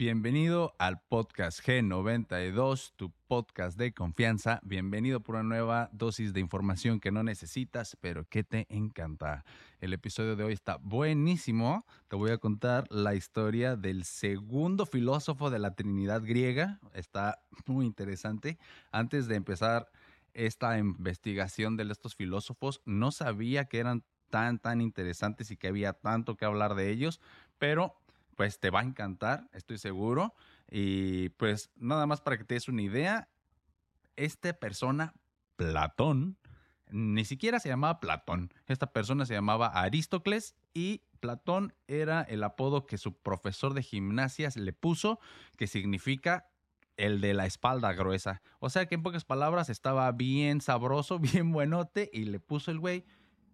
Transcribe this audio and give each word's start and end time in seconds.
Bienvenido 0.00 0.72
al 0.78 1.02
podcast 1.10 1.60
G92, 1.60 2.94
tu 2.96 3.12
podcast 3.28 3.76
de 3.76 3.92
confianza. 3.92 4.58
Bienvenido 4.62 5.20
por 5.20 5.34
una 5.34 5.44
nueva 5.44 5.90
dosis 5.92 6.32
de 6.32 6.40
información 6.40 7.00
que 7.00 7.12
no 7.12 7.22
necesitas, 7.22 7.98
pero 8.00 8.24
que 8.24 8.42
te 8.42 8.66
encanta. 8.70 9.44
El 9.78 9.92
episodio 9.92 10.36
de 10.36 10.44
hoy 10.44 10.54
está 10.54 10.78
buenísimo. 10.78 11.84
Te 12.08 12.16
voy 12.16 12.30
a 12.30 12.38
contar 12.38 12.86
la 12.88 13.14
historia 13.14 13.76
del 13.76 14.04
segundo 14.04 14.86
filósofo 14.86 15.50
de 15.50 15.58
la 15.58 15.74
Trinidad 15.74 16.22
griega. 16.24 16.80
Está 16.94 17.42
muy 17.66 17.84
interesante. 17.84 18.58
Antes 18.92 19.28
de 19.28 19.34
empezar 19.34 19.90
esta 20.32 20.78
investigación 20.78 21.76
de 21.76 21.82
estos 21.92 22.16
filósofos, 22.16 22.80
no 22.86 23.12
sabía 23.12 23.66
que 23.66 23.80
eran 23.80 24.02
tan, 24.30 24.60
tan 24.60 24.80
interesantes 24.80 25.50
y 25.50 25.58
que 25.58 25.68
había 25.68 25.92
tanto 25.92 26.36
que 26.36 26.46
hablar 26.46 26.74
de 26.74 26.88
ellos, 26.88 27.20
pero 27.58 28.00
pues 28.36 28.60
te 28.60 28.70
va 28.70 28.80
a 28.80 28.84
encantar, 28.84 29.48
estoy 29.52 29.78
seguro. 29.78 30.34
Y 30.70 31.30
pues 31.30 31.70
nada 31.76 32.06
más 32.06 32.20
para 32.20 32.38
que 32.38 32.44
te 32.44 32.54
des 32.54 32.68
una 32.68 32.82
idea, 32.82 33.28
esta 34.16 34.52
persona, 34.52 35.14
Platón, 35.56 36.38
ni 36.90 37.24
siquiera 37.24 37.60
se 37.60 37.68
llamaba 37.68 38.00
Platón, 38.00 38.52
esta 38.66 38.92
persona 38.92 39.26
se 39.26 39.34
llamaba 39.34 39.68
Aristócles 39.68 40.56
y 40.74 41.02
Platón 41.20 41.74
era 41.86 42.22
el 42.22 42.42
apodo 42.42 42.86
que 42.86 42.98
su 42.98 43.14
profesor 43.14 43.74
de 43.74 43.82
gimnasia 43.82 44.48
le 44.54 44.72
puso, 44.72 45.20
que 45.56 45.66
significa 45.66 46.48
el 46.96 47.20
de 47.20 47.34
la 47.34 47.46
espalda 47.46 47.92
gruesa. 47.92 48.42
O 48.58 48.70
sea 48.70 48.86
que 48.86 48.94
en 48.94 49.02
pocas 49.02 49.24
palabras 49.24 49.68
estaba 49.70 50.10
bien 50.12 50.60
sabroso, 50.60 51.18
bien 51.18 51.52
buenote 51.52 52.10
y 52.12 52.24
le 52.24 52.40
puso 52.40 52.70
el 52.70 52.78
güey 52.78 53.04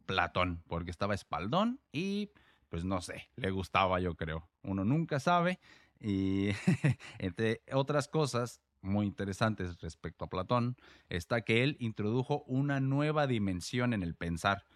Platón, 0.06 0.62
porque 0.68 0.90
estaba 0.90 1.14
espaldón 1.14 1.80
y 1.92 2.30
pues 2.76 2.84
no 2.84 3.00
sé, 3.00 3.30
le 3.36 3.50
gustaba 3.50 4.00
yo 4.00 4.16
creo. 4.16 4.50
Uno 4.62 4.84
nunca 4.84 5.18
sabe. 5.18 5.60
Y 5.98 6.48
entre 7.18 7.62
otras 7.72 8.06
cosas 8.06 8.60
muy 8.82 9.06
interesantes 9.06 9.80
respecto 9.80 10.26
a 10.26 10.28
Platón, 10.28 10.76
está 11.08 11.40
que 11.40 11.62
él 11.62 11.78
introdujo 11.80 12.42
una 12.42 12.80
nueva 12.80 13.26
dimensión 13.26 13.94
en 13.94 14.02
el 14.02 14.14
pensar. 14.14 14.66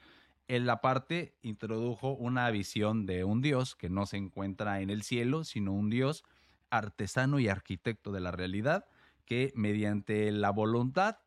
En 0.48 0.64
la 0.64 0.80
parte 0.80 1.34
introdujo 1.42 2.12
una 2.12 2.50
visión 2.50 3.04
de 3.04 3.22
un 3.24 3.42
Dios 3.42 3.76
que 3.76 3.90
no 3.90 4.06
se 4.06 4.16
encuentra 4.16 4.80
en 4.80 4.88
el 4.88 5.02
cielo, 5.02 5.44
sino 5.44 5.74
un 5.74 5.90
Dios 5.90 6.24
artesano 6.70 7.38
y 7.38 7.48
arquitecto 7.48 8.12
de 8.12 8.20
la 8.20 8.30
realidad, 8.30 8.86
que 9.26 9.52
mediante 9.54 10.32
la 10.32 10.48
voluntad, 10.48 11.18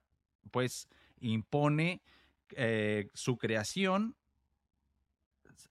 pues 0.50 0.90
impone 1.20 2.02
eh, 2.56 3.12
su 3.14 3.38
creación 3.38 4.16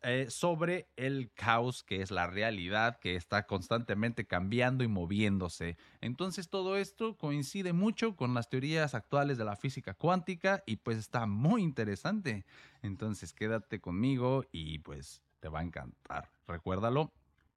eh, 0.03 0.27
sobre 0.29 0.89
el 0.97 1.31
caos 1.35 1.83
que 1.83 2.03
es 2.03 2.11
la 2.11 2.27
realidad, 2.27 2.99
que 2.99 3.17
está 3.17 3.47
constantemente 3.47 4.27
cambiando 4.27 4.85
y 4.85 4.89
moviéndose. 4.89 5.77
Entonces 6.01 6.49
todo 6.49 6.77
esto 6.77 7.17
coincide 7.17 7.73
mucho 7.73 8.17
con 8.17 8.35
las 8.35 8.49
teorías 8.49 8.95
actuales 8.95 9.39
de 9.39 9.45
la 9.45 9.57
física 9.57 9.95
cuántica 9.95 10.63
y 10.67 10.77
pues 10.77 10.99
está 10.99 11.27
muy 11.27 11.63
interesante. 11.63 12.45
Entonces 12.83 13.33
quédate 13.33 13.81
conmigo 13.81 14.45
y 14.53 14.79
pues 14.81 15.23
te 15.41 15.49
va 15.49 15.61
a 15.61 15.65
encantar. 15.65 16.31
Recuérdalo, 16.47 17.13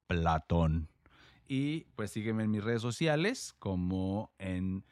Platón. 0.06 0.88
Y 1.48 1.86
pues 1.96 2.10
sígueme 2.10 2.44
en 2.44 2.50
mis 2.50 2.64
redes 2.64 2.82
sociales 2.82 3.54
como 3.58 4.30
en, 4.38 4.84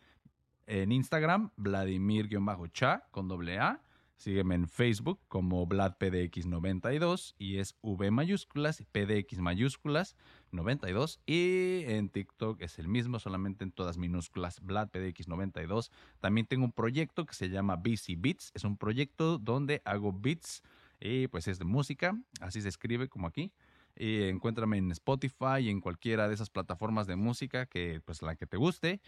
en 0.67 0.93
Instagram, 0.93 1.51
Vladimir-cha 1.57 3.07
con 3.11 3.29
doble 3.29 3.59
A 3.59 3.84
Sígueme 4.17 4.55
en 4.55 4.69
Facebook 4.69 5.21
como 5.29 5.67
VladPDX92 5.67 7.35
y 7.37 7.59
es 7.59 7.77
V 7.83 8.11
mayúsculas, 8.11 8.83
PDX 8.93 9.39
mayúsculas 9.39 10.17
92 10.53 11.21
y 11.27 11.83
en 11.87 12.09
TikTok 12.09 12.63
es 12.63 12.79
el 12.79 12.89
mismo, 12.89 13.19
solamente 13.19 13.65
en 13.65 13.73
todas 13.73 13.99
minúsculas, 13.99 14.63
VladPDX92. 14.63 15.91
También 16.21 16.47
tengo 16.47 16.65
un 16.65 16.73
proyecto 16.73 17.27
que 17.27 17.35
se 17.35 17.51
llama 17.51 17.77
BC 17.77 18.15
Beats, 18.19 18.53
es 18.55 18.65
un 18.65 18.77
proyecto 18.77 19.39
donde 19.39 19.83
hago 19.85 20.13
beats 20.13 20.63
y 21.01 21.27
pues 21.29 21.49
es 21.49 21.59
de 21.59 21.65
música, 21.65 22.17
así 22.41 22.63
se 22.63 22.69
escribe 22.69 23.09
como 23.09 23.27
aquí. 23.27 23.53
Y 23.97 24.23
encuéntrame 24.23 24.79
en 24.79 24.91
Spotify 24.91 25.61
y 25.61 25.71
en 25.71 25.81
cualquiera 25.81 26.27
de 26.29 26.35
esas 26.35 26.51
plataformas 26.51 27.07
de 27.07 27.15
música 27.15 27.67
que 27.67 28.01
pues 28.05 28.23
la 28.23 28.35
que 28.35 28.47
te 28.47 28.57
guste 28.57 29.01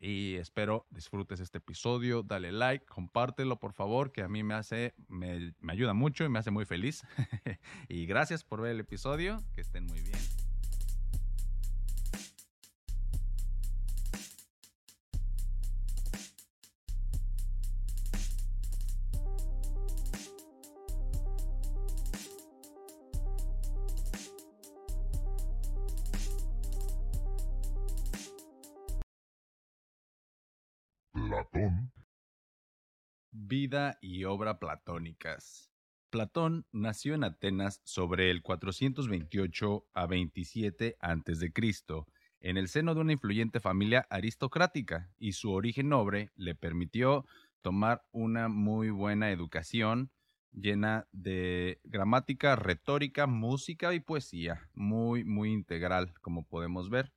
y 0.00 0.36
espero 0.36 0.86
disfrutes 0.90 1.40
este 1.40 1.58
episodio. 1.58 2.22
Dale 2.22 2.52
like, 2.52 2.86
compártelo 2.86 3.58
por 3.58 3.72
favor, 3.72 4.12
que 4.12 4.22
a 4.22 4.28
mí 4.28 4.42
me 4.42 4.54
hace, 4.54 4.94
me, 5.08 5.54
me 5.60 5.72
ayuda 5.72 5.94
mucho 5.94 6.24
y 6.24 6.28
me 6.28 6.38
hace 6.38 6.50
muy 6.50 6.64
feliz. 6.64 7.02
y 7.88 8.06
gracias 8.06 8.44
por 8.44 8.60
ver 8.60 8.72
el 8.72 8.80
episodio. 8.80 9.42
Que 9.54 9.60
estén 9.60 9.86
muy 9.86 10.00
bien. 10.00 10.47
Y 34.00 34.24
obra 34.24 34.58
platónicas. 34.58 35.70
Platón 36.10 36.66
nació 36.72 37.14
en 37.14 37.24
Atenas 37.24 37.82
sobre 37.84 38.30
el 38.30 38.40
428 38.40 39.86
a 39.92 40.06
27 40.06 40.96
a.C., 41.00 41.52
en 42.40 42.56
el 42.56 42.68
seno 42.68 42.94
de 42.94 43.00
una 43.00 43.12
influyente 43.12 43.60
familia 43.60 44.06
aristocrática, 44.08 45.10
y 45.18 45.32
su 45.32 45.52
origen 45.52 45.90
noble 45.90 46.30
le 46.34 46.54
permitió 46.54 47.26
tomar 47.60 48.06
una 48.10 48.48
muy 48.48 48.88
buena 48.88 49.30
educación 49.30 50.10
llena 50.52 51.06
de 51.12 51.80
gramática, 51.84 52.56
retórica, 52.56 53.26
música 53.26 53.92
y 53.92 54.00
poesía, 54.00 54.70
muy, 54.72 55.24
muy 55.24 55.52
integral, 55.52 56.14
como 56.22 56.46
podemos 56.46 56.88
ver 56.88 57.12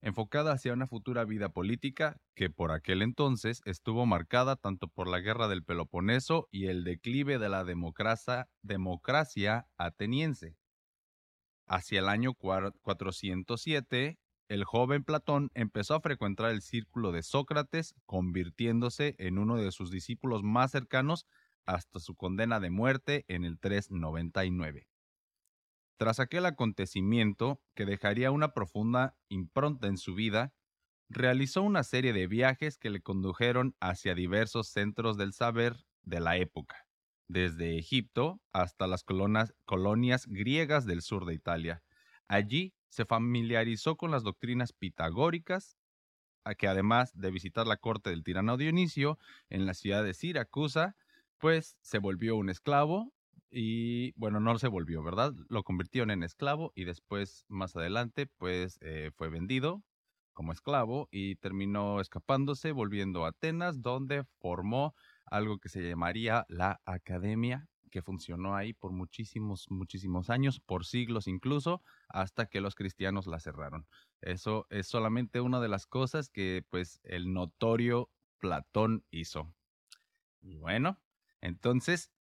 enfocada 0.00 0.52
hacia 0.52 0.72
una 0.72 0.86
futura 0.86 1.24
vida 1.24 1.48
política 1.48 2.20
que 2.34 2.50
por 2.50 2.72
aquel 2.72 3.02
entonces 3.02 3.60
estuvo 3.64 4.06
marcada 4.06 4.56
tanto 4.56 4.88
por 4.88 5.08
la 5.08 5.20
guerra 5.20 5.48
del 5.48 5.64
Peloponeso 5.64 6.48
y 6.50 6.66
el 6.66 6.84
declive 6.84 7.38
de 7.38 7.48
la 7.48 7.64
democracia, 7.64 8.48
ateniense. 9.76 10.56
Hacia 11.66 12.00
el 12.00 12.08
año 12.08 12.34
407, 12.34 14.18
el 14.48 14.64
joven 14.64 15.04
Platón 15.04 15.50
empezó 15.52 15.94
a 15.94 16.00
frecuentar 16.00 16.50
el 16.50 16.62
círculo 16.62 17.12
de 17.12 17.22
Sócrates, 17.22 17.94
convirtiéndose 18.06 19.14
en 19.18 19.38
uno 19.38 19.56
de 19.56 19.70
sus 19.72 19.90
discípulos 19.90 20.42
más 20.42 20.70
cercanos 20.70 21.26
hasta 21.66 22.00
su 22.00 22.14
condena 22.14 22.58
de 22.60 22.70
muerte 22.70 23.26
en 23.28 23.44
el 23.44 23.58
399. 23.58 24.88
Tras 25.98 26.20
aquel 26.20 26.46
acontecimiento, 26.46 27.60
que 27.74 27.84
dejaría 27.84 28.30
una 28.30 28.54
profunda 28.54 29.16
impronta 29.28 29.88
en 29.88 29.98
su 29.98 30.14
vida, 30.14 30.54
realizó 31.08 31.62
una 31.62 31.82
serie 31.82 32.12
de 32.12 32.28
viajes 32.28 32.78
que 32.78 32.88
le 32.88 33.00
condujeron 33.00 33.74
hacia 33.80 34.14
diversos 34.14 34.68
centros 34.68 35.16
del 35.16 35.32
saber 35.32 35.74
de 36.02 36.20
la 36.20 36.36
época, 36.36 36.86
desde 37.26 37.78
Egipto 37.78 38.40
hasta 38.52 38.86
las 38.86 39.02
colonias, 39.02 40.26
griegas 40.28 40.86
del 40.86 41.02
sur 41.02 41.26
de 41.26 41.34
Italia. 41.34 41.82
Allí 42.28 42.74
se 42.90 43.04
familiarizó 43.04 43.96
con 43.96 44.12
las 44.12 44.22
doctrinas 44.22 44.72
pitagóricas, 44.72 45.76
a 46.44 46.54
que 46.54 46.68
además 46.68 47.10
de 47.18 47.32
visitar 47.32 47.66
la 47.66 47.76
corte 47.76 48.10
del 48.10 48.22
tirano 48.22 48.56
Dionisio 48.56 49.18
en 49.50 49.66
la 49.66 49.74
ciudad 49.74 50.04
de 50.04 50.14
Siracusa, 50.14 50.94
pues 51.38 51.76
se 51.80 51.98
volvió 51.98 52.36
un 52.36 52.50
esclavo 52.50 53.12
y 53.50 54.12
bueno, 54.12 54.40
no 54.40 54.58
se 54.58 54.68
volvió, 54.68 55.02
¿verdad? 55.02 55.32
Lo 55.48 55.62
convirtieron 55.64 56.10
en 56.10 56.22
esclavo 56.22 56.72
y 56.74 56.84
después, 56.84 57.44
más 57.48 57.76
adelante, 57.76 58.26
pues 58.26 58.78
eh, 58.82 59.10
fue 59.14 59.28
vendido 59.28 59.84
como 60.32 60.52
esclavo 60.52 61.08
y 61.10 61.36
terminó 61.36 62.00
escapándose, 62.00 62.72
volviendo 62.72 63.24
a 63.24 63.30
Atenas, 63.30 63.82
donde 63.82 64.24
formó 64.38 64.94
algo 65.26 65.58
que 65.58 65.68
se 65.68 65.82
llamaría 65.82 66.44
la 66.48 66.80
Academia, 66.84 67.68
que 67.90 68.02
funcionó 68.02 68.54
ahí 68.54 68.72
por 68.72 68.92
muchísimos, 68.92 69.66
muchísimos 69.70 70.30
años, 70.30 70.60
por 70.60 70.84
siglos 70.84 71.26
incluso, 71.26 71.82
hasta 72.08 72.46
que 72.46 72.60
los 72.60 72.74
cristianos 72.76 73.26
la 73.26 73.40
cerraron. 73.40 73.88
Eso 74.20 74.66
es 74.70 74.86
solamente 74.86 75.40
una 75.40 75.60
de 75.60 75.68
las 75.68 75.86
cosas 75.86 76.28
que 76.28 76.62
pues 76.70 77.00
el 77.02 77.32
notorio 77.32 78.10
Platón 78.38 79.04
hizo. 79.10 79.52
Y 80.40 80.56
bueno, 80.56 81.00
entonces, 81.40 82.12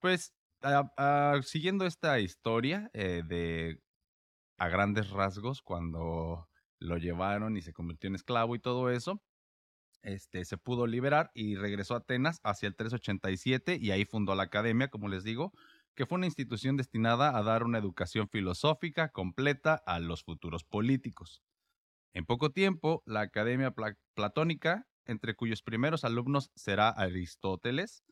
pues 0.00 0.34
Ah, 0.62 0.92
ah, 0.96 1.40
siguiendo 1.42 1.86
esta 1.86 2.18
historia 2.18 2.90
eh, 2.92 3.22
de 3.24 3.80
a 4.58 4.68
grandes 4.68 5.10
rasgos, 5.10 5.62
cuando 5.62 6.48
lo 6.80 6.96
llevaron 6.98 7.56
y 7.56 7.62
se 7.62 7.72
convirtió 7.72 8.08
en 8.08 8.16
esclavo 8.16 8.56
y 8.56 8.58
todo 8.58 8.90
eso, 8.90 9.22
este, 10.02 10.44
se 10.44 10.58
pudo 10.58 10.86
liberar 10.86 11.30
y 11.34 11.56
regresó 11.56 11.94
a 11.94 11.98
Atenas 11.98 12.40
hacia 12.42 12.68
el 12.68 12.76
387 12.76 13.78
y 13.80 13.90
ahí 13.92 14.04
fundó 14.04 14.34
la 14.34 14.44
academia, 14.44 14.88
como 14.88 15.08
les 15.08 15.24
digo, 15.24 15.52
que 15.94 16.06
fue 16.06 16.16
una 16.16 16.26
institución 16.26 16.76
destinada 16.76 17.36
a 17.36 17.42
dar 17.42 17.64
una 17.64 17.78
educación 17.78 18.28
filosófica 18.28 19.10
completa 19.10 19.82
a 19.86 20.00
los 20.00 20.24
futuros 20.24 20.64
políticos. 20.64 21.42
En 22.14 22.24
poco 22.24 22.50
tiempo, 22.50 23.02
la 23.06 23.20
Academia 23.20 23.74
Platónica, 24.14 24.86
entre 25.04 25.34
cuyos 25.34 25.62
primeros 25.62 26.04
alumnos 26.04 26.50
será 26.54 26.88
Aristóteles, 26.88 28.02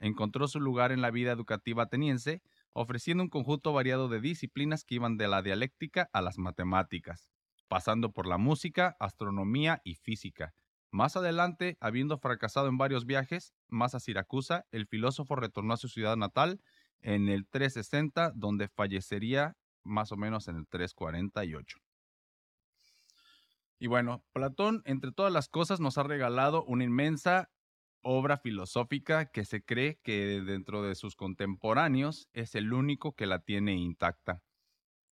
encontró 0.00 0.48
su 0.48 0.60
lugar 0.60 0.92
en 0.92 1.00
la 1.00 1.10
vida 1.10 1.32
educativa 1.32 1.84
ateniense, 1.84 2.42
ofreciendo 2.72 3.22
un 3.22 3.30
conjunto 3.30 3.72
variado 3.72 4.08
de 4.08 4.20
disciplinas 4.20 4.84
que 4.84 4.96
iban 4.96 5.16
de 5.16 5.28
la 5.28 5.42
dialéctica 5.42 6.08
a 6.12 6.22
las 6.22 6.38
matemáticas, 6.38 7.30
pasando 7.68 8.12
por 8.12 8.26
la 8.26 8.38
música, 8.38 8.96
astronomía 9.00 9.80
y 9.84 9.94
física. 9.94 10.54
Más 10.90 11.16
adelante, 11.16 11.76
habiendo 11.80 12.18
fracasado 12.18 12.68
en 12.68 12.78
varios 12.78 13.06
viajes, 13.06 13.54
más 13.68 13.94
a 13.94 14.00
Siracusa, 14.00 14.66
el 14.70 14.86
filósofo 14.86 15.36
retornó 15.36 15.74
a 15.74 15.78
su 15.78 15.88
ciudad 15.88 16.16
natal 16.16 16.60
en 17.00 17.28
el 17.28 17.46
360, 17.48 18.32
donde 18.34 18.68
fallecería 18.68 19.56
más 19.84 20.12
o 20.12 20.16
menos 20.16 20.48
en 20.48 20.56
el 20.56 20.66
348. 20.68 21.78
Y 23.78 23.88
bueno, 23.88 24.24
Platón, 24.32 24.82
entre 24.86 25.12
todas 25.12 25.32
las 25.32 25.48
cosas, 25.48 25.80
nos 25.80 25.98
ha 25.98 26.02
regalado 26.02 26.64
una 26.64 26.84
inmensa 26.84 27.50
obra 28.06 28.38
filosófica 28.38 29.26
que 29.26 29.44
se 29.44 29.64
cree 29.64 29.98
que 30.02 30.40
dentro 30.40 30.82
de 30.82 30.94
sus 30.94 31.16
contemporáneos 31.16 32.28
es 32.32 32.54
el 32.54 32.72
único 32.72 33.16
que 33.16 33.26
la 33.26 33.40
tiene 33.40 33.74
intacta. 33.74 34.42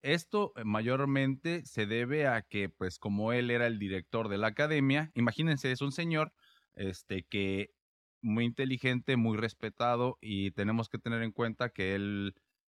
Esto 0.01 0.53
eh, 0.55 0.63
mayormente 0.63 1.65
se 1.65 1.87
debe 1.87 2.25
a 2.27 2.41
que, 2.41 2.69
pues, 2.69 2.97
como 2.97 3.33
él 3.33 3.51
era 3.51 3.67
el 3.67 3.79
director 3.79 4.29
de 4.29 4.37
la 4.37 4.47
academia, 4.47 5.11
imagínense, 5.13 5.71
es 5.73 5.81
un 5.81 5.91
señor 5.91 6.31
este, 6.73 7.23
que 7.23 7.71
muy 8.21 8.45
inteligente, 8.45 9.17
muy 9.17 9.37
respetado, 9.37 10.17
y 10.21 10.51
tenemos 10.51 10.87
que 10.87 10.97
tener 10.97 11.21
en 11.21 11.31
cuenta 11.31 11.69
que 11.71 11.95
él 11.95 12.33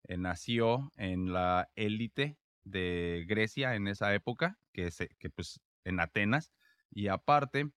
eh, 0.05 0.17
nació 0.17 0.93
en 0.97 1.33
la 1.33 1.69
élite 1.75 2.39
de 2.65 3.27
Grecia 3.29 3.75
en 3.75 3.87
esa 3.87 4.15
época, 4.15 4.57
que, 4.73 4.91
se, 4.91 5.09
que 5.19 5.29
pues 5.29 5.61
en 5.85 6.01
Atenas, 6.01 6.53
y 6.91 7.09
aparte 7.09 7.71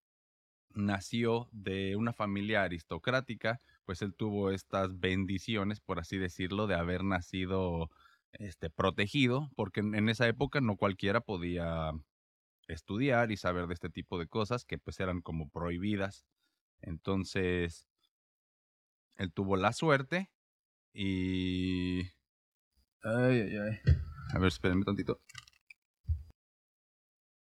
nació 0.79 1.47
de 1.51 1.95
una 1.95 2.13
familia 2.13 2.63
aristocrática, 2.63 3.61
pues 3.85 4.01
él 4.01 4.13
tuvo 4.13 4.51
estas 4.51 4.99
bendiciones, 4.99 5.79
por 5.79 5.99
así 5.99 6.17
decirlo, 6.17 6.67
de 6.67 6.75
haber 6.75 7.03
nacido 7.03 7.89
este, 8.33 8.69
protegido, 8.69 9.49
porque 9.55 9.81
en, 9.81 10.09
esa 10.09 10.27
época 10.27 10.61
no 10.61 10.75
cualquiera 10.75 11.21
podía 11.21 11.91
estudiar 12.67 13.31
y 13.31 13.37
saber 13.37 13.67
de 13.67 13.73
este 13.73 13.89
tipo 13.89 14.19
de 14.19 14.27
cosas 14.27 14.65
que 14.65 14.77
pues 14.77 14.99
eran 14.99 15.21
como 15.21 15.49
prohibidas. 15.49 16.25
Entonces, 16.81 17.87
él 19.17 19.31
tuvo 19.33 19.57
la 19.57 19.73
suerte 19.73 20.29
y... 20.93 22.01
Ay, 23.01 23.41
ay, 23.41 23.57
ay. 23.57 23.79
A 24.33 24.39
ver, 24.39 24.47
espérenme 24.49 24.85
tantito. 24.85 25.19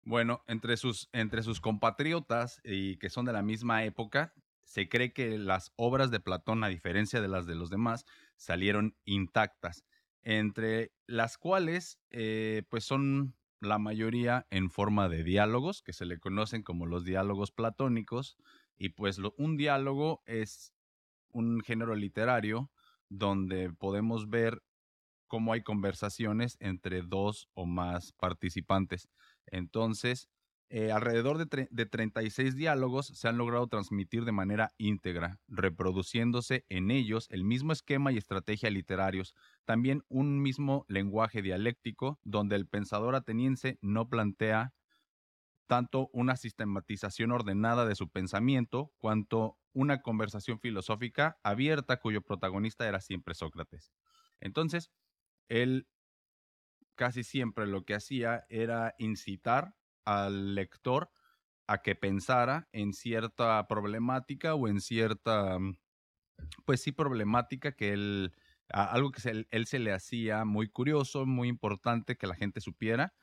Bueno, 0.05 0.43
entre 0.47 0.77
sus, 0.77 1.09
entre 1.13 1.43
sus 1.43 1.61
compatriotas 1.61 2.61
y 2.63 2.97
que 2.99 3.09
son 3.09 3.25
de 3.25 3.33
la 3.33 3.43
misma 3.43 3.85
época, 3.85 4.35
se 4.63 4.89
cree 4.89 5.13
que 5.13 5.39
las 5.39 5.73
obras 5.77 6.11
de 6.11 6.21
Platón, 6.21 6.63
a 6.63 6.69
diferencia 6.69 7.21
de 7.21 7.29
las 7.29 7.47
de 7.47 7.55
los 7.55 7.71
demás, 7.71 8.05
salieron 8.37 8.97
intactas, 9.05 9.85
entre 10.23 10.93
las 11.07 11.39
cuales 11.39 12.01
eh, 12.11 12.65
pues 12.69 12.85
son 12.85 13.37
la 13.61 13.79
mayoría 13.79 14.47
en 14.51 14.71
forma 14.71 15.09
de 15.09 15.25
diálogos, 15.25 15.83
que 15.83 15.95
se 15.95 16.05
le 16.05 16.19
conocen 16.19 16.63
como 16.63 16.87
los 16.87 17.05
diálogos 17.05 17.51
platónicos, 17.51 18.37
y 18.77 18.91
pues 18.91 19.19
un 19.39 19.57
diálogo 19.57 20.23
es 20.27 20.75
un 21.31 21.61
género 21.63 21.95
literario 21.95 22.71
donde 23.09 23.73
podemos 23.73 24.29
ver 24.29 24.63
cómo 25.27 25.53
hay 25.53 25.63
conversaciones 25.63 26.57
entre 26.61 27.03
dos 27.03 27.49
o 27.55 27.67
más 27.67 28.13
participantes. 28.13 29.09
Entonces, 29.47 30.29
eh, 30.71 30.91
alrededor 30.91 31.39
de, 31.39 31.69
de 31.71 31.87
36 31.87 32.57
diálogos 32.57 33.07
se 33.07 33.29
han 33.29 33.37
logrado 33.39 33.67
transmitir 33.69 34.25
de 34.25 34.33
manera 34.33 34.73
íntegra, 34.79 35.41
reproduciéndose 35.47 36.65
en 36.69 36.91
ellos 36.91 37.29
el 37.31 37.45
mismo 37.45 37.73
esquema 37.73 38.13
y 38.13 38.19
estrategia 38.19 38.71
literarios, 38.71 39.35
también 39.65 40.03
un 40.09 40.41
mismo 40.43 40.85
lenguaje 40.89 41.43
dialéctico, 41.43 42.19
donde 42.25 42.57
el 42.57 42.67
pensador 42.67 43.15
ateniense 43.15 43.79
no 43.83 44.09
plantea 44.09 44.73
tanto 45.67 46.09
una 46.13 46.37
sistematización 46.37 47.33
ordenada 47.33 47.87
de 47.87 47.95
su 47.95 48.09
pensamiento, 48.09 48.93
cuanto 48.99 49.59
una 49.73 50.03
conversación 50.03 50.61
filosófica 50.61 51.39
abierta 51.43 51.99
cuyo 51.99 52.23
protagonista 52.23 52.87
era 52.87 53.01
siempre 53.01 53.35
Sócrates. 53.35 53.93
Entonces, 54.41 54.91
él 55.49 55.89
casi 56.95 57.25
siempre 57.25 57.67
lo 57.67 57.85
que 57.85 57.95
hacía 57.95 58.45
era 58.49 58.95
incitar 58.99 59.75
al 60.05 60.55
lector 60.55 61.11
a 61.67 61.83
que 61.83 61.95
pensara 61.95 62.69
en 62.73 62.93
cierta 62.93 63.67
problemática 63.69 64.55
o 64.55 64.69
en 64.69 64.81
cierta, 64.81 65.59
mm, 65.59 65.77
pues 66.65 66.83
sí, 66.83 66.93
problemática 66.93 67.73
que 67.73 67.93
él, 67.93 68.35
algo 68.69 69.11
que 69.13 69.47
él 69.51 69.67
se 69.67 69.79
le 69.79 69.93
hacía 69.93 70.45
muy 70.45 70.69
curioso, 70.69 71.27
muy 71.27 71.49
importante 71.49 72.17
que 72.17 72.27
la 72.27 72.35
gente 72.35 72.61
supiera, 72.61 73.15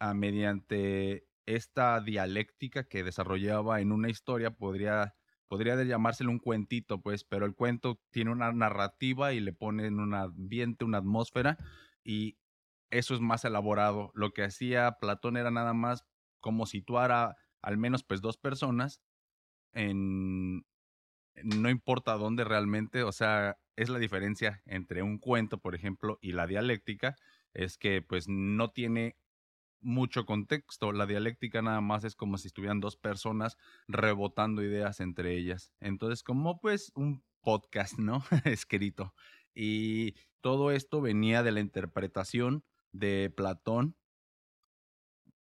a 0.00 0.10
ah, 0.10 0.14
mediante 0.14 1.26
esta 1.46 2.00
dialéctica 2.00 2.84
que 2.88 3.04
desarrollaba 3.04 3.80
en 3.80 3.92
una 3.92 4.08
historia, 4.10 4.50
podría, 4.50 5.14
podría 5.48 5.82
llamárselo 5.84 6.30
un 6.30 6.38
cuentito, 6.38 7.00
pues, 7.00 7.24
pero 7.24 7.46
el 7.46 7.54
cuento 7.54 8.00
tiene 8.10 8.32
una 8.32 8.52
narrativa 8.52 9.32
y 9.32 9.40
le 9.40 9.52
pone 9.52 9.86
en 9.86 10.00
un 10.00 10.14
ambiente, 10.14 10.84
una 10.84 10.98
atmósfera, 10.98 11.58
y 12.02 12.38
eso 12.98 13.14
es 13.14 13.20
más 13.20 13.44
elaborado. 13.44 14.10
Lo 14.14 14.32
que 14.32 14.44
hacía 14.44 14.98
Platón 15.00 15.36
era 15.36 15.50
nada 15.50 15.74
más 15.74 16.04
como 16.40 16.66
situar 16.66 17.12
a 17.12 17.36
al 17.62 17.78
menos 17.78 18.04
pues 18.04 18.20
dos 18.20 18.36
personas 18.36 19.00
en 19.72 20.64
no 21.42 21.68
importa 21.70 22.12
dónde 22.14 22.44
realmente, 22.44 23.02
o 23.02 23.10
sea, 23.10 23.58
es 23.76 23.88
la 23.88 23.98
diferencia 23.98 24.62
entre 24.66 25.02
un 25.02 25.18
cuento, 25.18 25.58
por 25.58 25.74
ejemplo, 25.74 26.18
y 26.22 26.32
la 26.32 26.46
dialéctica, 26.46 27.16
es 27.54 27.76
que 27.76 28.02
pues 28.02 28.28
no 28.28 28.70
tiene 28.70 29.16
mucho 29.80 30.26
contexto. 30.26 30.92
La 30.92 31.06
dialéctica 31.06 31.62
nada 31.62 31.80
más 31.80 32.04
es 32.04 32.14
como 32.14 32.38
si 32.38 32.48
estuvieran 32.48 32.80
dos 32.80 32.96
personas 32.96 33.56
rebotando 33.88 34.62
ideas 34.62 35.00
entre 35.00 35.36
ellas. 35.36 35.72
Entonces, 35.80 36.22
como 36.22 36.60
pues 36.60 36.92
un 36.94 37.24
podcast, 37.42 37.98
¿no? 37.98 38.24
Escrito. 38.44 39.14
Y 39.54 40.14
todo 40.40 40.70
esto 40.70 41.00
venía 41.00 41.42
de 41.42 41.52
la 41.52 41.60
interpretación 41.60 42.64
de 42.94 43.30
Platón 43.30 43.96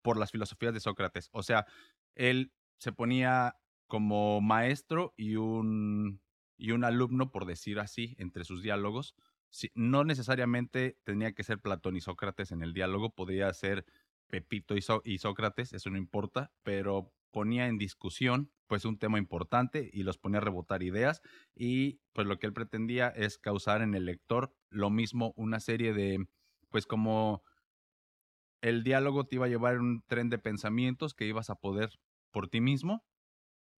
por 0.01 0.17
las 0.17 0.31
filosofías 0.31 0.73
de 0.73 0.81
Sócrates. 0.81 1.29
O 1.31 1.43
sea, 1.43 1.65
él 2.15 2.51
se 2.79 2.91
ponía 2.91 3.55
como 3.87 4.41
maestro 4.41 5.13
y 5.15 5.35
un, 5.35 6.21
y 6.57 6.71
un 6.71 6.83
alumno, 6.83 7.31
por 7.31 7.45
decir 7.45 7.79
así, 7.79 8.15
entre 8.17 8.43
sus 8.43 8.61
diálogos. 8.61 9.15
no 9.75 10.03
necesariamente 10.03 10.97
tenía 11.03 11.33
que 11.33 11.43
ser 11.43 11.59
Platón 11.59 11.95
y 11.95 12.01
Sócrates 12.01 12.51
en 12.51 12.63
el 12.63 12.73
diálogo, 12.73 13.11
podría 13.11 13.53
ser 13.53 13.85
Pepito 14.27 14.75
y, 14.75 14.83
y 15.05 15.19
Sócrates, 15.19 15.73
eso 15.73 15.89
no 15.91 15.97
importa, 15.97 16.51
pero 16.63 17.13
ponía 17.31 17.67
en 17.67 17.77
discusión 17.77 18.51
pues 18.67 18.85
un 18.85 18.97
tema 18.97 19.19
importante 19.19 19.89
y 19.93 20.03
los 20.03 20.17
ponía 20.17 20.39
a 20.39 20.41
rebotar 20.41 20.81
ideas 20.81 21.21
y 21.55 21.99
pues 22.13 22.27
lo 22.27 22.39
que 22.39 22.47
él 22.47 22.53
pretendía 22.53 23.09
es 23.09 23.37
causar 23.37 23.81
en 23.81 23.93
el 23.93 24.05
lector 24.05 24.55
lo 24.69 24.89
mismo 24.89 25.33
una 25.35 25.59
serie 25.59 25.93
de 25.93 26.25
pues 26.69 26.87
como 26.87 27.43
el 28.63 28.83
diálogo 28.83 29.25
te 29.25 29.35
iba 29.35 29.45
a 29.45 29.49
llevar 29.49 29.75
en 29.75 29.81
un 29.81 30.03
tren 30.07 30.29
de 30.29 30.39
pensamientos 30.39 31.13
que 31.13 31.27
ibas 31.27 31.51
a 31.51 31.55
poder 31.55 31.91
por 32.31 32.47
ti 32.47 32.61
mismo 32.61 33.05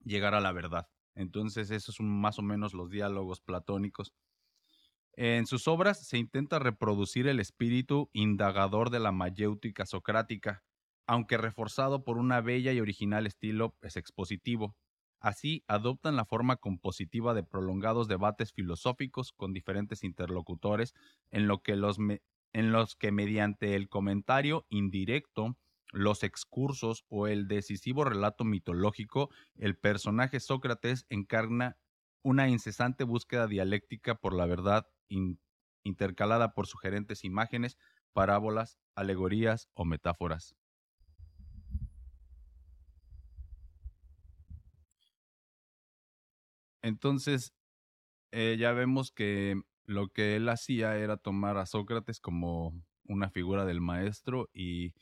llegar 0.03 0.35
a 0.35 0.41
la 0.41 0.53
verdad. 0.53 0.87
Entonces, 1.15 1.71
esos 1.71 1.95
son 1.95 2.07
más 2.07 2.39
o 2.39 2.43
menos 2.43 2.73
los 2.73 2.89
diálogos 2.91 3.41
platónicos. 3.41 4.13
En 5.13 5.47
sus 5.47 5.67
obras 5.67 6.05
se 6.07 6.17
intenta 6.17 6.59
reproducir 6.59 7.27
el 7.27 7.39
espíritu 7.39 8.09
indagador 8.13 8.89
de 8.89 8.99
la 8.99 9.11
mayéutica 9.11 9.85
socrática, 9.85 10.63
aunque 11.07 11.37
reforzado 11.37 12.03
por 12.03 12.17
una 12.17 12.41
bella 12.41 12.73
y 12.73 12.81
original 12.81 13.25
estilo 13.25 13.75
pues, 13.79 13.95
expositivo. 13.95 14.75
Así, 15.19 15.63
adoptan 15.67 16.15
la 16.15 16.25
forma 16.25 16.57
compositiva 16.57 17.33
de 17.33 17.43
prolongados 17.43 18.07
debates 18.07 18.51
filosóficos 18.53 19.31
con 19.31 19.53
diferentes 19.53 20.03
interlocutores, 20.03 20.93
en 21.31 21.47
lo 21.47 21.63
que 21.63 21.75
los, 21.75 21.97
en 22.55 22.71
los 22.71 22.95
que 22.95 23.11
mediante 23.11 23.75
el 23.75 23.89
comentario 23.89 24.65
indirecto, 24.69 25.57
los 25.91 26.23
excursos 26.23 27.03
o 27.09 27.27
el 27.27 27.49
decisivo 27.49 28.05
relato 28.05 28.45
mitológico, 28.45 29.29
el 29.57 29.77
personaje 29.77 30.39
Sócrates 30.39 31.05
encarna 31.09 31.75
una 32.23 32.47
incesante 32.47 33.03
búsqueda 33.03 33.47
dialéctica 33.47 34.15
por 34.15 34.33
la 34.33 34.45
verdad 34.45 34.87
intercalada 35.83 36.53
por 36.53 36.65
sugerentes 36.65 37.25
imágenes, 37.25 37.77
parábolas, 38.13 38.79
alegorías 38.95 39.67
o 39.73 39.83
metáforas. 39.83 40.55
Entonces, 46.81 47.53
eh, 48.31 48.55
ya 48.57 48.71
vemos 48.71 49.11
que 49.11 49.61
lo 49.85 50.09
que 50.09 50.35
él 50.35 50.49
hacía 50.49 50.97
era 50.97 51.17
tomar 51.17 51.57
a 51.57 51.65
Sócrates 51.65 52.19
como 52.19 52.73
una 53.07 53.29
figura 53.29 53.65
del 53.65 53.81
maestro 53.81 54.49
y 54.53 54.93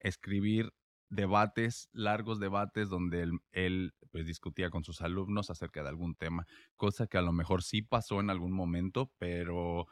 escribir 0.00 0.72
debates, 1.08 1.88
largos 1.92 2.40
debates 2.40 2.88
donde 2.88 3.30
él, 3.52 3.94
pues 4.10 4.26
discutía 4.26 4.70
con 4.70 4.84
sus 4.84 5.00
alumnos 5.00 5.50
acerca 5.50 5.82
de 5.82 5.88
algún 5.88 6.14
tema, 6.14 6.46
cosa 6.76 7.06
que 7.06 7.18
a 7.18 7.22
lo 7.22 7.32
mejor 7.32 7.62
sí 7.62 7.82
pasó 7.82 8.20
en 8.20 8.30
algún 8.30 8.52
momento, 8.52 9.12
pero 9.18 9.86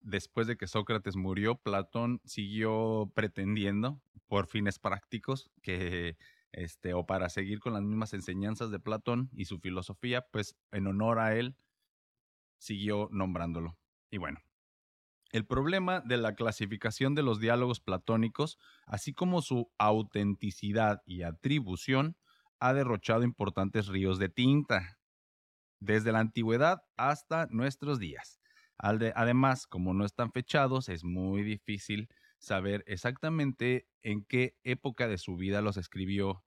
después 0.00 0.46
de 0.46 0.56
que 0.56 0.66
Sócrates 0.66 1.16
murió, 1.16 1.56
Platón 1.56 2.20
siguió 2.24 3.10
pretendiendo, 3.14 4.00
por 4.26 4.46
fines 4.46 4.78
prácticos, 4.78 5.50
que 5.60 6.16
este, 6.52 6.94
o 6.94 7.04
para 7.04 7.28
seguir 7.28 7.58
con 7.58 7.72
las 7.72 7.82
mismas 7.82 8.14
enseñanzas 8.14 8.70
de 8.70 8.78
Platón 8.78 9.28
y 9.32 9.46
su 9.46 9.58
filosofía, 9.58 10.26
pues 10.30 10.56
en 10.70 10.86
honor 10.86 11.18
a 11.18 11.36
él 11.36 11.56
siguió 12.58 13.08
nombrándolo. 13.10 13.79
Y 14.10 14.18
bueno, 14.18 14.38
el 15.32 15.46
problema 15.46 16.00
de 16.00 16.16
la 16.16 16.34
clasificación 16.34 17.14
de 17.14 17.22
los 17.22 17.38
diálogos 17.40 17.80
platónicos, 17.80 18.58
así 18.86 19.12
como 19.12 19.42
su 19.42 19.70
autenticidad 19.78 21.02
y 21.06 21.22
atribución, 21.22 22.16
ha 22.58 22.72
derrochado 22.74 23.22
importantes 23.22 23.86
ríos 23.86 24.18
de 24.18 24.28
tinta, 24.28 24.98
desde 25.80 26.12
la 26.12 26.20
antigüedad 26.20 26.78
hasta 26.96 27.46
nuestros 27.50 27.98
días. 27.98 28.40
Además, 28.78 29.66
como 29.66 29.94
no 29.94 30.04
están 30.04 30.32
fechados, 30.32 30.88
es 30.88 31.04
muy 31.04 31.42
difícil 31.42 32.08
saber 32.38 32.82
exactamente 32.86 33.86
en 34.02 34.24
qué 34.24 34.56
época 34.64 35.06
de 35.06 35.18
su 35.18 35.36
vida 35.36 35.60
los 35.60 35.76
escribió, 35.76 36.44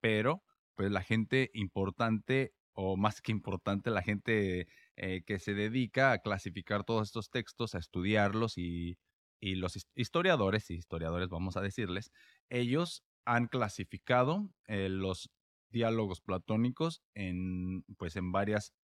pero 0.00 0.42
pues 0.74 0.90
la 0.90 1.02
gente 1.02 1.50
importante 1.54 2.54
o 2.76 2.96
más 2.96 3.22
que 3.22 3.32
importante, 3.32 3.90
la 3.90 4.02
gente 4.02 4.68
eh, 4.96 5.22
que 5.24 5.38
se 5.38 5.54
dedica 5.54 6.12
a 6.12 6.18
clasificar 6.18 6.84
todos 6.84 7.08
estos 7.08 7.30
textos, 7.30 7.74
a 7.74 7.78
estudiarlos 7.78 8.58
y, 8.58 8.98
los 9.40 9.88
historiadores, 9.94 10.70
y 10.70 10.74
historiadores 10.74 11.28
vamos 11.28 11.56
a 11.56 11.60
decirles, 11.60 12.10
ellos 12.50 13.04
han 13.24 13.46
clasificado 13.46 14.50
eh, 14.66 14.88
los 14.88 15.30
diálogos 15.70 16.20
platónicos 16.20 17.02
en, 17.14 17.84
pues, 17.96 18.16
en 18.16 18.32
varias 18.32 18.74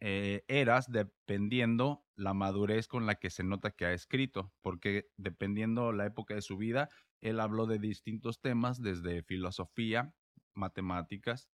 eh, 0.00 0.42
eras 0.48 0.90
dependiendo 0.90 2.04
la 2.16 2.34
madurez 2.34 2.88
con 2.88 3.06
la 3.06 3.14
que 3.14 3.30
se 3.30 3.44
nota 3.44 3.70
que 3.70 3.86
ha 3.86 3.92
escrito, 3.92 4.52
porque 4.60 5.06
dependiendo 5.16 5.92
la 5.92 6.06
época 6.06 6.34
de 6.34 6.42
su 6.42 6.56
vida, 6.56 6.88
él 7.20 7.40
habló 7.40 7.66
de 7.66 7.78
distintos 7.78 8.40
temas, 8.40 8.80
desde 8.82 9.22
filosofía, 9.22 10.12
matemáticas, 10.54 11.48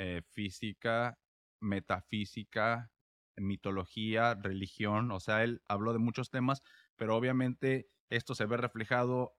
eh, 0.00 0.22
física, 0.30 1.18
metafísica, 1.60 2.92
mitología, 3.36 4.34
religión, 4.34 5.10
o 5.10 5.18
sea, 5.18 5.42
él 5.42 5.60
habló 5.66 5.92
de 5.92 5.98
muchos 5.98 6.30
temas, 6.30 6.62
pero 6.94 7.16
obviamente 7.16 7.88
esto 8.08 8.36
se 8.36 8.46
ve 8.46 8.56
reflejado 8.56 9.34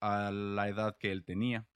a 0.00 0.30
la 0.30 0.68
edad 0.68 0.96
que 0.98 1.12
él 1.12 1.24
tenía. 1.24 1.66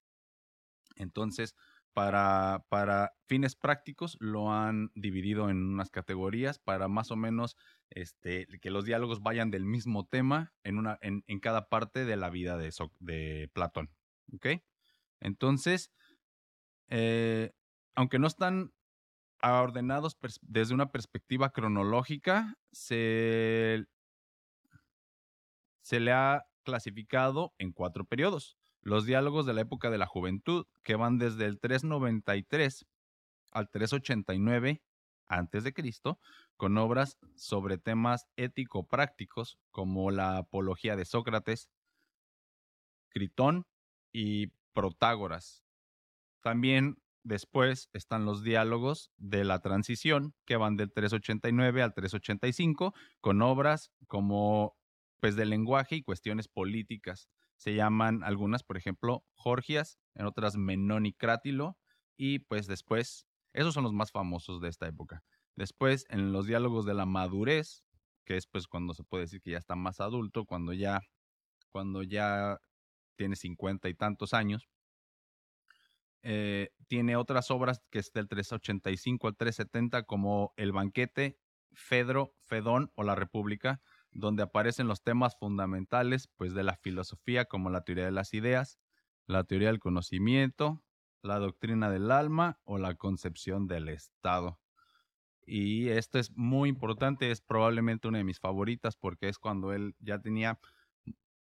Entonces, 0.97 1.55
para, 1.93 2.63
para 2.69 3.13
fines 3.25 3.55
prácticos 3.55 4.17
lo 4.19 4.51
han 4.53 4.91
dividido 4.93 5.49
en 5.49 5.63
unas 5.63 5.89
categorías 5.89 6.59
para 6.59 6.87
más 6.87 7.09
o 7.09 7.15
menos 7.15 7.57
este, 7.89 8.45
que 8.61 8.69
los 8.69 8.85
diálogos 8.85 9.23
vayan 9.23 9.49
del 9.49 9.65
mismo 9.65 10.05
tema 10.05 10.53
en, 10.63 10.77
una, 10.77 10.99
en, 11.01 11.23
en 11.25 11.39
cada 11.39 11.69
parte 11.69 12.05
de 12.05 12.15
la 12.15 12.29
vida 12.29 12.55
de, 12.55 12.71
de 12.99 13.49
Platón. 13.51 13.89
¿Ok? 14.31 14.61
Entonces, 15.21 15.91
eh, 16.89 17.53
aunque 17.97 18.19
no 18.19 18.27
están 18.27 18.71
ordenados 19.41 20.15
desde 20.43 20.75
una 20.75 20.91
perspectiva 20.91 21.49
cronológica, 21.49 22.55
se, 22.71 23.85
se 25.81 25.99
le 25.99 26.11
ha 26.11 26.45
clasificado 26.63 27.55
en 27.57 27.71
cuatro 27.71 28.05
periodos. 28.05 28.55
Los 28.81 29.05
diálogos 29.05 29.47
de 29.47 29.55
la 29.55 29.61
época 29.61 29.89
de 29.89 29.97
la 29.97 30.05
juventud, 30.05 30.67
que 30.83 30.95
van 30.95 31.17
desde 31.17 31.45
el 31.45 31.59
393 31.59 32.85
al 33.51 33.67
389 33.71 34.83
antes 35.25 35.63
de 35.63 35.73
Cristo, 35.73 36.19
con 36.55 36.77
obras 36.77 37.17
sobre 37.35 37.79
temas 37.79 38.27
ético-prácticos 38.35 39.57
como 39.71 40.11
la 40.11 40.37
apología 40.37 40.95
de 40.95 41.05
Sócrates, 41.05 41.71
Critón 43.09 43.65
y 44.11 44.47
Protágoras. 44.73 45.63
También 46.41 47.01
Después 47.27 47.89
están 47.91 48.23
los 48.23 48.41
diálogos 48.41 49.11
de 49.17 49.43
la 49.43 49.59
transición, 49.59 50.33
que 50.45 50.55
van 50.55 50.77
del 50.77 50.93
389 50.93 51.81
al 51.83 51.93
385, 51.93 52.93
con 53.19 53.41
obras 53.41 53.91
como 54.07 54.77
pues 55.19 55.35
de 55.35 55.45
lenguaje 55.45 55.97
y 55.97 56.03
cuestiones 56.03 56.47
políticas. 56.47 57.27
Se 57.57 57.75
llaman 57.75 58.23
algunas, 58.23 58.63
por 58.63 58.77
ejemplo, 58.77 59.25
Jorgias, 59.35 59.99
en 60.15 60.25
otras 60.25 60.55
Menón 60.55 61.05
y 61.05 61.11
Crátilo, 61.11 61.77
y 62.15 62.39
pues 62.39 62.65
después, 62.65 63.27
esos 63.51 63.73
son 63.73 63.83
los 63.83 63.91
más 63.91 64.13
famosos 64.13 64.61
de 64.61 64.69
esta 64.69 64.87
época. 64.87 65.21
Después, 65.57 66.05
en 66.07 66.31
los 66.31 66.47
diálogos 66.47 66.85
de 66.85 66.93
la 66.93 67.05
madurez, 67.05 67.83
que 68.23 68.37
es 68.37 68.47
pues 68.47 68.67
cuando 68.67 68.93
se 68.93 69.03
puede 69.03 69.25
decir 69.25 69.41
que 69.41 69.51
ya 69.51 69.57
está 69.57 69.75
más 69.75 69.99
adulto, 69.99 70.45
cuando 70.45 70.71
ya, 70.71 71.01
cuando 71.73 72.03
ya 72.03 72.57
tiene 73.17 73.35
cincuenta 73.35 73.89
y 73.89 73.95
tantos 73.95 74.33
años, 74.33 74.69
eh, 76.23 76.71
tiene 76.87 77.15
otras 77.15 77.51
obras 77.51 77.81
que 77.89 77.99
es 77.99 78.11
del 78.11 78.27
385 78.27 79.27
al 79.27 79.35
370 79.35 80.03
como 80.03 80.53
El 80.57 80.71
banquete, 80.71 81.39
Fedro, 81.73 82.35
Fedón 82.41 82.91
o 82.95 83.03
La 83.03 83.15
República, 83.15 83.81
donde 84.11 84.43
aparecen 84.43 84.87
los 84.87 85.03
temas 85.03 85.37
fundamentales 85.37 86.27
pues 86.37 86.53
de 86.53 86.63
la 86.63 86.75
filosofía 86.75 87.45
como 87.45 87.69
la 87.69 87.81
teoría 87.81 88.05
de 88.05 88.11
las 88.11 88.33
ideas, 88.33 88.79
la 89.27 89.43
teoría 89.43 89.67
del 89.67 89.79
conocimiento, 89.79 90.83
la 91.21 91.39
doctrina 91.39 91.89
del 91.89 92.11
alma 92.11 92.59
o 92.63 92.77
la 92.77 92.95
concepción 92.95 93.67
del 93.67 93.89
Estado. 93.89 94.59
Y 95.45 95.89
esto 95.89 96.19
es 96.19 96.35
muy 96.35 96.69
importante, 96.69 97.31
es 97.31 97.41
probablemente 97.41 98.07
una 98.07 98.17
de 98.17 98.23
mis 98.23 98.39
favoritas 98.39 98.97
porque 98.97 99.29
es 99.29 99.37
cuando 99.37 99.71
él 99.71 99.95
ya 99.99 100.19
tenía 100.19 100.59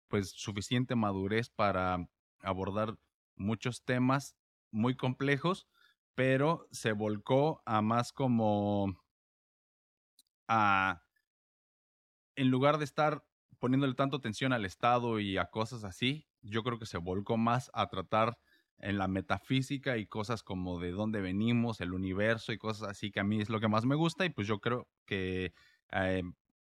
pues 0.09 0.31
suficiente 0.31 0.97
madurez 0.97 1.51
para 1.51 2.09
abordar 2.41 2.97
muchos 3.37 3.83
temas 3.85 4.37
muy 4.73 4.97
complejos, 4.97 5.69
pero 6.15 6.67
se 6.73 6.93
volcó 6.93 7.63
a 7.67 7.83
más 7.83 8.13
como 8.13 9.01
a, 10.49 11.03
en 12.37 12.51
lugar 12.51 12.79
de 12.79 12.85
estar 12.85 13.25
poniéndole 13.59 13.95
tanto 13.95 14.17
atención 14.17 14.53
al 14.53 14.65
Estado 14.65 15.21
y 15.21 15.39
a 15.39 15.47
cosas 15.47 15.85
así, 15.85 16.27
yo 16.41 16.65
creo 16.65 16.79
que 16.79 16.87
se 16.87 16.99
volcó 16.99 17.37
más 17.37 17.71
a 17.75 17.89
tratar 17.89 18.39
en 18.79 18.99
la 18.99 19.07
metafísica 19.07 19.97
y 19.99 20.07
cosas 20.07 20.43
como 20.43 20.81
de 20.81 20.91
dónde 20.91 21.21
venimos, 21.21 21.81
el 21.81 21.93
universo 21.93 22.53
y 22.53 22.59
cosas 22.59 22.89
así 22.89 23.13
que 23.13 23.21
a 23.21 23.25
mí 23.25 23.41
es 23.41 23.49
lo 23.49 23.61
que 23.61 23.69
más 23.69 23.85
me 23.85 23.95
gusta 23.95 24.25
y 24.25 24.31
pues 24.31 24.49
yo 24.49 24.59
creo 24.59 24.89
que 25.07 25.55
eh, 25.93 26.23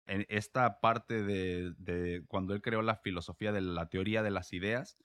en 0.06 0.26
esta 0.30 0.80
parte 0.80 1.24
de, 1.24 1.74
de, 1.78 2.24
cuando 2.28 2.54
él 2.54 2.62
creó 2.62 2.84
la 2.84 2.98
filosofía 2.98 3.52
de 3.52 3.62
la 3.62 3.90
teoría 3.90 4.22
de 4.22 4.30
las 4.30 4.54
ideas, 4.54 4.98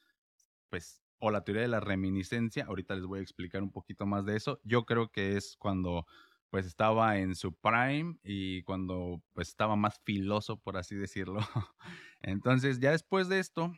pues 0.69 1.03
o 1.21 1.31
la 1.31 1.45
teoría 1.45 1.63
de 1.63 1.69
la 1.69 1.81
reminiscencia, 1.81 2.65
ahorita 2.65 2.95
les 2.97 3.05
voy 3.05 3.21
a 3.21 3.23
explicar 3.23 3.63
un 3.63 3.71
poquito 3.71 4.07
más 4.07 4.25
de 4.25 4.37
eso. 4.37 4.61
Yo 4.65 4.85
creo 4.85 5.11
que 5.11 5.37
es 5.37 5.57
cuando 5.57 6.07
pues 6.49 6.67
estaba 6.67 7.19
en 7.19 7.37
su 7.37 7.55
prime 7.55 8.17
y 8.25 8.63
cuando 8.63 9.23
pues 9.35 9.49
estaba 9.49 9.77
más 9.77 10.01
filoso, 10.05 10.59
por 10.59 10.77
así 10.77 10.97
decirlo. 10.97 11.41
Entonces, 12.23 12.81
ya 12.81 12.91
después 12.91 13.29
de 13.29 13.39
esto, 13.39 13.73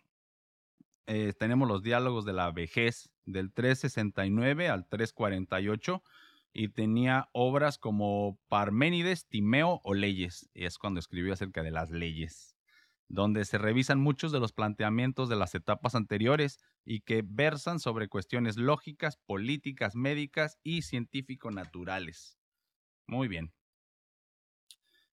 eh, 1.06 1.34
tenemos 1.38 1.68
los 1.68 1.82
diálogos 1.82 2.24
de 2.24 2.32
la 2.32 2.50
vejez 2.50 3.10
del 3.26 3.52
369 3.52 4.68
al 4.68 4.88
348 4.88 6.02
y 6.54 6.68
tenía 6.68 7.28
obras 7.32 7.76
como 7.76 8.38
Parménides, 8.48 9.26
Timeo 9.26 9.80
o 9.84 9.94
Leyes. 9.94 10.48
Y 10.54 10.64
es 10.64 10.78
cuando 10.78 11.00
escribió 11.00 11.32
acerca 11.34 11.62
de 11.62 11.72
las 11.72 11.90
leyes 11.90 12.56
donde 13.12 13.44
se 13.44 13.58
revisan 13.58 14.00
muchos 14.00 14.32
de 14.32 14.40
los 14.40 14.52
planteamientos 14.52 15.28
de 15.28 15.36
las 15.36 15.54
etapas 15.54 15.94
anteriores 15.94 16.58
y 16.82 17.00
que 17.00 17.22
versan 17.22 17.78
sobre 17.78 18.08
cuestiones 18.08 18.56
lógicas, 18.56 19.18
políticas, 19.18 19.94
médicas 19.94 20.58
y 20.62 20.80
científico-naturales. 20.80 22.38
Muy 23.06 23.28
bien. 23.28 23.52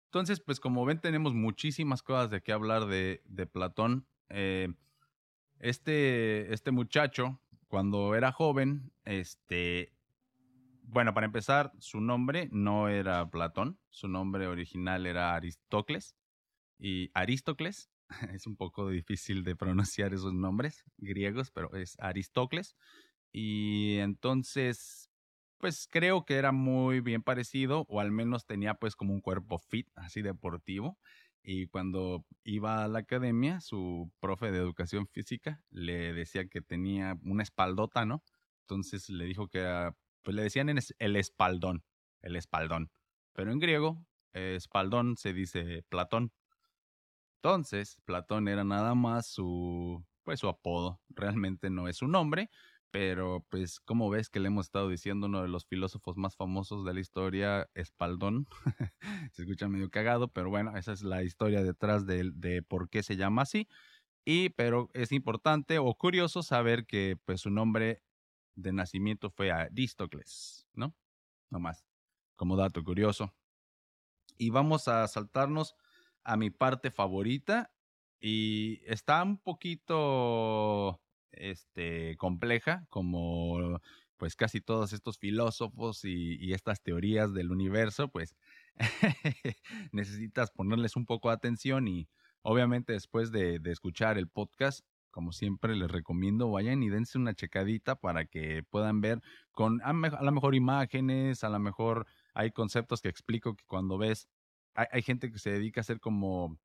Entonces, 0.06 0.40
pues 0.40 0.58
como 0.58 0.84
ven, 0.84 1.00
tenemos 1.00 1.34
muchísimas 1.34 2.02
cosas 2.02 2.30
de 2.30 2.42
qué 2.42 2.50
hablar 2.50 2.86
de, 2.86 3.22
Platón. 3.52 4.08
Eh, 4.28 4.74
este, 5.60 6.52
este 6.52 6.72
muchacho, 6.72 7.40
cuando 7.68 8.16
era 8.16 8.32
joven, 8.32 8.92
este, 9.04 9.92
bueno, 10.82 11.14
para 11.14 11.26
empezar, 11.26 11.70
su 11.78 12.00
nombre 12.00 12.48
no 12.50 12.88
era 12.88 13.30
Platón, 13.30 13.78
su 13.90 14.08
nombre 14.08 14.48
original 14.48 15.06
era 15.06 15.36
Aristócles 15.36 16.16
y 16.78 17.10
Aristócles. 17.14 17.90
Es 18.38 18.46
un 18.46 18.56
poco 18.56 18.90
difícil 18.90 19.44
de 19.44 19.56
pronunciar 19.56 20.14
esos 20.14 20.34
nombres 20.34 20.84
griegos, 20.98 21.50
pero 21.50 21.74
es 21.74 21.96
Aristócles. 22.00 22.76
Y 23.32 23.98
entonces, 23.98 25.10
pues 25.58 25.88
creo 25.90 26.24
que 26.24 26.36
era 26.36 26.52
muy 26.52 27.00
bien 27.00 27.22
parecido, 27.22 27.86
o 27.88 28.00
al 28.00 28.12
menos 28.12 28.46
tenía 28.46 28.74
pues 28.74 28.96
como 28.96 29.14
un 29.14 29.20
cuerpo 29.20 29.58
fit, 29.58 29.88
así 29.96 30.22
deportivo. 30.22 30.98
y 31.42 31.66
cuando 31.68 32.24
iba 32.44 32.84
a 32.84 32.88
la 32.88 33.00
academia, 33.00 33.60
su 33.60 34.10
profe 34.20 34.50
de 34.50 34.58
educación 34.58 35.06
física 35.08 35.60
le 35.70 36.14
decía 36.14 36.46
que 36.48 36.62
tenía 36.62 37.18
una 37.22 37.42
espaldota, 37.42 38.06
¿no? 38.06 38.24
Entonces 38.62 39.10
le 39.10 39.26
dijo 39.26 39.48
que 39.48 39.58
era, 39.60 39.94
pues 40.22 40.34
le 40.36 40.42
decían 40.42 40.70
el 40.98 41.16
espaldón, 41.16 41.84
el 42.22 42.36
espaldón. 42.36 42.90
Pero 43.34 43.52
en 43.52 43.58
griego, 43.58 44.06
espaldón 44.32 45.16
se 45.16 45.32
dice 45.34 45.84
Platón. 45.90 46.32
Entonces, 47.44 48.00
Platón 48.06 48.48
era 48.48 48.64
nada 48.64 48.94
más 48.94 49.26
su, 49.26 50.02
pues 50.22 50.40
su 50.40 50.48
apodo. 50.48 51.02
Realmente 51.10 51.68
no 51.68 51.88
es 51.88 51.98
su 51.98 52.08
nombre, 52.08 52.48
pero 52.90 53.44
pues 53.50 53.80
como 53.80 54.08
ves 54.08 54.30
que 54.30 54.40
le 54.40 54.46
hemos 54.46 54.64
estado 54.64 54.88
diciendo 54.88 55.26
uno 55.26 55.42
de 55.42 55.48
los 55.48 55.66
filósofos 55.66 56.16
más 56.16 56.36
famosos 56.36 56.86
de 56.86 56.94
la 56.94 57.00
historia, 57.00 57.68
Espaldón. 57.74 58.46
se 59.32 59.42
escucha 59.42 59.68
medio 59.68 59.90
cagado, 59.90 60.28
pero 60.28 60.48
bueno, 60.48 60.74
esa 60.74 60.94
es 60.94 61.02
la 61.02 61.22
historia 61.22 61.62
detrás 61.62 62.06
de, 62.06 62.30
de, 62.34 62.62
por 62.62 62.88
qué 62.88 63.02
se 63.02 63.16
llama 63.16 63.42
así. 63.42 63.68
Y 64.24 64.48
pero 64.48 64.88
es 64.94 65.12
importante 65.12 65.78
o 65.78 65.94
curioso 65.96 66.42
saber 66.42 66.86
que 66.86 67.18
pues 67.26 67.42
su 67.42 67.50
nombre 67.50 68.02
de 68.54 68.72
nacimiento 68.72 69.28
fue 69.28 69.50
Aristócles, 69.50 70.66
¿no? 70.72 70.94
Nomás, 71.50 71.84
como 72.36 72.56
dato 72.56 72.82
curioso. 72.82 73.34
Y 74.38 74.48
vamos 74.48 74.88
a 74.88 75.06
saltarnos 75.08 75.76
a 76.24 76.36
mi 76.36 76.50
parte 76.50 76.90
favorita 76.90 77.70
y 78.20 78.80
está 78.86 79.22
un 79.22 79.38
poquito 79.38 81.00
este, 81.32 82.16
compleja, 82.16 82.86
como 82.88 83.80
pues 84.16 84.36
casi 84.36 84.60
todos 84.60 84.92
estos 84.92 85.18
filósofos 85.18 86.04
y, 86.04 86.52
estas 86.52 86.80
teorías 86.82 87.34
del 87.34 87.50
universo, 87.50 88.08
pues 88.08 88.34
necesitas 89.92 90.50
ponerles 90.50 90.96
un 90.96 91.04
poco 91.04 91.28
de 91.28 91.34
atención 91.34 91.88
y 91.88 92.08
obviamente 92.42 92.92
después 92.92 93.32
de, 93.32 93.60
escuchar 93.66 94.16
el 94.18 94.28
podcast, 94.28 94.86
como 95.10 95.32
siempre 95.32 95.76
les 95.76 95.90
recomiendo, 95.90 96.50
vayan 96.50 96.82
y 96.82 96.88
dense 96.88 97.18
una 97.18 97.34
checadita 97.34 97.96
para 97.96 98.24
que 98.24 98.62
puedan 98.62 99.00
ver 99.00 99.20
con 99.52 99.80
a, 99.82 99.92
lo 99.92 100.32
mejor 100.32 100.54
imágenes, 100.54 101.44
a 101.44 101.48
lo 101.48 101.58
mejor 101.58 102.06
hay 102.32 102.50
conceptos 102.50 103.00
que 103.00 103.08
explico 103.08 103.54
que 103.54 103.64
cuando 103.66 103.98
ves, 103.98 104.28
hay, 104.74 105.02
gente 105.02 105.30
que 105.30 105.38
se 105.38 105.50
dedica 105.50 105.80
a 105.80 105.82
hacer 105.82 106.00
como 106.00 106.58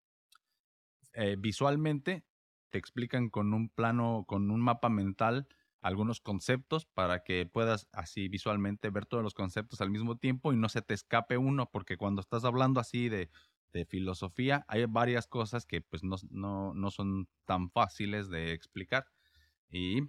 eh, 1.13 1.35
visualmente 1.37 2.23
te 2.69 2.77
explican 2.77 3.29
con 3.29 3.53
un 3.53 3.69
plano, 3.69 4.25
con 4.27 4.51
un 4.51 4.61
mapa 4.61 4.89
mental 4.89 5.47
algunos 5.81 6.19
conceptos 6.19 6.85
para 6.85 7.23
que 7.23 7.45
puedas 7.45 7.87
así 7.93 8.27
visualmente 8.27 8.89
ver 8.89 9.05
todos 9.05 9.23
los 9.23 9.33
conceptos 9.33 9.81
al 9.81 9.89
mismo 9.89 10.17
tiempo 10.17 10.51
y 10.51 10.57
no 10.57 10.69
se 10.69 10.81
te 10.81 10.93
escape 10.93 11.37
uno, 11.37 11.69
porque 11.71 11.97
cuando 11.97 12.21
estás 12.21 12.43
hablando 12.43 12.79
así 12.79 13.09
de, 13.09 13.29
filosofía 13.87 14.65
hay 14.67 14.85
varias 14.85 15.27
cosas 15.27 15.67
que 15.67 15.79
pues 15.79 16.03
no, 16.03 16.17
no, 16.73 16.91
son 16.91 17.29
tan 17.45 17.69
fáciles 17.69 18.27
de 18.29 18.51
explicar. 18.51 19.05
Y, 19.69 20.01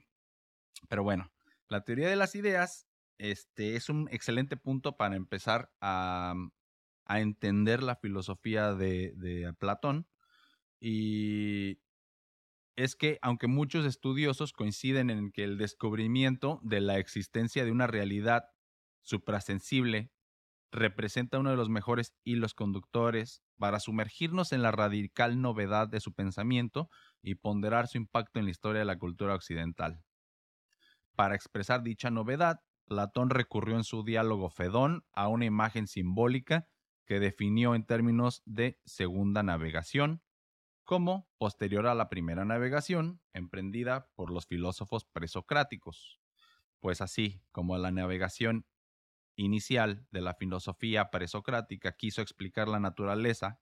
pero 0.88 1.02
bueno, 1.02 1.30
la 1.68 1.84
teoría 1.84 2.08
de 2.08 2.16
las 2.16 2.34
ideas 2.34 2.86
este, 3.18 3.76
es 3.76 3.90
un 3.90 4.08
excelente 4.10 4.56
punto 4.56 4.96
para 4.96 5.14
empezar 5.14 5.70
a, 5.80 6.34
a 7.10 7.20
entender 7.20 7.82
la 7.82 7.96
filosofía 7.96 8.72
de, 8.72 9.12
de 9.16 9.52
Platón. 9.54 10.06
Y 10.78 11.80
es 12.76 12.94
que 12.94 13.18
aunque 13.20 13.48
muchos 13.48 13.84
estudiosos 13.84 14.52
coinciden 14.52 15.10
en 15.10 15.32
que 15.32 15.42
el 15.42 15.58
descubrimiento 15.58 16.60
de 16.62 16.80
la 16.80 16.98
existencia 16.98 17.64
de 17.64 17.72
una 17.72 17.88
realidad 17.88 18.44
suprasensible 19.02 20.12
representa 20.70 21.40
uno 21.40 21.50
de 21.50 21.56
los 21.56 21.68
mejores 21.68 22.14
hilos 22.22 22.54
conductores 22.54 23.42
para 23.58 23.80
sumergirnos 23.80 24.52
en 24.52 24.62
la 24.62 24.70
radical 24.70 25.42
novedad 25.42 25.88
de 25.88 25.98
su 25.98 26.14
pensamiento 26.14 26.90
y 27.22 27.34
ponderar 27.34 27.88
su 27.88 27.98
impacto 27.98 28.38
en 28.38 28.44
la 28.44 28.52
historia 28.52 28.78
de 28.78 28.86
la 28.86 28.98
cultura 28.98 29.34
occidental. 29.34 30.04
Para 31.16 31.34
expresar 31.34 31.82
dicha 31.82 32.08
novedad, 32.12 32.60
Platón 32.84 33.30
recurrió 33.30 33.74
en 33.74 33.84
su 33.84 34.04
diálogo 34.04 34.48
Fedón 34.48 35.04
a 35.12 35.26
una 35.26 35.44
imagen 35.44 35.88
simbólica 35.88 36.68
que 37.10 37.18
definió 37.18 37.74
en 37.74 37.82
términos 37.82 38.40
de 38.44 38.78
segunda 38.84 39.42
navegación, 39.42 40.22
como 40.84 41.28
posterior 41.38 41.88
a 41.88 41.96
la 41.96 42.08
primera 42.08 42.44
navegación 42.44 43.20
emprendida 43.32 44.12
por 44.14 44.30
los 44.30 44.46
filósofos 44.46 45.06
presocráticos. 45.06 46.20
Pues 46.78 47.00
así 47.00 47.42
como 47.50 47.76
la 47.78 47.90
navegación 47.90 48.64
inicial 49.34 50.06
de 50.12 50.20
la 50.20 50.34
filosofía 50.34 51.10
presocrática 51.10 51.96
quiso 51.96 52.22
explicar 52.22 52.68
la 52.68 52.78
naturaleza, 52.78 53.58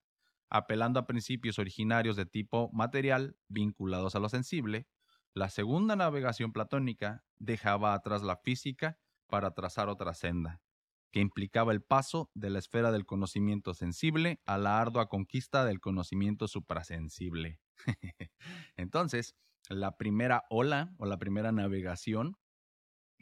apelando 0.51 1.01
a 1.01 1.07
principios 1.07 1.59
originarios 1.59 2.17
de 2.17 2.27
tipo 2.27 2.69
material 2.75 3.39
vinculados 3.49 4.15
a 4.15 4.21
lo 4.21 4.29
sensible, 4.29 4.87
la 5.33 5.49
segunda 5.49 5.97
navegación 5.97 6.53
platónica 6.53 7.25
dejaba 7.39 7.95
atrás 7.95 8.23
la 8.23 8.37
física 8.37 8.99
para 9.27 9.55
trazar 9.55 9.89
otra 9.89 10.13
senda, 10.13 10.61
que 11.11 11.21
implicaba 11.21 11.73
el 11.73 11.83
paso 11.83 12.31
de 12.35 12.51
la 12.51 12.59
esfera 12.59 12.92
del 12.92 13.07
conocimiento 13.07 13.75
sensible 13.75 14.40
a 14.44 14.59
la 14.59 14.81
ardua 14.81 15.09
conquista 15.09 15.64
del 15.64 15.81
conocimiento 15.81 16.49
suprasensible. 16.49 17.61
Entonces, 18.77 19.35
la 19.68 19.97
primera 19.97 20.44
ola 20.51 20.94
o 20.99 21.07
la 21.07 21.18
primera 21.18 21.53
navegación 21.53 22.37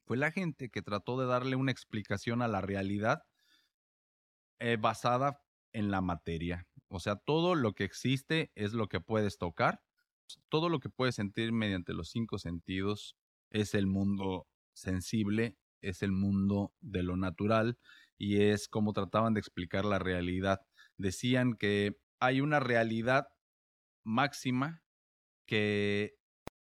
fue 0.04 0.16
la 0.16 0.30
gente 0.30 0.70
que 0.70 0.82
trató 0.82 1.18
de 1.18 1.26
darle 1.26 1.56
una 1.56 1.72
explicación 1.72 2.42
a 2.42 2.48
la 2.48 2.60
realidad 2.60 3.22
eh, 4.58 4.76
basada 4.80 5.42
en 5.72 5.90
la 5.90 6.00
materia. 6.00 6.66
O 6.88 7.00
sea, 7.00 7.16
todo 7.16 7.54
lo 7.54 7.74
que 7.74 7.84
existe 7.84 8.52
es 8.54 8.72
lo 8.72 8.88
que 8.88 9.00
puedes 9.00 9.38
tocar, 9.38 9.82
todo 10.48 10.68
lo 10.68 10.80
que 10.80 10.88
puedes 10.88 11.16
sentir 11.16 11.52
mediante 11.52 11.92
los 11.92 12.10
cinco 12.10 12.38
sentidos 12.38 13.16
es 13.50 13.74
el 13.74 13.86
mundo 13.86 14.46
sensible 14.72 15.56
es 15.88 16.02
el 16.02 16.12
mundo 16.12 16.74
de 16.80 17.02
lo 17.02 17.16
natural 17.16 17.78
y 18.18 18.42
es 18.42 18.68
como 18.68 18.92
trataban 18.92 19.34
de 19.34 19.40
explicar 19.40 19.84
la 19.84 19.98
realidad. 19.98 20.60
Decían 20.96 21.54
que 21.54 22.00
hay 22.20 22.40
una 22.40 22.60
realidad 22.60 23.28
máxima 24.04 24.82
que 25.46 26.16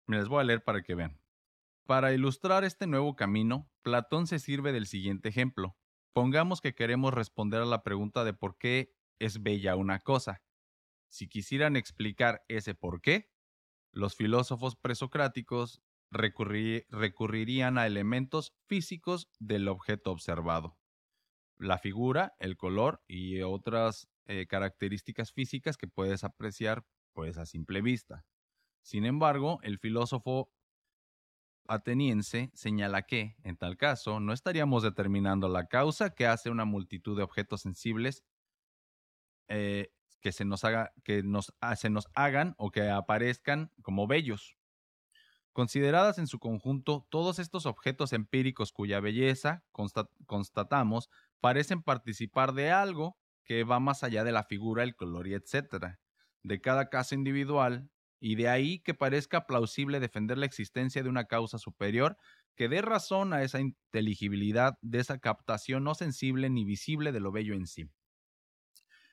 me 0.07 0.17
les 0.17 0.29
voy 0.29 0.41
a 0.41 0.45
leer 0.45 0.63
para 0.63 0.83
que 0.83 0.95
vean. 0.95 1.21
Para 1.87 2.13
ilustrar 2.13 2.65
este 2.65 2.87
nuevo 2.87 3.17
camino, 3.17 3.71
Platón 3.83 4.27
se 4.27 4.39
sirve 4.39 4.73
del 4.73 4.87
siguiente 4.87 5.29
ejemplo. 5.29 5.77
Pongamos 6.13 6.61
que 6.61 6.75
queremos 6.75 7.13
responder 7.13 7.61
a 7.61 7.67
la 7.67 7.83
pregunta 7.83 8.25
de 8.25 8.33
por 8.33 8.57
qué 8.57 8.95
es 9.19 9.43
bella 9.43 9.77
una 9.77 9.99
cosa. 9.99 10.43
Si 11.09 11.29
quisieran 11.29 11.77
explicar 11.77 12.45
ese 12.49 12.75
por 12.75 13.01
qué, 13.01 13.31
los 13.93 14.15
filósofos 14.15 14.77
presocráticos 14.77 15.83
recurrirían 16.13 17.79
a 17.79 17.87
elementos 17.87 18.55
físicos 18.67 19.29
del 19.39 19.69
objeto 19.69 20.13
observado. 20.13 20.77
La 21.57 21.79
figura, 21.79 22.35
el 22.39 22.57
color 22.57 23.03
y 23.07 23.41
otras 23.43 24.09
eh, 24.27 24.47
características 24.47 25.33
físicas 25.33 25.77
que 25.77 25.89
puedes 25.89 26.25
apreciar 26.25 26.85
pues 27.13 27.39
a 27.39 27.47
simple 27.47 27.83
vista. 27.83 28.25
Sin 28.83 29.05
embargo, 29.05 29.59
el 29.63 29.79
filósofo 29.79 30.51
ateniense 31.69 32.51
señala 32.55 33.03
que, 33.03 33.37
en 33.45 33.57
tal 33.57 33.77
caso, 33.77 34.21
no 34.21 34.33
estaríamos 34.33 34.83
determinando 34.83 35.49
la 35.49 35.67
causa 35.67 36.15
que 36.15 36.27
hace 36.27 36.51
una 36.51 36.65
multitud 36.65 37.17
de 37.17 37.23
objetos 37.23 37.63
sensibles 37.63 38.25
eh, 39.49 39.93
que, 40.21 40.33
se 40.33 40.45
nos, 40.45 40.65
haga, 40.65 40.93
que 41.05 41.23
nos, 41.23 41.55
ah, 41.61 41.77
se 41.77 41.91
nos 41.91 42.09
hagan 42.15 42.55
o 42.59 42.71
que 42.71 42.89
aparezcan 42.91 43.71
como 43.83 44.07
bellos. 44.07 44.57
Consideradas 45.53 46.19
en 46.19 46.27
su 46.27 46.39
conjunto, 46.39 47.07
todos 47.11 47.39
estos 47.39 47.67
objetos 47.67 48.13
empíricos 48.13 48.73
cuya 48.73 49.01
belleza, 49.01 49.65
constatamos, 50.27 51.11
parecen 51.41 51.83
participar 51.83 52.55
de 52.55 52.71
algo 52.71 53.19
que 53.45 53.65
va 53.65 53.81
más 53.81 54.03
allá 54.03 54.25
de 54.25 54.33
la 54.33 54.45
figura, 54.45 54.83
el 54.83 54.97
color 54.97 55.27
y 55.27 55.35
etc. 55.35 55.99
de 56.43 56.61
cada 56.61 56.89
caso 56.89 57.15
individual, 57.15 57.91
y 58.19 58.37
de 58.37 58.49
ahí 58.49 58.79
que 58.79 58.95
parezca 58.95 59.47
plausible 59.47 59.99
defender 59.99 60.39
la 60.39 60.47
existencia 60.47 61.03
de 61.03 61.09
una 61.09 61.25
causa 61.25 61.59
superior 61.59 62.17
que 62.55 62.69
dé 62.69 62.81
razón 62.81 63.33
a 63.33 63.43
esa 63.43 63.61
inteligibilidad 63.61 64.79
de 64.81 65.01
esa 65.01 65.19
captación 65.19 65.83
no 65.85 65.95
sensible 65.97 66.49
ni 66.49 66.65
visible 66.65 67.11
de 67.11 67.21
lo 67.21 67.33
bello 67.33 67.55
en 67.55 67.67
sí. 67.67 67.91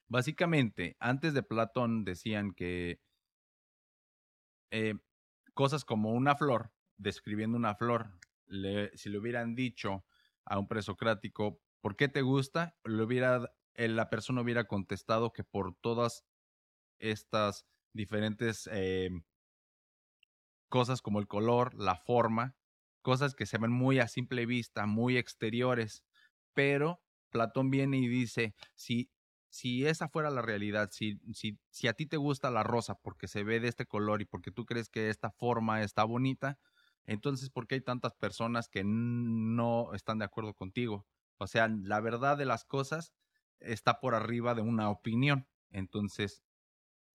Básicamente, 0.07 0.95
antes 0.99 1.33
de 1.33 1.43
Platón 1.43 2.03
decían 2.03 2.51
que 2.51 2.99
eh, 4.71 4.95
cosas 5.59 5.83
como 5.83 6.13
una 6.13 6.37
flor, 6.37 6.71
describiendo 6.95 7.57
una 7.57 7.75
flor, 7.75 8.17
si 8.93 9.09
le 9.09 9.17
hubieran 9.17 9.55
dicho 9.55 10.05
a 10.45 10.57
un 10.57 10.69
presocrático, 10.69 11.59
¿por 11.81 11.97
qué 11.97 12.07
te 12.07 12.21
gusta? 12.21 12.77
Hubiera, 12.85 13.53
la 13.75 14.09
persona 14.09 14.39
hubiera 14.39 14.67
contestado 14.67 15.33
que 15.33 15.43
por 15.43 15.75
todas 15.81 16.23
estas 16.97 17.65
diferentes 17.91 18.69
eh, 18.71 19.09
cosas 20.69 21.01
como 21.01 21.19
el 21.19 21.27
color, 21.27 21.73
la 21.73 21.97
forma, 21.97 22.55
cosas 23.01 23.35
que 23.35 23.45
se 23.45 23.57
ven 23.57 23.71
muy 23.71 23.99
a 23.99 24.07
simple 24.07 24.45
vista, 24.45 24.85
muy 24.85 25.17
exteriores, 25.17 26.05
pero 26.53 27.01
Platón 27.31 27.69
viene 27.69 27.97
y 27.97 28.07
dice, 28.07 28.55
si 28.75 29.11
si 29.49 29.85
esa 29.85 30.09
fuera 30.09 30.29
la 30.29 30.41
realidad, 30.41 30.89
si, 30.91 31.19
si, 31.33 31.59
si 31.71 31.87
a 31.87 31.93
ti 31.93 32.05
te 32.05 32.17
gusta 32.17 32.51
la 32.51 32.63
rosa 32.63 32.95
porque 32.95 33.27
se 33.27 33.43
ve 33.43 33.59
de 33.59 33.67
este 33.67 33.85
color 33.85 34.21
y 34.21 34.25
porque 34.25 34.51
tú 34.51 34.65
crees 34.65 34.89
que 34.89 35.09
esta 35.09 35.31
forma 35.31 35.81
está 35.81 36.03
bonita, 36.03 36.59
entonces, 37.05 37.49
¿por 37.49 37.67
qué 37.67 37.75
hay 37.75 37.81
tantas 37.81 38.13
personas 38.13 38.69
que 38.69 38.83
no 38.85 39.93
están 39.93 40.19
de 40.19 40.25
acuerdo 40.25 40.53
contigo? 40.53 41.07
O 41.37 41.47
sea, 41.47 41.67
la 41.67 42.01
verdad 42.01 42.37
de 42.37 42.45
las 42.45 42.65
cosas 42.65 43.13
está 43.59 43.99
por 43.99 44.13
arriba 44.13 44.53
de 44.53 44.61
una 44.61 44.89
opinión. 44.89 45.47
Entonces, 45.71 46.43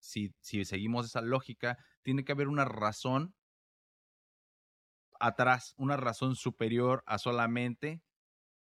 si, 0.00 0.34
si 0.40 0.64
seguimos 0.64 1.06
esa 1.06 1.20
lógica, 1.20 1.78
tiene 2.02 2.24
que 2.24 2.32
haber 2.32 2.48
una 2.48 2.64
razón 2.64 3.34
atrás, 5.20 5.74
una 5.76 5.96
razón 5.96 6.34
superior 6.34 7.04
a 7.06 7.18
solamente 7.18 8.02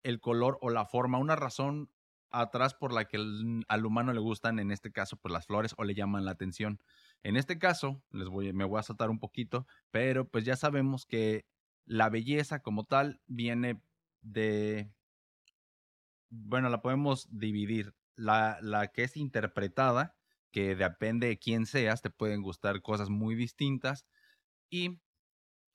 el 0.04 0.20
color 0.22 0.58
o 0.62 0.70
la 0.70 0.86
forma, 0.86 1.18
una 1.18 1.36
razón 1.36 1.92
atrás 2.32 2.74
por 2.74 2.94
la 2.94 3.06
que 3.06 3.18
al 3.18 3.86
humano 3.86 4.14
le 4.14 4.20
gustan, 4.20 4.60
en 4.60 4.72
este 4.72 4.92
caso, 4.92 5.18
pues 5.18 5.32
las 5.32 5.48
flores 5.48 5.74
o 5.78 5.84
le 5.84 5.96
llaman 5.96 6.26
la 6.26 6.32
atención. 6.32 6.82
En 7.24 7.38
este 7.38 7.58
caso, 7.60 8.04
les 8.12 8.28
voy, 8.28 8.54
me 8.54 8.66
voy 8.66 8.80
a 8.80 8.84
saltar 8.84 9.10
un 9.10 9.20
poquito, 9.20 9.68
pero 9.92 10.30
pues 10.30 10.46
ya 10.46 10.56
sabemos 10.56 11.06
que 11.06 11.46
la 11.86 12.10
belleza 12.10 12.60
como 12.60 12.86
tal 12.86 13.22
viene 13.28 13.82
de, 14.22 14.92
bueno, 16.30 16.70
la 16.70 16.82
podemos 16.82 17.28
dividir. 17.32 17.96
La, 18.16 18.58
la 18.62 18.88
que 18.88 19.04
es 19.04 19.16
interpretada, 19.16 20.16
que 20.52 20.76
depende 20.76 21.28
de 21.28 21.38
quién 21.38 21.68
seas, 21.68 22.02
te 22.02 22.10
pueden 22.10 22.42
gustar 22.42 22.82
cosas 22.82 23.10
muy 23.10 23.36
distintas. 23.36 24.08
Y 24.70 25.02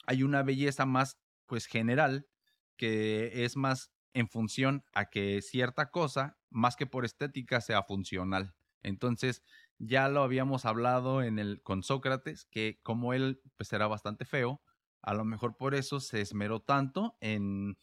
hay 0.06 0.22
una 0.22 0.42
belleza 0.42 0.86
más, 0.86 1.18
pues 1.46 1.66
general, 1.66 2.28
que 2.76 3.44
es 3.44 3.56
más 3.56 3.92
en 4.14 4.28
función 4.28 4.84
a 4.92 5.06
que 5.06 5.40
cierta 5.42 5.90
cosa, 5.90 6.38
más 6.50 6.76
que 6.76 6.86
por 6.86 7.04
estética, 7.04 7.60
sea 7.60 7.82
funcional. 7.82 8.54
Entonces, 8.82 9.42
ya 9.78 10.08
lo 10.08 10.22
habíamos 10.22 10.64
hablado 10.64 11.22
en 11.22 11.38
el, 11.38 11.62
con 11.62 11.82
Sócrates, 11.82 12.44
que 12.44 12.80
como 12.82 13.14
él 13.14 13.40
pues 13.56 13.72
era 13.72 13.86
bastante 13.86 14.24
feo, 14.24 14.62
a 15.02 15.14
lo 15.14 15.24
mejor 15.24 15.56
por 15.56 15.74
eso 15.74 16.00
se 16.00 16.20
esmeró 16.20 16.60
tanto 16.60 17.16
en 17.20 17.76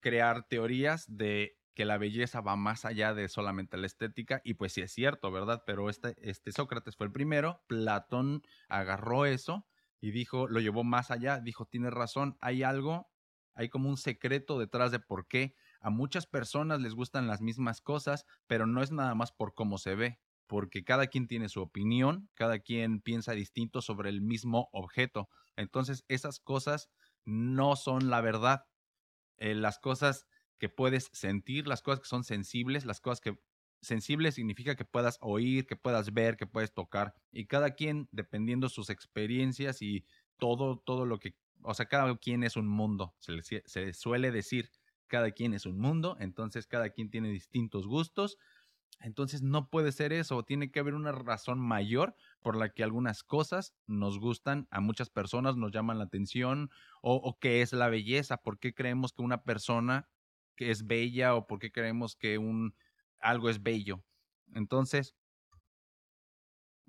crear 0.00 0.48
teorías 0.48 1.04
de 1.08 1.58
que 1.74 1.84
la 1.84 1.98
belleza 1.98 2.40
va 2.40 2.56
más 2.56 2.84
allá 2.84 3.14
de 3.14 3.28
solamente 3.28 3.76
la 3.76 3.86
estética, 3.86 4.40
y 4.44 4.54
pues 4.54 4.72
sí 4.74 4.82
es 4.82 4.92
cierto, 4.92 5.30
¿verdad? 5.30 5.62
Pero 5.66 5.88
este, 5.88 6.16
este 6.18 6.52
Sócrates 6.52 6.96
fue 6.96 7.06
el 7.06 7.12
primero, 7.12 7.62
Platón 7.66 8.42
agarró 8.68 9.24
eso 9.24 9.66
y 10.00 10.10
dijo, 10.10 10.48
lo 10.48 10.60
llevó 10.60 10.84
más 10.84 11.10
allá, 11.10 11.40
dijo, 11.40 11.66
tiene 11.66 11.90
razón, 11.90 12.36
hay 12.40 12.62
algo, 12.62 13.10
hay 13.54 13.68
como 13.68 13.88
un 13.88 13.96
secreto 13.96 14.58
detrás 14.58 14.90
de 14.90 15.00
por 15.00 15.26
qué 15.28 15.54
a 15.82 15.90
muchas 15.90 16.26
personas 16.26 16.80
les 16.80 16.94
gustan 16.94 17.26
las 17.26 17.40
mismas 17.40 17.80
cosas, 17.80 18.24
pero 18.46 18.66
no 18.66 18.82
es 18.82 18.92
nada 18.92 19.14
más 19.14 19.32
por 19.32 19.54
cómo 19.54 19.78
se 19.78 19.96
ve, 19.96 20.20
porque 20.46 20.84
cada 20.84 21.08
quien 21.08 21.26
tiene 21.26 21.48
su 21.48 21.60
opinión, 21.60 22.30
cada 22.34 22.60
quien 22.60 23.00
piensa 23.00 23.32
distinto 23.32 23.82
sobre 23.82 24.08
el 24.08 24.20
mismo 24.22 24.68
objeto. 24.72 25.28
Entonces, 25.56 26.04
esas 26.08 26.38
cosas 26.38 26.88
no 27.24 27.74
son 27.74 28.10
la 28.10 28.20
verdad. 28.20 28.66
Eh, 29.38 29.54
las 29.54 29.80
cosas 29.80 30.26
que 30.58 30.68
puedes 30.68 31.10
sentir, 31.12 31.66
las 31.66 31.82
cosas 31.82 32.00
que 32.00 32.08
son 32.08 32.22
sensibles, 32.22 32.84
las 32.84 33.00
cosas 33.00 33.20
que 33.20 33.40
sensibles 33.80 34.36
significa 34.36 34.76
que 34.76 34.84
puedas 34.84 35.18
oír, 35.20 35.66
que 35.66 35.74
puedas 35.74 36.12
ver, 36.14 36.36
que 36.36 36.46
puedes 36.46 36.72
tocar. 36.72 37.14
Y 37.32 37.46
cada 37.46 37.72
quien, 37.72 38.08
dependiendo 38.12 38.68
sus 38.68 38.88
experiencias 38.88 39.82
y 39.82 40.04
todo, 40.36 40.78
todo 40.78 41.06
lo 41.06 41.18
que, 41.18 41.34
o 41.62 41.74
sea, 41.74 41.86
cada 41.86 42.16
quien 42.18 42.44
es 42.44 42.56
un 42.56 42.68
mundo, 42.68 43.16
se, 43.18 43.62
se 43.66 43.92
suele 43.92 44.30
decir 44.30 44.70
cada 45.06 45.30
quien 45.32 45.54
es 45.54 45.66
un 45.66 45.78
mundo, 45.78 46.16
entonces 46.20 46.66
cada 46.66 46.90
quien 46.90 47.10
tiene 47.10 47.30
distintos 47.30 47.86
gustos. 47.86 48.38
Entonces 49.00 49.42
no 49.42 49.68
puede 49.68 49.90
ser 49.90 50.12
eso, 50.12 50.44
tiene 50.44 50.70
que 50.70 50.78
haber 50.78 50.94
una 50.94 51.12
razón 51.12 51.58
mayor 51.58 52.14
por 52.40 52.56
la 52.56 52.68
que 52.68 52.84
algunas 52.84 53.24
cosas 53.24 53.74
nos 53.86 54.20
gustan, 54.20 54.68
a 54.70 54.80
muchas 54.80 55.10
personas 55.10 55.56
nos 55.56 55.72
llaman 55.72 55.98
la 55.98 56.04
atención, 56.04 56.70
o, 57.00 57.16
o 57.16 57.38
qué 57.38 57.62
es 57.62 57.72
la 57.72 57.88
belleza, 57.88 58.36
por 58.36 58.60
qué 58.60 58.74
creemos 58.74 59.12
que 59.12 59.22
una 59.22 59.42
persona 59.42 60.08
que 60.54 60.70
es 60.70 60.86
bella 60.86 61.34
o 61.34 61.46
por 61.46 61.58
qué 61.58 61.72
creemos 61.72 62.14
que 62.14 62.38
un 62.38 62.74
algo 63.18 63.48
es 63.48 63.62
bello. 63.62 64.04
Entonces, 64.54 65.16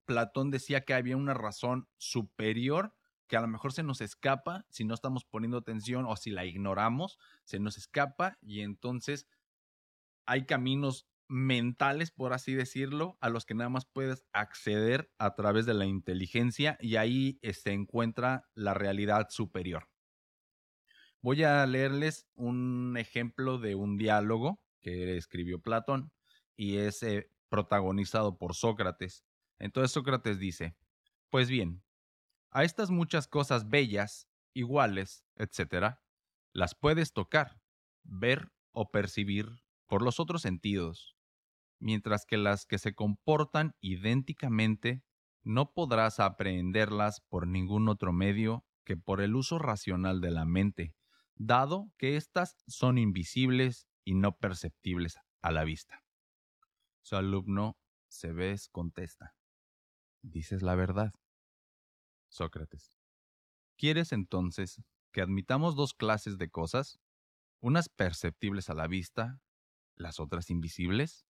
Platón 0.05 0.51
decía 0.51 0.81
que 0.81 0.93
había 0.93 1.17
una 1.17 1.33
razón 1.33 1.87
superior 1.97 2.93
que 3.27 3.37
a 3.37 3.41
lo 3.41 3.47
mejor 3.47 3.73
se 3.73 3.83
nos 3.83 4.01
escapa 4.01 4.65
si 4.69 4.83
no 4.85 4.93
estamos 4.93 5.25
poniendo 5.25 5.57
atención 5.57 6.05
o 6.07 6.15
si 6.15 6.31
la 6.31 6.45
ignoramos, 6.45 7.19
se 7.43 7.59
nos 7.59 7.77
escapa 7.77 8.37
y 8.41 8.61
entonces 8.61 9.27
hay 10.25 10.45
caminos 10.45 11.07
mentales, 11.27 12.11
por 12.11 12.33
así 12.33 12.53
decirlo, 12.53 13.17
a 13.21 13.29
los 13.29 13.45
que 13.45 13.55
nada 13.55 13.69
más 13.69 13.85
puedes 13.85 14.23
acceder 14.33 15.11
a 15.17 15.35
través 15.35 15.65
de 15.65 15.73
la 15.73 15.85
inteligencia 15.85 16.77
y 16.79 16.97
ahí 16.97 17.39
se 17.41 17.49
este, 17.49 17.71
encuentra 17.71 18.49
la 18.53 18.73
realidad 18.73 19.27
superior. 19.29 19.89
Voy 21.21 21.43
a 21.43 21.65
leerles 21.65 22.27
un 22.35 22.97
ejemplo 22.97 23.57
de 23.57 23.75
un 23.75 23.97
diálogo 23.97 24.61
que 24.81 25.15
escribió 25.15 25.61
Platón 25.61 26.11
y 26.55 26.77
es 26.77 27.01
eh, 27.03 27.29
protagonizado 27.49 28.37
por 28.37 28.55
Sócrates. 28.55 29.23
Entonces 29.57 29.91
Sócrates 29.91 30.37
dice, 30.39 30.75
pues 31.29 31.49
bien, 31.49 31.82
a 32.53 32.63
estas 32.63 32.91
muchas 32.91 33.27
cosas 33.27 33.69
bellas, 33.69 34.27
iguales, 34.53 35.25
etc., 35.35 35.97
las 36.53 36.75
puedes 36.75 37.13
tocar, 37.13 37.61
ver 38.03 38.51
o 38.71 38.91
percibir 38.91 39.63
por 39.87 40.03
los 40.03 40.19
otros 40.19 40.43
sentidos, 40.43 41.17
mientras 41.79 42.25
que 42.25 42.37
las 42.37 42.65
que 42.65 42.77
se 42.77 42.93
comportan 42.93 43.75
idénticamente 43.81 45.03
no 45.43 45.73
podrás 45.73 46.19
aprehenderlas 46.19 47.21
por 47.21 47.47
ningún 47.47 47.89
otro 47.89 48.13
medio 48.13 48.65
que 48.85 48.97
por 48.97 49.21
el 49.21 49.35
uso 49.35 49.59
racional 49.59 50.21
de 50.21 50.31
la 50.31 50.45
mente, 50.45 50.95
dado 51.35 51.91
que 51.97 52.15
éstas 52.15 52.55
son 52.67 52.97
invisibles 52.97 53.87
y 54.05 54.13
no 54.15 54.37
perceptibles 54.37 55.17
a 55.41 55.51
la 55.51 55.63
vista. 55.63 56.03
Su 57.01 57.15
alumno 57.15 57.77
ves 58.35 58.69
contesta, 58.69 59.35
dices 60.21 60.61
la 60.61 60.75
verdad. 60.75 61.13
Sócrates. 62.33 62.97
¿Quieres 63.77 64.11
entonces 64.11 64.81
que 65.11 65.21
admitamos 65.21 65.75
dos 65.75 65.93
clases 65.93 66.39
de 66.39 66.49
cosas? 66.49 66.99
Unas 67.59 67.89
perceptibles 67.89 68.71
a 68.71 68.73
la 68.73 68.87
vista, 68.87 69.39
las 69.95 70.19
otras 70.19 70.49
invisibles? 70.49 71.27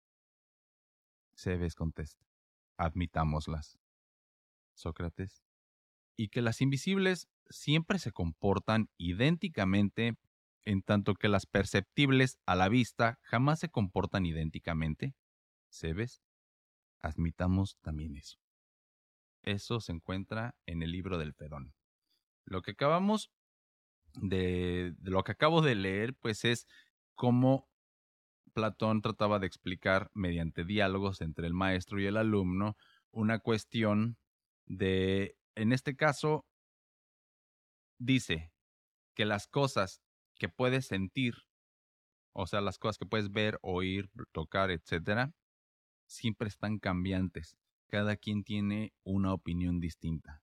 Cebes 1.35 1.75
contesta. 1.75 2.25
Admitámoslas. 2.77 3.81
Sócrates. 4.75 5.43
Y 6.17 6.29
que 6.29 6.41
las 6.41 6.61
invisibles 6.61 7.29
siempre 7.51 7.99
se 7.99 8.13
comportan 8.13 8.89
idénticamente, 8.97 10.17
en 10.65 10.83
tanto 10.83 11.15
que 11.15 11.29
las 11.29 11.47
perceptibles 11.47 12.39
a 12.47 12.55
la 12.55 12.69
vista 12.69 13.19
jamás 13.23 13.59
se 13.59 13.69
comportan 13.69 14.25
idénticamente. 14.25 15.17
Cebes. 15.69 16.23
Admitamos 17.01 17.77
también 17.81 18.17
eso. 18.17 18.42
Eso 19.43 19.81
se 19.81 19.93
encuentra 19.93 20.55
en 20.67 20.83
el 20.83 20.93
libro 20.93 21.19
del 21.19 21.35
Fedón. 21.35 21.75
Lo 22.45 22.63
que 22.63 22.73
acabamos 22.73 23.31
de, 24.15 24.95
lo 25.03 25.25
que 25.25 25.33
acabo 25.33 25.63
de 25.63 25.75
leer, 25.75 26.15
pues 26.15 26.45
es 26.45 26.67
cómo 27.15 27.69
Platón 28.53 29.01
trataba 29.01 29.39
de 29.39 29.47
explicar 29.47 30.11
mediante 30.15 30.65
diálogos 30.65 31.21
entre 31.23 31.47
el 31.47 31.55
maestro 31.55 32.01
y 32.01 32.07
el 32.07 32.17
alumno 32.17 32.77
una 33.11 33.39
cuestión 33.39 34.17
de, 34.67 35.37
en 35.55 35.73
este 35.73 35.97
caso, 35.97 36.47
dice 37.99 38.53
que 39.15 39.25
las 39.25 39.47
cosas 39.47 40.03
que 40.39 40.49
puedes 40.49 40.87
sentir, 40.87 41.35
o 42.33 42.47
sea, 42.47 42.61
las 42.61 42.79
cosas 42.79 42.99
que 42.99 43.07
puedes 43.07 43.31
ver, 43.31 43.59
oír, 43.63 44.11
tocar, 44.33 44.71
etcétera, 44.71 45.35
siempre 46.07 46.49
están 46.49 46.79
cambiantes 46.79 47.57
cada 47.93 48.17
quien 48.17 48.43
tiene 48.43 48.95
una 49.05 49.35
opinión 49.35 49.79
distinta. 49.79 50.41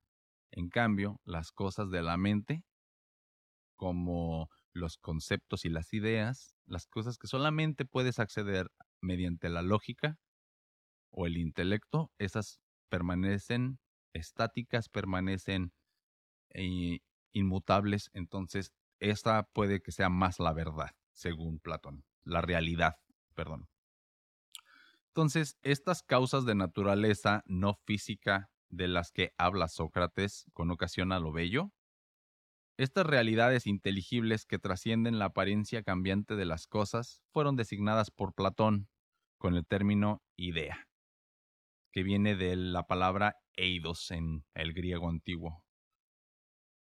En 0.52 0.70
cambio, 0.70 1.20
las 1.26 1.52
cosas 1.52 1.90
de 1.90 2.04
la 2.04 2.16
mente, 2.16 2.64
como 3.76 4.50
los 4.72 4.98
conceptos 4.98 5.66
y 5.66 5.70
las 5.70 5.92
ideas, 5.92 6.54
las 6.68 6.86
cosas 6.86 7.18
que 7.18 7.26
solamente 7.26 7.86
puedes 7.86 8.20
acceder 8.20 8.68
mediante 9.02 9.50
la 9.50 9.64
lógica 9.64 10.20
o 11.10 11.26
el 11.26 11.38
intelecto, 11.38 12.12
esas 12.20 12.60
permanecen 12.88 13.80
estáticas, 14.14 14.88
permanecen 14.88 15.72
eh, 16.54 17.00
inmutables, 17.34 18.12
entonces 18.14 18.74
esa 19.00 19.42
puede 19.54 19.82
que 19.82 19.92
sea 19.92 20.10
más 20.10 20.40
la 20.40 20.54
verdad, 20.54 20.92
según 21.14 21.58
Platón, 21.58 22.04
la 22.24 22.42
realidad, 22.42 22.98
perdón. 23.34 23.68
Entonces, 25.20 25.58
estas 25.64 26.02
causas 26.02 26.46
de 26.46 26.56
naturaleza 26.56 27.44
no 27.46 27.74
física 27.74 28.50
de 28.70 28.88
las 28.88 29.12
que 29.12 29.34
habla 29.38 29.68
Sócrates 29.68 30.46
con 30.54 30.72
ocasión 30.72 31.12
a 31.12 31.20
lo 31.20 31.34
bello, 31.34 31.74
estas 32.78 33.06
realidades 33.06 33.68
inteligibles 33.68 34.46
que 34.46 34.60
trascienden 34.60 35.20
la 35.20 35.26
apariencia 35.26 35.84
cambiante 35.84 36.38
de 36.38 36.46
las 36.46 36.68
cosas 36.68 37.22
fueron 37.34 37.58
designadas 37.58 38.12
por 38.12 38.34
Platón 38.34 38.88
con 39.38 39.56
el 39.56 39.66
término 39.68 40.24
idea. 40.38 40.88
que 41.92 42.04
viene 42.04 42.38
de 42.38 42.56
la 42.56 42.84
palabra 42.84 43.36
eidos 43.58 44.12
en 44.12 44.46
el 44.54 44.72
griego 44.72 45.10
antiguo. 45.10 45.66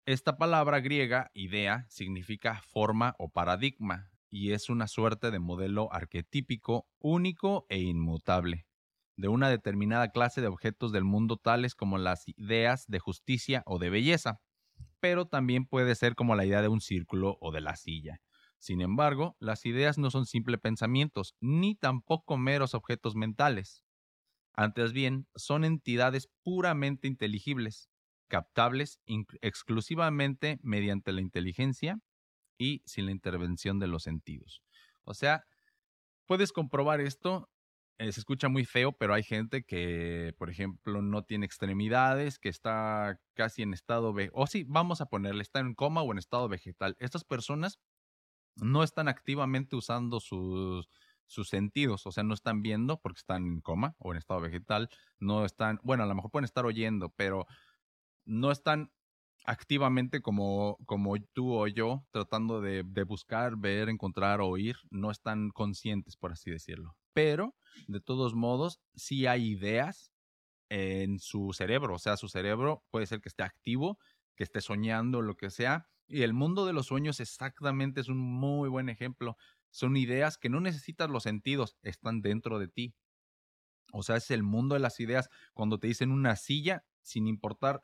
Esta 0.06 0.38
palabra 0.38 0.80
griega, 0.80 1.32
idea, 1.34 1.88
significa 1.90 2.62
forma 2.62 3.16
o 3.18 3.30
paradigma 3.32 4.12
y 4.30 4.52
es 4.52 4.70
una 4.70 4.88
suerte 4.88 5.32
de 5.32 5.40
modelo 5.40 5.92
arquetípico 5.94 6.88
único 7.00 7.66
e 7.70 7.80
inmutable 7.80 8.68
de 9.18 9.28
una 9.28 9.50
determinada 9.50 10.10
clase 10.12 10.42
de 10.42 10.48
objetos 10.48 10.92
del 10.92 11.04
mundo 11.04 11.38
tales 11.38 11.76
como 11.76 11.98
las 11.98 12.28
ideas 12.28 12.86
de 12.88 13.00
justicia 13.00 13.64
o 13.66 13.80
de 13.80 13.90
belleza, 13.90 14.40
pero 15.00 15.26
también 15.26 15.66
puede 15.66 15.96
ser 15.96 16.16
como 16.16 16.36
la 16.36 16.46
idea 16.46 16.62
de 16.62 16.68
un 16.68 16.82
círculo 16.82 17.38
o 17.42 17.52
de 17.52 17.62
la 17.62 17.76
silla. 17.76 18.22
Sin 18.60 18.82
embargo, 18.82 19.36
las 19.40 19.66
ideas 19.66 19.98
no 19.98 20.12
son 20.12 20.26
simples 20.26 20.60
pensamientos, 20.60 21.36
ni 21.42 21.76
tampoco 21.76 22.38
meros 22.38 22.74
objetos 22.74 23.16
mentales. 23.16 23.84
Antes 24.54 24.94
bien, 24.94 25.28
son 25.36 25.64
entidades 25.66 26.30
puramente 26.44 27.08
inteligibles, 27.08 27.90
captables 28.28 29.00
exclusivamente 29.42 30.60
mediante 30.62 31.12
la 31.12 31.22
inteligencia 31.22 32.00
y 32.58 32.82
sin 32.86 33.06
la 33.06 33.12
intervención 33.12 33.80
de 33.80 33.88
los 33.88 34.04
sentidos. 34.04 34.62
O 35.04 35.14
sea, 35.14 35.46
puedes 36.26 36.52
comprobar 36.52 37.02
esto 37.02 37.50
eh, 38.00 38.12
se 38.12 38.20
escucha 38.20 38.48
muy 38.48 38.64
feo, 38.64 38.92
pero 38.92 39.16
hay 39.16 39.24
gente 39.24 39.64
que, 39.64 40.36
por 40.38 40.52
ejemplo, 40.52 41.02
no 41.02 41.24
tiene 41.24 41.48
extremidades, 41.48 42.38
que 42.38 42.50
está 42.50 43.20
casi 43.34 43.64
en 43.64 43.74
estado, 43.74 44.14
ve 44.14 44.30
o 44.34 44.46
sí, 44.46 44.66
vamos 44.68 45.02
a 45.02 45.08
ponerle, 45.08 45.42
está 45.42 45.60
en 45.62 45.74
coma 45.74 46.04
o 46.04 46.12
en 46.12 46.20
estado 46.20 46.48
vegetal. 46.48 46.96
Estas 47.00 47.24
personas 47.24 47.80
no 48.58 48.84
están 48.84 49.08
activamente 49.08 49.76
usando 49.76 50.20
sus, 50.20 50.90
sus 51.26 51.50
sentidos, 51.50 52.06
o 52.06 52.12
sea, 52.12 52.24
no 52.24 52.36
están 52.36 52.62
viendo 52.62 53.02
porque 53.02 53.20
están 53.20 53.48
en 53.48 53.62
coma 53.62 53.96
o 53.98 54.12
en 54.12 54.20
estado 54.20 54.42
vegetal, 54.42 54.90
no 55.20 55.44
están, 55.46 55.80
bueno, 55.84 56.04
a 56.04 56.08
lo 56.08 56.14
mejor 56.14 56.30
pueden 56.30 56.46
estar 56.46 56.68
oyendo, 56.68 57.10
pero 57.16 57.48
no 58.26 58.52
están 58.52 58.92
activamente 59.48 60.22
como, 60.22 60.78
como 60.86 61.16
tú 61.34 61.54
o 61.54 61.68
yo 61.68 62.06
tratando 62.12 62.62
de, 62.62 62.84
de 62.86 63.04
buscar, 63.04 63.56
ver, 63.56 63.88
encontrar, 63.90 64.42
oír, 64.42 64.76
no 64.92 65.10
están 65.10 65.50
conscientes, 65.50 66.18
por 66.18 66.34
así 66.34 66.52
decirlo. 66.52 66.96
Pero 67.14 67.56
de 67.88 68.02
todos 68.02 68.36
modos, 68.36 68.82
sí 68.94 69.26
hay 69.26 69.48
ideas 69.48 70.12
en 70.70 71.20
su 71.20 71.54
cerebro, 71.54 71.96
o 71.96 72.00
sea, 72.00 72.18
su 72.18 72.28
cerebro 72.28 72.84
puede 72.92 73.06
ser 73.08 73.22
que 73.22 73.30
esté 73.30 73.44
activo, 73.44 73.98
que 74.36 74.44
esté 74.44 74.60
soñando, 74.60 75.22
lo 75.22 75.38
que 75.38 75.50
sea, 75.50 75.88
y 76.08 76.24
el 76.24 76.34
mundo 76.34 76.66
de 76.66 76.74
los 76.74 76.88
sueños 76.88 77.22
exactamente 77.22 78.02
es 78.02 78.10
un 78.10 78.18
muy 78.18 78.70
buen 78.70 78.90
ejemplo. 78.90 79.38
Son 79.72 79.98
ideas 79.98 80.38
que 80.38 80.50
no 80.50 80.62
necesitas 80.62 81.10
los 81.10 81.24
sentidos, 81.24 81.78
están 81.84 82.22
dentro 82.22 82.60
de 82.60 82.68
ti. 82.68 82.96
O 83.92 84.04
sea, 84.04 84.16
es 84.18 84.32
el 84.32 84.44
mundo 84.44 84.76
de 84.76 84.80
las 84.80 85.00
ideas. 85.00 85.30
Cuando 85.54 85.80
te 85.80 85.88
dicen 85.88 86.12
una 86.12 86.36
silla, 86.36 86.86
sin 87.02 87.28
importar 87.28 87.84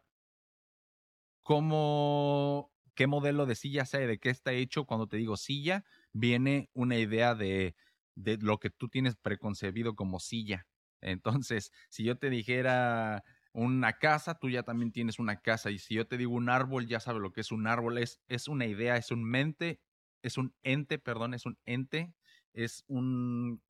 cómo, 1.43 2.71
qué 2.95 3.07
modelo 3.07 3.45
de 3.45 3.55
silla 3.55 3.85
sea 3.85 4.01
de 4.01 4.19
qué 4.19 4.29
está 4.29 4.53
hecho, 4.53 4.85
cuando 4.85 5.07
te 5.07 5.17
digo 5.17 5.37
silla, 5.37 5.85
viene 6.13 6.69
una 6.73 6.97
idea 6.97 7.35
de, 7.35 7.75
de 8.15 8.37
lo 8.37 8.59
que 8.59 8.69
tú 8.69 8.89
tienes 8.89 9.15
preconcebido 9.15 9.95
como 9.95 10.19
silla. 10.19 10.67
Entonces, 11.01 11.71
si 11.89 12.03
yo 12.03 12.17
te 12.17 12.29
dijera 12.29 13.23
una 13.53 13.93
casa, 13.93 14.39
tú 14.39 14.49
ya 14.49 14.63
también 14.63 14.91
tienes 14.91 15.19
una 15.19 15.41
casa. 15.41 15.69
Y 15.69 15.79
si 15.79 15.95
yo 15.95 16.07
te 16.07 16.17
digo 16.17 16.33
un 16.33 16.49
árbol, 16.49 16.87
ya 16.87 16.99
sabes 16.99 17.21
lo 17.21 17.31
que 17.31 17.41
es 17.41 17.51
un 17.51 17.67
árbol. 17.67 17.97
Es, 17.97 18.21
es 18.27 18.47
una 18.47 18.65
idea, 18.65 18.97
es 18.97 19.11
un 19.11 19.23
mente, 19.23 19.81
es 20.21 20.37
un 20.37 20.55
ente, 20.63 20.97
perdón, 20.99 21.33
es 21.33 21.45
un 21.45 21.59
ente, 21.65 22.15
es 22.53 22.83
un, 22.87 23.61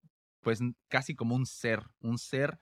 pues 0.41 0.59
casi 0.87 1.15
como 1.15 1.35
un 1.35 1.45
ser, 1.45 1.83
un 1.99 2.17
ser 2.17 2.59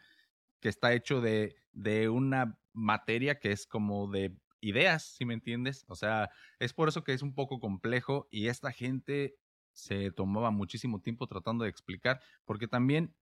que 0.61 0.69
está 0.69 0.93
hecho 0.93 1.21
de, 1.21 1.55
de 1.71 2.09
una 2.09 2.59
materia 2.73 3.39
que 3.39 3.51
es 3.51 3.67
como 3.67 4.09
de 4.09 4.35
ideas, 4.61 5.03
si 5.03 5.25
me 5.25 5.33
entiendes. 5.33 5.85
O 5.87 5.95
sea, 5.95 6.29
es 6.59 6.73
por 6.73 6.89
eso 6.89 7.03
que 7.03 7.13
es 7.13 7.21
un 7.21 7.33
poco 7.33 7.59
complejo 7.59 8.27
y 8.31 8.47
esta 8.47 8.71
gente 8.71 9.35
se 9.73 10.11
tomaba 10.11 10.51
muchísimo 10.51 11.01
tiempo 11.01 11.27
tratando 11.27 11.63
de 11.63 11.69
explicar, 11.69 12.21
porque 12.45 12.67
también 12.67 13.15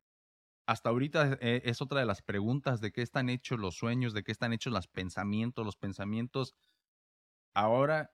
hasta 0.67 0.89
ahorita 0.89 1.39
eh, 1.41 1.61
es 1.65 1.81
otra 1.81 1.99
de 1.99 2.05
las 2.05 2.21
preguntas 2.21 2.79
de 2.81 2.91
qué 2.91 3.01
están 3.01 3.29
hechos 3.29 3.59
los 3.59 3.75
sueños, 3.75 4.13
de 4.13 4.23
qué 4.23 4.31
están 4.31 4.53
hechos 4.53 4.71
los 4.71 4.87
pensamientos, 4.87 5.65
los 5.65 5.77
pensamientos. 5.77 6.55
Ahora, 7.55 8.11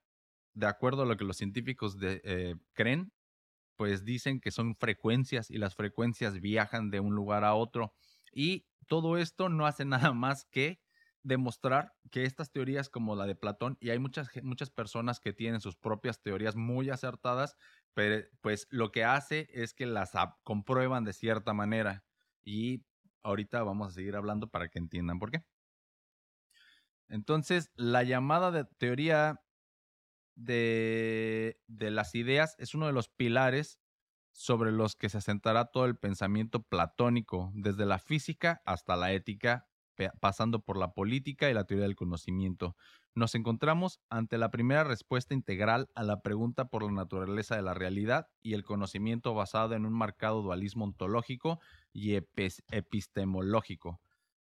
de 0.53 0.67
acuerdo 0.67 1.01
a 1.01 1.05
lo 1.05 1.17
que 1.17 1.25
los 1.25 1.37
científicos 1.37 1.97
eh, 2.01 2.55
creen, 2.73 3.11
pues 3.75 4.05
dicen 4.05 4.39
que 4.39 4.51
son 4.51 4.75
frecuencias 4.75 5.51
y 5.51 5.57
las 5.57 5.75
frecuencias 5.75 6.39
viajan 6.39 6.91
de 6.91 7.01
un 7.01 7.13
lugar 7.13 7.43
a 7.43 7.55
otro. 7.55 7.93
Y 8.31 8.67
todo 8.87 9.17
esto 9.17 9.49
no 9.49 9.65
hace 9.65 9.85
nada 9.85 10.13
más 10.13 10.45
que 10.45 10.79
demostrar 11.25 11.95
que 12.11 12.23
estas 12.23 12.51
teorías 12.51 12.87
como 12.87 13.15
la 13.15 13.25
de 13.25 13.35
Platón, 13.35 13.77
y 13.81 13.89
hay 13.89 13.97
muchas, 13.97 14.29
muchas 14.43 14.69
personas 14.69 15.19
que 15.19 15.33
tienen 15.33 15.59
sus 15.59 15.75
propias 15.75 16.21
teorías 16.21 16.55
muy 16.55 16.91
acertadas, 16.91 17.57
pero 17.95 18.25
pues 18.41 18.67
lo 18.69 18.91
que 18.91 19.03
hace 19.03 19.49
es 19.51 19.73
que 19.73 19.87
las 19.87 20.11
comprueban 20.43 21.03
de 21.03 21.13
cierta 21.13 21.53
manera. 21.53 22.05
Y 22.43 22.85
ahorita 23.23 23.63
vamos 23.63 23.87
a 23.87 23.91
seguir 23.91 24.15
hablando 24.15 24.49
para 24.49 24.69
que 24.69 24.77
entiendan 24.77 25.17
por 25.17 25.31
qué. 25.31 25.43
Entonces, 27.09 27.71
la 27.75 28.03
llamada 28.03 28.51
de 28.51 28.65
teoría 28.77 29.41
de, 30.35 31.59
de 31.65 31.89
las 31.89 32.13
ideas 32.13 32.55
es 32.59 32.75
uno 32.75 32.85
de 32.85 32.93
los 32.93 33.09
pilares 33.09 33.79
sobre 34.31 34.71
los 34.71 34.95
que 34.95 35.09
se 35.09 35.17
asentará 35.17 35.65
todo 35.65 35.85
el 35.85 35.97
pensamiento 35.97 36.61
platónico, 36.61 37.51
desde 37.55 37.85
la 37.85 37.97
física 37.97 38.61
hasta 38.65 38.95
la 38.95 39.11
ética 39.11 39.67
pasando 40.19 40.59
por 40.59 40.77
la 40.77 40.93
política 40.93 41.49
y 41.49 41.53
la 41.53 41.65
teoría 41.65 41.85
del 41.85 41.95
conocimiento. 41.95 42.75
Nos 43.13 43.33
encontramos 43.35 44.01
ante 44.09 44.37
la 44.37 44.51
primera 44.51 44.83
respuesta 44.83 45.33
integral 45.33 45.89
a 45.95 46.03
la 46.03 46.21
pregunta 46.21 46.65
por 46.69 46.83
la 46.83 46.91
naturaleza 46.91 47.55
de 47.55 47.61
la 47.61 47.73
realidad 47.73 48.27
y 48.41 48.53
el 48.53 48.63
conocimiento 48.63 49.33
basado 49.33 49.73
en 49.75 49.85
un 49.85 49.93
marcado 49.93 50.41
dualismo 50.41 50.85
ontológico 50.85 51.59
y 51.93 52.15
epistemológico. 52.15 54.01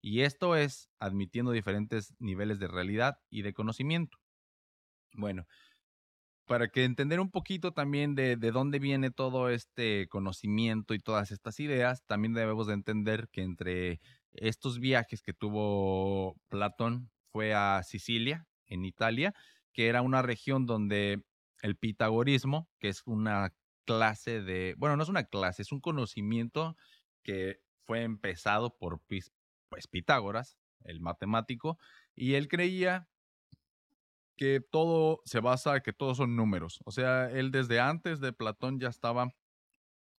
Y 0.02 0.22
esto 0.22 0.56
es 0.56 0.88
admitiendo 0.98 1.52
diferentes 1.52 2.14
niveles 2.18 2.58
de 2.58 2.68
realidad 2.68 3.18
y 3.30 3.42
de 3.42 3.52
conocimiento. 3.52 4.18
Bueno, 5.14 5.46
para 6.46 6.68
que 6.68 6.84
entender 6.84 7.20
un 7.20 7.30
poquito 7.30 7.72
también 7.72 8.14
de, 8.14 8.36
de, 8.36 8.50
dónde 8.52 8.78
viene 8.78 9.10
todo 9.10 9.48
este 9.48 10.08
conocimiento 10.08 10.94
y 10.94 10.98
todas 10.98 11.30
estas 11.32 11.58
ideas, 11.60 12.04
también 12.06 12.34
debemos 12.34 12.66
de 12.68 12.74
entender 12.74 13.28
que 13.30 13.42
entre 13.42 14.00
estos 14.40 14.78
viajes 14.78 15.22
que 15.22 15.32
tuvo 15.32 16.36
Platón 16.48 17.10
fue 17.32 17.54
a 17.54 17.82
Sicilia, 17.82 18.46
en 18.66 18.84
Italia, 18.84 19.34
que 19.72 19.88
era 19.88 20.02
una 20.02 20.22
región 20.22 20.66
donde 20.66 21.22
el 21.62 21.76
pitagorismo, 21.76 22.68
que 22.78 22.88
es 22.88 23.02
una 23.06 23.52
clase 23.84 24.42
de, 24.42 24.74
bueno, 24.78 24.96
no 24.96 25.02
es 25.02 25.08
una 25.08 25.24
clase, 25.24 25.62
es 25.62 25.72
un 25.72 25.80
conocimiento 25.80 26.76
que 27.22 27.60
fue 27.84 28.02
empezado 28.02 28.76
por 28.76 29.00
pues, 29.06 29.32
Pitágoras, 29.90 30.58
el 30.84 31.00
matemático, 31.00 31.78
y 32.14 32.34
él 32.34 32.48
creía 32.48 33.08
que 34.36 34.60
todo 34.60 35.22
se 35.24 35.40
basa, 35.40 35.80
que 35.80 35.92
todos 35.92 36.18
son 36.18 36.36
números. 36.36 36.80
O 36.84 36.90
sea, 36.90 37.30
él 37.30 37.50
desde 37.50 37.80
antes 37.80 38.20
de 38.20 38.32
Platón 38.32 38.78
ya 38.78 38.88
estaba 38.88 39.30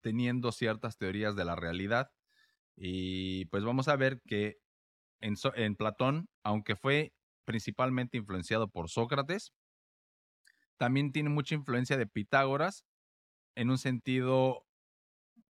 teniendo 0.00 0.52
ciertas 0.52 0.96
teorías 0.96 1.36
de 1.36 1.44
la 1.44 1.56
realidad 1.56 2.10
y 2.80 3.46
pues 3.46 3.64
vamos 3.64 3.88
a 3.88 3.96
ver 3.96 4.20
que 4.24 4.58
en, 5.20 5.74
Platón, 5.74 6.28
aunque 6.44 6.76
fue 6.76 7.12
principalmente 7.44 8.18
influenciado 8.18 8.70
por 8.70 8.88
Sócrates, 8.88 9.52
también 10.76 11.10
tiene 11.10 11.28
mucha 11.28 11.56
influencia 11.56 11.96
de 11.96 12.06
Pitágoras 12.06 12.84
en 13.56 13.70
un 13.70 13.78
sentido 13.78 14.64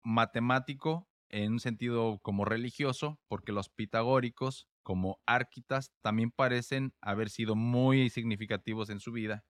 matemático, 0.04 1.10
en 1.30 1.54
un 1.54 1.60
sentido 1.60 2.20
como 2.22 2.46
religioso, 2.46 3.20
porque 3.28 3.52
los 3.52 3.68
pitagóricos, 3.68 4.70
como 4.82 5.20
árquitas, 5.26 5.92
también 6.02 6.32
parecen 6.32 6.94
haber 7.02 7.30
sido 7.30 7.58
muy 7.58 8.10
significativos 8.10 8.90
en 8.90 9.02
su 9.02 9.12
vida. 9.12 9.44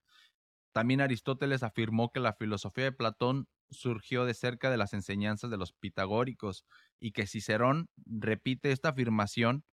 También 0.74 1.02
Aristóteles 1.02 1.62
afirmó 1.62 2.10
que 2.12 2.22
la 2.22 2.34
filosofía 2.34 2.86
de 2.86 2.92
Platón 2.92 3.48
surgió 3.70 4.26
de 4.26 4.34
cerca 4.34 4.70
de 4.70 4.78
las 4.78 4.94
enseñanzas 4.94 5.50
de 5.50 5.58
los 5.58 5.74
pitagóricos 5.74 6.66
y 7.00 7.12
que 7.12 7.28
Cicerón 7.28 7.90
repite 8.06 8.72
esta 8.72 8.90
afirmación 8.90 9.64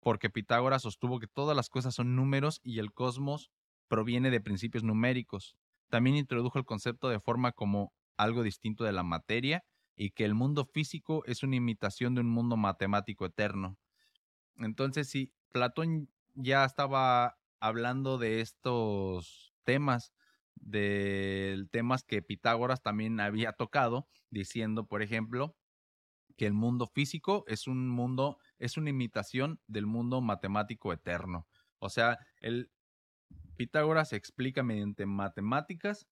porque 0.00 0.30
Pitágoras 0.30 0.82
sostuvo 0.82 1.18
que 1.18 1.26
todas 1.26 1.56
las 1.56 1.68
cosas 1.68 1.94
son 1.94 2.14
números 2.16 2.60
y 2.62 2.78
el 2.78 2.92
cosmos 2.92 3.50
proviene 3.88 4.30
de 4.30 4.40
principios 4.40 4.84
numéricos. 4.84 5.56
También 5.90 6.16
introdujo 6.16 6.58
el 6.58 6.64
concepto 6.64 7.08
de 7.08 7.20
forma 7.20 7.52
como 7.52 7.92
algo 8.16 8.42
distinto 8.42 8.84
de 8.84 8.92
la 8.92 9.02
materia 9.02 9.64
y 9.96 10.10
que 10.10 10.24
el 10.24 10.34
mundo 10.34 10.64
físico 10.64 11.24
es 11.26 11.42
una 11.42 11.56
imitación 11.56 12.14
de 12.14 12.20
un 12.20 12.30
mundo 12.30 12.56
matemático 12.56 13.26
eterno. 13.26 13.76
Entonces, 14.56 15.08
si 15.08 15.32
Platón 15.52 16.08
ya 16.34 16.64
estaba 16.64 17.36
hablando 17.60 18.18
de 18.18 18.40
estos 18.40 19.52
temas, 19.64 20.12
de 20.60 21.66
temas 21.70 22.04
que 22.04 22.22
Pitágoras 22.22 22.82
también 22.82 23.20
había 23.20 23.52
tocado, 23.52 24.08
diciendo, 24.30 24.86
por 24.86 25.02
ejemplo, 25.02 25.56
que 26.36 26.46
el 26.46 26.54
mundo 26.54 26.86
físico 26.86 27.44
es 27.48 27.66
un 27.66 27.88
mundo, 27.88 28.38
es 28.58 28.76
una 28.76 28.90
imitación 28.90 29.60
del 29.66 29.86
mundo 29.86 30.20
matemático 30.20 30.92
eterno. 30.92 31.46
O 31.78 31.88
sea, 31.88 32.18
el 32.40 32.70
Pitágoras 33.56 34.12
explica 34.12 34.62
mediante 34.62 35.04
matemáticas 35.04 36.06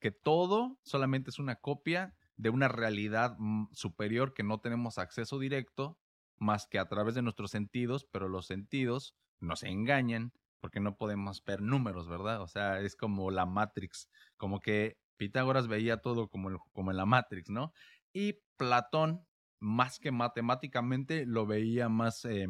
que 0.00 0.10
todo 0.10 0.78
solamente 0.82 1.30
es 1.30 1.38
una 1.38 1.56
copia 1.56 2.14
de 2.36 2.50
una 2.50 2.68
realidad 2.68 3.36
mm, 3.38 3.68
superior 3.72 4.32
que 4.32 4.42
no 4.42 4.60
tenemos 4.60 4.96
acceso 4.96 5.38
directo 5.38 5.98
más 6.38 6.66
que 6.66 6.78
a 6.78 6.88
través 6.88 7.14
de 7.14 7.22
nuestros 7.22 7.50
sentidos, 7.50 8.06
pero 8.10 8.28
los 8.28 8.46
sentidos 8.46 9.14
nos 9.40 9.64
engañan 9.64 10.32
porque 10.60 10.80
no 10.80 10.96
podemos 10.96 11.44
ver 11.44 11.62
números, 11.62 12.08
¿verdad? 12.08 12.42
O 12.42 12.48
sea, 12.48 12.80
es 12.80 12.96
como 12.96 13.30
la 13.30 13.46
Matrix, 13.46 14.08
como 14.36 14.60
que 14.60 14.98
Pitágoras 15.16 15.68
veía 15.68 15.98
todo 15.98 16.28
como, 16.28 16.50
en 16.50 16.96
la 16.96 17.06
Matrix, 17.06 17.50
¿no? 17.50 17.72
Y 18.12 18.40
Platón, 18.56 19.26
más 19.60 19.98
que 19.98 20.12
matemáticamente, 20.12 21.26
lo 21.26 21.46
veía 21.46 21.88
más, 21.88 22.24
eh, 22.24 22.48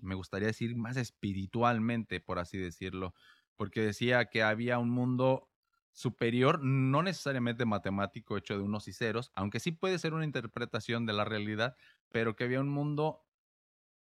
me 0.00 0.14
gustaría 0.14 0.48
decir, 0.48 0.76
más 0.76 0.96
espiritualmente, 0.96 2.20
por 2.20 2.38
así 2.38 2.58
decirlo, 2.58 3.14
porque 3.56 3.80
decía 3.80 4.26
que 4.26 4.42
había 4.42 4.78
un 4.78 4.90
mundo 4.90 5.50
superior, 5.92 6.60
no 6.62 7.02
necesariamente 7.02 7.64
matemático 7.64 8.36
hecho 8.36 8.56
de 8.56 8.62
unos 8.62 8.88
y 8.88 8.92
ceros, 8.92 9.32
aunque 9.34 9.60
sí 9.60 9.72
puede 9.72 9.98
ser 9.98 10.14
una 10.14 10.24
interpretación 10.24 11.04
de 11.04 11.12
la 11.14 11.24
realidad, 11.24 11.76
pero 12.10 12.36
que 12.36 12.44
había 12.44 12.60
un 12.60 12.68
mundo 12.68 13.26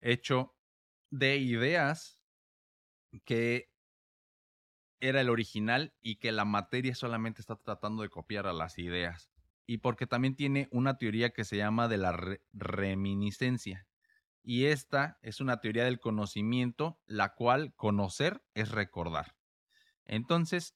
hecho 0.02 0.56
de 1.10 1.38
ideas 1.38 2.19
que 3.26 3.72
era 5.00 5.22
el 5.22 5.30
original 5.30 5.94
y 6.02 6.18
que 6.18 6.32
la 6.32 6.46
materia 6.46 6.96
solamente 6.96 7.42
está 7.42 7.56
tratando 7.56 8.04
de 8.04 8.10
copiar 8.10 8.48
a 8.48 8.54
las 8.54 8.78
ideas. 8.78 9.32
Y 9.66 9.78
porque 9.78 10.08
también 10.08 10.36
tiene 10.36 10.68
una 10.72 10.98
teoría 10.98 11.30
que 11.30 11.46
se 11.46 11.58
llama 11.58 11.88
de 11.88 11.98
la 11.98 12.20
reminiscencia. 12.54 13.88
Y 14.44 14.66
esta 14.66 15.20
es 15.22 15.42
una 15.42 15.60
teoría 15.60 15.86
del 15.86 16.00
conocimiento, 16.00 17.00
la 17.06 17.36
cual 17.36 17.74
conocer 17.76 18.42
es 18.56 18.72
recordar. 18.72 19.36
Entonces, 20.06 20.76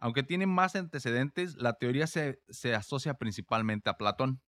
aunque 0.00 0.24
tiene 0.24 0.46
más 0.46 0.74
antecedentes, 0.74 1.54
la 1.56 1.74
teoría 1.74 2.08
se, 2.08 2.42
se 2.48 2.74
asocia 2.74 3.14
principalmente 3.14 3.88
a 3.90 3.96
Platón. 3.96 4.42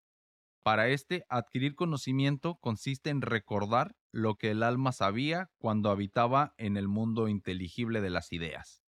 Para 0.64 0.88
este, 0.88 1.26
adquirir 1.28 1.74
conocimiento 1.74 2.56
consiste 2.56 3.10
en 3.10 3.20
recordar 3.20 3.96
lo 4.10 4.36
que 4.36 4.50
el 4.50 4.62
alma 4.62 4.92
sabía 4.92 5.50
cuando 5.58 5.90
habitaba 5.90 6.54
en 6.56 6.78
el 6.78 6.88
mundo 6.88 7.28
inteligible 7.28 8.00
de 8.00 8.08
las 8.08 8.32
ideas, 8.32 8.82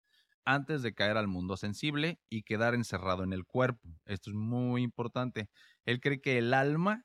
antes 0.46 0.80
de 0.80 0.94
caer 0.94 1.18
al 1.18 1.28
mundo 1.28 1.58
sensible 1.58 2.18
y 2.30 2.44
quedar 2.44 2.74
encerrado 2.74 3.24
en 3.24 3.34
el 3.34 3.44
cuerpo. 3.44 3.90
Esto 4.06 4.30
es 4.30 4.36
muy 4.36 4.82
importante. 4.82 5.50
Él 5.84 6.00
cree 6.00 6.22
que 6.22 6.38
el 6.38 6.54
alma, 6.54 7.04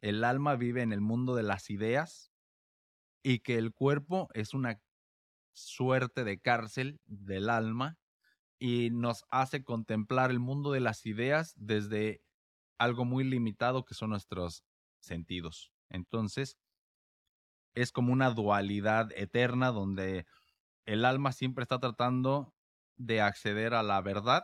el 0.00 0.22
alma 0.22 0.54
vive 0.54 0.82
en 0.82 0.92
el 0.92 1.00
mundo 1.00 1.34
de 1.34 1.42
las 1.42 1.68
ideas 1.68 2.30
y 3.24 3.40
que 3.40 3.58
el 3.58 3.72
cuerpo 3.72 4.28
es 4.34 4.54
una 4.54 4.80
suerte 5.52 6.22
de 6.22 6.38
cárcel 6.38 7.00
del 7.06 7.50
alma 7.50 7.98
y 8.60 8.90
nos 8.90 9.24
hace 9.30 9.64
contemplar 9.64 10.30
el 10.30 10.38
mundo 10.38 10.70
de 10.70 10.80
las 10.80 11.06
ideas 11.06 11.54
desde 11.56 12.22
algo 12.82 13.04
muy 13.04 13.24
limitado 13.24 13.84
que 13.84 13.94
son 13.94 14.10
nuestros 14.10 14.64
sentidos. 15.00 15.72
Entonces, 15.88 16.58
es 17.74 17.92
como 17.92 18.12
una 18.12 18.30
dualidad 18.30 19.10
eterna 19.14 19.70
donde 19.70 20.26
el 20.84 21.04
alma 21.04 21.32
siempre 21.32 21.62
está 21.62 21.78
tratando 21.78 22.54
de 22.96 23.20
acceder 23.20 23.74
a 23.74 23.82
la 23.82 24.00
verdad, 24.00 24.42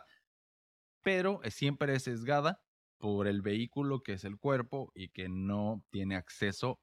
pero 1.01 1.41
siempre 1.49 1.95
es 1.95 2.03
sesgada 2.03 2.61
por 2.97 3.27
el 3.27 3.41
vehículo 3.41 4.01
que 4.03 4.13
es 4.13 4.23
el 4.23 4.37
cuerpo 4.37 4.91
y 4.95 5.09
que 5.09 5.29
no 5.29 5.83
tiene 5.89 6.15
acceso 6.15 6.79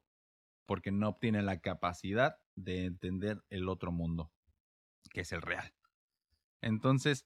porque 0.65 0.91
no 0.91 1.09
obtiene 1.09 1.41
la 1.41 1.59
capacidad 1.59 2.35
de 2.55 2.85
entender 2.85 3.43
el 3.49 3.69
otro 3.69 3.91
mundo, 3.91 4.31
que 5.11 5.21
es 5.21 5.31
el 5.31 5.41
real. 5.41 5.73
Entonces, 6.61 7.25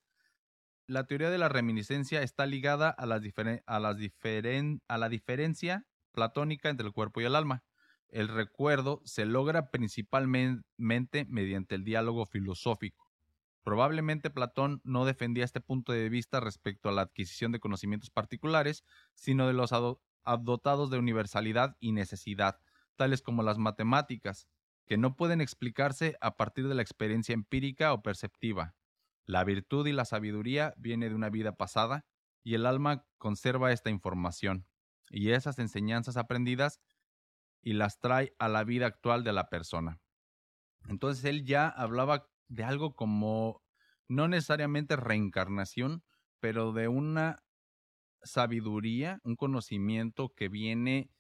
la 0.92 1.06
teoría 1.06 1.30
de 1.30 1.38
la 1.38 1.48
reminiscencia 1.48 2.22
está 2.22 2.46
ligada 2.46 2.90
a, 2.90 3.06
las 3.06 3.22
a, 3.66 3.80
las 3.80 3.98
a 4.88 4.98
la 4.98 5.10
diferencia 5.10 5.88
platónica 6.12 6.70
entre 6.70 6.86
el 6.86 6.92
cuerpo 6.92 7.22
y 7.22 7.24
el 7.24 7.36
alma. 7.36 7.64
El 8.10 8.28
recuerdo 8.28 9.02
se 9.06 9.24
logra 9.26 9.72
principalmente 9.72 11.26
mediante 11.30 11.76
el 11.76 11.86
diálogo 11.86 12.26
filosófico. 12.26 13.10
Probablemente 13.64 14.30
Platón 14.32 14.82
no 14.84 15.06
defendía 15.06 15.46
este 15.46 15.62
punto 15.62 15.94
de 15.94 16.10
vista 16.10 16.42
respecto 16.42 16.90
a 16.90 16.92
la 16.92 17.04
adquisición 17.04 17.54
de 17.54 17.62
conocimientos 17.62 18.10
particulares, 18.10 18.84
sino 19.14 19.48
de 19.48 19.54
los 19.54 19.70
dotados 20.42 20.90
de 20.90 20.98
universalidad 20.98 21.78
y 21.80 21.94
necesidad, 21.94 22.60
tales 22.98 23.22
como 23.22 23.44
las 23.44 23.58
matemáticas, 23.58 24.50
que 24.86 24.98
no 24.98 25.16
pueden 25.16 25.40
explicarse 25.40 26.18
a 26.20 26.36
partir 26.36 26.68
de 26.68 26.76
la 26.76 26.82
experiencia 26.82 27.32
empírica 27.32 27.94
o 27.94 28.02
perceptiva. 28.02 28.76
La 29.26 29.44
virtud 29.44 29.88
y 29.88 29.94
la 29.94 30.06
sabiduría 30.06 30.74
viene 30.78 31.10
de 31.10 31.16
una 31.16 31.30
vida 31.30 31.56
pasada 31.56 32.06
y 32.44 32.56
el 32.56 32.66
alma 32.66 33.06
conserva 33.18 33.72
esta 33.72 33.90
información 33.90 34.68
y 35.10 35.32
esas 35.32 35.60
enseñanzas 35.60 36.18
aprendidas 36.18 36.82
y 37.62 37.74
las 37.74 38.00
trae 38.00 38.34
a 38.40 38.48
la 38.50 38.64
vida 38.64 38.88
actual 38.88 39.24
de 39.24 39.34
la 39.34 39.50
persona. 39.50 40.00
Entonces 40.88 41.24
él 41.26 41.46
ya 41.46 41.68
hablaba 41.68 42.30
de 42.48 42.64
algo 42.64 42.96
como 42.96 43.64
no 44.08 44.28
necesariamente 44.28 44.96
reencarnación, 44.96 46.04
pero 46.40 46.74
de 46.74 46.88
una 46.88 47.44
sabiduría, 48.24 49.20
un 49.24 49.36
conocimiento 49.36 50.34
que 50.36 50.50
viene 50.50 51.12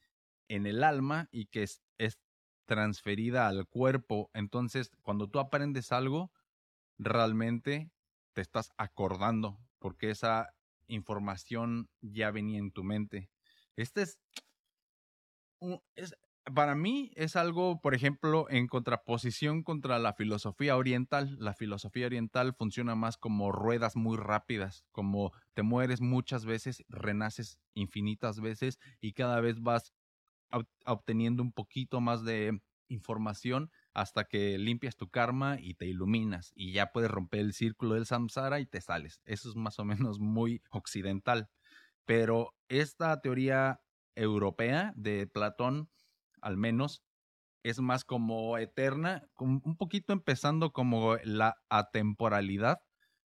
en 0.47 0.65
el 0.65 0.83
alma 0.83 1.29
y 1.31 1.45
que 1.45 1.63
es, 1.63 1.81
es 1.97 2.19
transferida 2.65 3.47
al 3.47 3.67
cuerpo. 3.67 4.29
Entonces, 4.33 4.91
cuando 5.01 5.29
tú 5.29 5.39
aprendes 5.39 5.91
algo, 5.91 6.31
realmente 7.01 7.91
te 8.33 8.41
estás 8.41 8.71
acordando 8.77 9.59
porque 9.79 10.11
esa 10.11 10.53
información 10.87 11.89
ya 12.01 12.31
venía 12.31 12.59
en 12.59 12.71
tu 12.71 12.83
mente. 12.83 13.29
Este 13.75 14.03
es, 14.03 14.19
para 16.53 16.75
mí 16.75 17.11
es 17.15 17.35
algo, 17.35 17.81
por 17.81 17.95
ejemplo, 17.95 18.47
en 18.49 18.67
contraposición 18.67 19.63
contra 19.63 19.99
la 19.99 20.13
filosofía 20.13 20.77
oriental. 20.77 21.35
La 21.39 21.53
filosofía 21.53 22.05
oriental 22.05 22.53
funciona 22.53 22.95
más 22.95 23.17
como 23.17 23.51
ruedas 23.51 23.95
muy 23.95 24.17
rápidas, 24.17 24.85
como 24.91 25.31
te 25.53 25.63
mueres 25.63 26.01
muchas 26.01 26.45
veces, 26.45 26.83
renaces 26.87 27.59
infinitas 27.73 28.39
veces 28.39 28.79
y 28.99 29.13
cada 29.13 29.39
vez 29.41 29.61
vas 29.61 29.93
obteniendo 30.85 31.41
un 31.41 31.53
poquito 31.53 32.01
más 32.01 32.23
de 32.23 32.61
información 32.89 33.71
hasta 33.93 34.25
que 34.25 34.57
limpias 34.57 34.95
tu 34.95 35.09
karma 35.09 35.57
y 35.59 35.73
te 35.75 35.85
iluminas 35.85 36.51
y 36.55 36.71
ya 36.73 36.91
puedes 36.91 37.11
romper 37.11 37.41
el 37.41 37.53
círculo 37.53 37.95
del 37.95 38.05
samsara 38.05 38.59
y 38.59 38.65
te 38.65 38.81
sales. 38.81 39.21
Eso 39.25 39.49
es 39.49 39.55
más 39.55 39.79
o 39.79 39.85
menos 39.85 40.19
muy 40.19 40.61
occidental. 40.69 41.49
Pero 42.05 42.55
esta 42.69 43.19
teoría 43.21 43.81
europea 44.15 44.93
de 44.95 45.27
Platón, 45.27 45.89
al 46.41 46.57
menos, 46.57 47.03
es 47.63 47.79
más 47.79 48.03
como 48.05 48.57
eterna, 48.57 49.27
un 49.37 49.77
poquito 49.77 50.13
empezando 50.13 50.71
como 50.73 51.17
la 51.23 51.57
atemporalidad, 51.69 52.81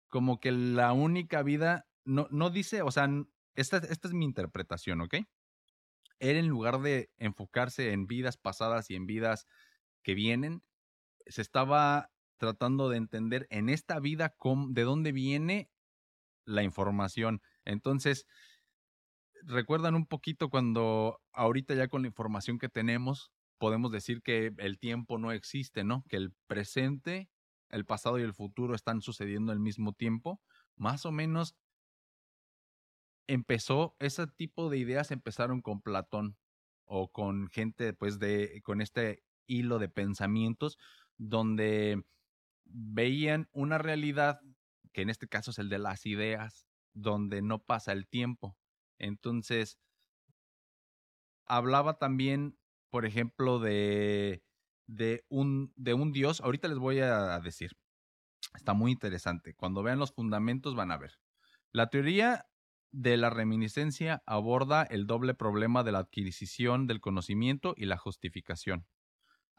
como 0.07 0.39
que 0.39 0.51
la 0.51 0.93
única 0.93 1.41
vida, 1.41 1.87
no, 2.05 2.27
no 2.31 2.49
dice, 2.49 2.81
o 2.81 2.91
sea, 2.91 3.09
esta, 3.55 3.77
esta 3.77 4.07
es 4.07 4.13
mi 4.13 4.25
interpretación, 4.25 5.01
¿ok? 5.01 5.15
Él 6.19 6.37
en 6.37 6.47
lugar 6.47 6.81
de 6.81 7.11
enfocarse 7.17 7.91
en 7.91 8.05
vidas 8.05 8.37
pasadas 8.37 8.89
y 8.91 8.95
en 8.95 9.05
vidas 9.05 9.47
que 10.03 10.13
vienen, 10.13 10.63
se 11.27 11.41
estaba 11.41 12.11
tratando 12.37 12.89
de 12.89 12.97
entender 12.97 13.47
en 13.49 13.69
esta 13.69 13.99
vida 13.99 14.33
de 14.69 14.81
dónde 14.83 15.11
viene 15.11 15.69
la 16.45 16.63
información. 16.63 17.41
Entonces, 17.65 18.25
recuerdan 19.43 19.95
un 19.95 20.05
poquito 20.05 20.49
cuando 20.49 21.21
ahorita 21.33 21.75
ya 21.75 21.87
con 21.87 22.01
la 22.01 22.07
información 22.07 22.57
que 22.57 22.69
tenemos, 22.69 23.31
podemos 23.57 23.91
decir 23.91 24.21
que 24.21 24.51
el 24.57 24.79
tiempo 24.79 25.17
no 25.17 25.31
existe, 25.31 25.83
¿no? 25.83 26.03
Que 26.09 26.15
el 26.17 26.33
presente, 26.47 27.29
el 27.69 27.85
pasado 27.85 28.19
y 28.19 28.23
el 28.23 28.33
futuro 28.33 28.73
están 28.73 29.01
sucediendo 29.01 29.51
al 29.51 29.59
mismo 29.59 29.93
tiempo. 29.93 30.41
Más 30.75 31.05
o 31.05 31.11
menos 31.11 31.55
empezó, 33.27 33.95
ese 33.99 34.27
tipo 34.27 34.69
de 34.69 34.77
ideas 34.77 35.11
empezaron 35.11 35.61
con 35.61 35.81
Platón 35.81 36.37
o 36.85 37.11
con 37.11 37.47
gente, 37.49 37.93
pues, 37.93 38.17
de, 38.17 38.61
con 38.63 38.81
este 38.81 39.23
hilo 39.49 39.79
de 39.79 39.89
pensamientos 39.89 40.77
donde 41.17 42.05
veían 42.63 43.49
una 43.51 43.77
realidad, 43.77 44.39
que 44.93 45.01
en 45.01 45.09
este 45.09 45.27
caso 45.27 45.51
es 45.51 45.59
el 45.59 45.67
de 45.69 45.79
las 45.79 46.05
ideas, 46.05 46.67
donde 46.93 47.41
no 47.41 47.59
pasa 47.59 47.91
el 47.91 48.07
tiempo. 48.07 48.57
Entonces, 48.97 49.79
hablaba 51.45 51.97
también, 51.97 52.57
por 52.89 53.05
ejemplo, 53.05 53.59
de, 53.59 54.43
de, 54.87 55.25
un, 55.29 55.73
de 55.75 55.93
un 55.93 56.11
Dios. 56.11 56.41
Ahorita 56.41 56.67
les 56.67 56.77
voy 56.77 56.99
a 56.99 57.39
decir. 57.39 57.71
Está 58.55 58.73
muy 58.73 58.91
interesante. 58.91 59.53
Cuando 59.53 59.83
vean 59.83 59.99
los 59.99 60.11
fundamentos 60.11 60.75
van 60.75 60.91
a 60.91 60.97
ver. 60.97 61.19
La 61.71 61.89
teoría 61.89 62.47
de 62.91 63.17
la 63.17 63.29
reminiscencia 63.29 64.23
aborda 64.25 64.83
el 64.83 65.05
doble 65.05 65.35
problema 65.35 65.83
de 65.83 65.91
la 65.91 65.99
adquisición 65.99 66.87
del 66.87 67.01
conocimiento 67.01 67.75
y 67.77 67.85
la 67.85 67.97
justificación. 67.97 68.87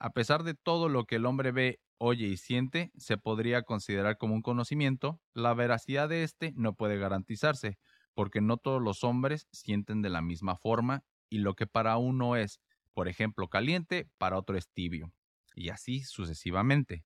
A 0.01 0.11
pesar 0.12 0.44
de 0.44 0.55
todo 0.55 0.88
lo 0.88 1.05
que 1.07 1.16
el 1.16 1.26
hombre 1.26 1.53
ve, 1.53 1.80
oye 1.98 2.26
y 2.26 2.38
siente, 2.38 2.90
se 2.96 3.18
podría 3.18 3.62
considerar 3.62 4.18
como 4.18 4.34
un 4.34 4.42
conocimiento, 4.42 5.20
la 5.34 5.55
veracidad 5.55 6.09
de 6.09 6.24
éste 6.24 6.53
no 6.57 6.74
puede 6.74 6.98
garantizarse, 6.98 7.78
porque 8.14 8.40
no 8.40 8.57
todos 8.57 8.82
los 8.82 9.05
hombres 9.05 9.46
sienten 9.53 10.03
de 10.03 10.11
la 10.11 10.22
misma 10.22 10.57
forma 10.57 11.05
y 11.28 11.38
lo 11.38 11.55
que 11.55 11.66
para 11.66 11.98
uno 11.98 12.36
es, 12.36 12.61
por 12.94 13.09
ejemplo, 13.09 13.48
caliente, 13.48 14.09
para 14.18 14.38
otro 14.38 14.57
es 14.57 14.70
tibio, 14.72 15.12
y 15.55 15.68
así 15.70 16.01
sucesivamente. 16.03 17.05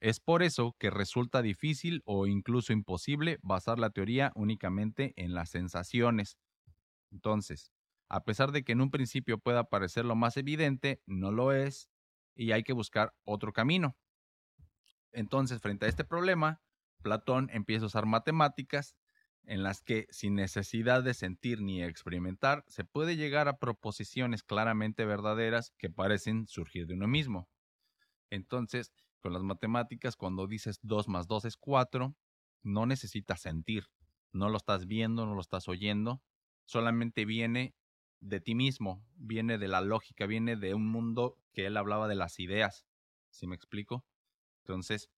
Es 0.00 0.20
por 0.20 0.42
eso 0.42 0.76
que 0.78 0.90
resulta 0.90 1.42
difícil 1.42 2.02
o 2.04 2.26
incluso 2.26 2.72
imposible 2.72 3.38
basar 3.42 3.78
la 3.78 3.90
teoría 3.90 4.32
únicamente 4.34 5.12
en 5.16 5.34
las 5.34 5.50
sensaciones. 5.50 6.38
Entonces, 7.10 7.72
a 8.08 8.24
pesar 8.24 8.52
de 8.52 8.64
que 8.64 8.72
en 8.72 8.80
un 8.80 8.90
principio 8.90 9.38
pueda 9.38 9.64
parecer 9.64 10.04
lo 10.04 10.16
más 10.16 10.36
evidente, 10.36 11.00
no 11.06 11.32
lo 11.32 11.52
es 11.52 11.88
y 12.34 12.52
hay 12.52 12.62
que 12.62 12.72
buscar 12.72 13.14
otro 13.24 13.52
camino. 13.52 13.96
Entonces, 15.12 15.60
frente 15.60 15.86
a 15.86 15.88
este 15.88 16.04
problema, 16.04 16.60
Platón 17.02 17.48
empieza 17.52 17.84
a 17.84 17.86
usar 17.86 18.06
matemáticas 18.06 18.96
en 19.46 19.62
las 19.62 19.82
que, 19.82 20.06
sin 20.10 20.34
necesidad 20.34 21.02
de 21.02 21.14
sentir 21.14 21.60
ni 21.60 21.82
experimentar, 21.82 22.64
se 22.66 22.84
puede 22.84 23.16
llegar 23.16 23.46
a 23.46 23.58
proposiciones 23.58 24.42
claramente 24.42 25.04
verdaderas 25.04 25.72
que 25.78 25.90
parecen 25.90 26.46
surgir 26.48 26.86
de 26.86 26.94
uno 26.94 27.06
mismo. 27.06 27.48
Entonces, 28.30 28.92
con 29.20 29.32
las 29.32 29.42
matemáticas, 29.42 30.16
cuando 30.16 30.46
dices 30.46 30.78
2 30.82 31.08
más 31.08 31.26
2 31.28 31.44
es 31.44 31.56
4, 31.56 32.16
no 32.62 32.86
necesitas 32.86 33.42
sentir, 33.42 33.88
no 34.32 34.48
lo 34.48 34.56
estás 34.56 34.86
viendo, 34.86 35.26
no 35.26 35.34
lo 35.34 35.40
estás 35.40 35.68
oyendo, 35.68 36.22
solamente 36.64 37.24
viene 37.24 37.74
de 38.24 38.40
ti 38.40 38.54
mismo, 38.54 39.06
viene 39.16 39.58
de 39.58 39.68
la 39.68 39.80
lógica, 39.82 40.26
viene 40.26 40.56
de 40.56 40.74
un 40.74 40.86
mundo 40.88 41.38
que 41.52 41.66
él 41.66 41.76
hablaba 41.76 42.08
de 42.08 42.14
las 42.16 42.40
ideas, 42.40 42.86
¿sí 43.30 43.46
me 43.46 43.54
explico? 43.56 44.06
Entonces, 44.64 45.10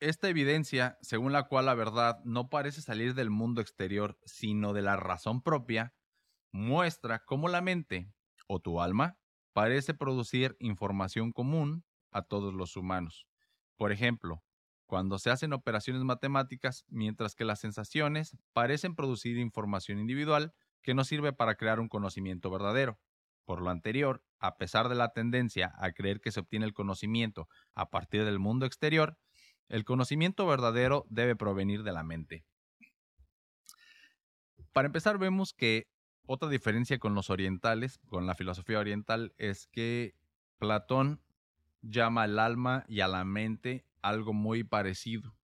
esta 0.00 0.28
evidencia, 0.28 0.98
según 1.00 1.32
la 1.32 1.44
cual 1.44 1.66
la 1.66 1.74
verdad 1.74 2.18
no 2.24 2.48
parece 2.50 2.82
salir 2.82 3.14
del 3.14 3.30
mundo 3.30 3.60
exterior, 3.60 4.18
sino 4.24 4.72
de 4.72 4.82
la 4.82 4.96
razón 4.96 5.42
propia, 5.42 5.94
muestra 6.52 7.24
cómo 7.26 7.48
la 7.48 7.62
mente, 7.62 8.12
o 8.48 8.60
tu 8.60 8.80
alma, 8.82 9.18
parece 9.54 9.94
producir 9.94 10.56
información 10.60 11.32
común 11.32 11.84
a 12.12 12.22
todos 12.22 12.54
los 12.54 12.76
humanos. 12.76 13.26
Por 13.76 13.92
ejemplo, 13.92 14.44
cuando 14.86 15.18
se 15.18 15.30
hacen 15.30 15.52
operaciones 15.52 16.02
matemáticas, 16.02 16.84
mientras 16.88 17.34
que 17.34 17.44
las 17.44 17.60
sensaciones 17.60 18.36
parecen 18.52 18.94
producir 18.94 19.36
información 19.38 19.98
individual 19.98 20.54
que 20.82 20.94
no 20.94 21.04
sirve 21.04 21.32
para 21.32 21.56
crear 21.56 21.80
un 21.80 21.88
conocimiento 21.88 22.50
verdadero. 22.50 22.98
Por 23.44 23.60
lo 23.60 23.70
anterior, 23.70 24.24
a 24.38 24.56
pesar 24.56 24.88
de 24.88 24.94
la 24.94 25.12
tendencia 25.12 25.72
a 25.76 25.92
creer 25.92 26.20
que 26.20 26.32
se 26.32 26.40
obtiene 26.40 26.66
el 26.66 26.74
conocimiento 26.74 27.48
a 27.74 27.90
partir 27.90 28.24
del 28.24 28.38
mundo 28.38 28.66
exterior, 28.66 29.18
el 29.68 29.84
conocimiento 29.84 30.46
verdadero 30.46 31.06
debe 31.08 31.34
provenir 31.34 31.82
de 31.82 31.92
la 31.92 32.04
mente. 32.04 32.44
Para 34.72 34.86
empezar, 34.86 35.18
vemos 35.18 35.52
que 35.52 35.88
otra 36.26 36.48
diferencia 36.48 36.98
con 36.98 37.14
los 37.14 37.30
orientales, 37.30 37.98
con 38.06 38.26
la 38.26 38.34
filosofía 38.34 38.78
oriental, 38.78 39.32
es 39.38 39.68
que 39.68 40.14
Platón 40.58 41.22
llama 41.82 42.24
al 42.24 42.38
alma 42.38 42.84
y 42.88 43.00
a 43.00 43.08
la 43.08 43.24
mente 43.24 43.85
algo 44.08 44.32
muy 44.32 44.64
parecido. 44.64 45.36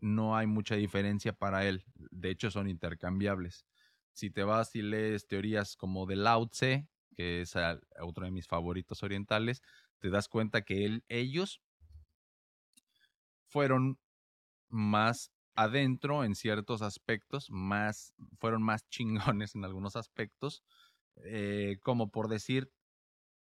No 0.00 0.36
hay 0.36 0.46
mucha 0.46 0.76
diferencia 0.76 1.32
para 1.32 1.66
él. 1.66 1.84
De 1.94 2.30
hecho, 2.30 2.50
son 2.50 2.68
intercambiables. 2.68 3.66
Si 4.12 4.30
te 4.30 4.44
vas 4.44 4.74
y 4.76 4.82
lees 4.82 5.26
teorías 5.26 5.76
como 5.76 6.06
de 6.06 6.16
Lao 6.16 6.48
Tse, 6.48 6.88
que 7.16 7.40
es 7.42 7.54
otro 8.00 8.24
de 8.26 8.30
mis 8.30 8.46
favoritos 8.46 9.02
orientales, 9.02 9.62
te 10.00 10.10
das 10.10 10.28
cuenta 10.28 10.62
que 10.62 10.84
él, 10.84 11.04
ellos 11.08 11.62
fueron 13.46 13.98
más 14.68 15.30
adentro 15.54 16.24
en 16.24 16.34
ciertos 16.34 16.82
aspectos, 16.82 17.50
más, 17.50 18.14
fueron 18.38 18.62
más 18.62 18.88
chingones 18.90 19.54
en 19.54 19.64
algunos 19.64 19.96
aspectos, 19.96 20.62
eh, 21.24 21.78
como 21.82 22.10
por 22.10 22.28
decir 22.28 22.72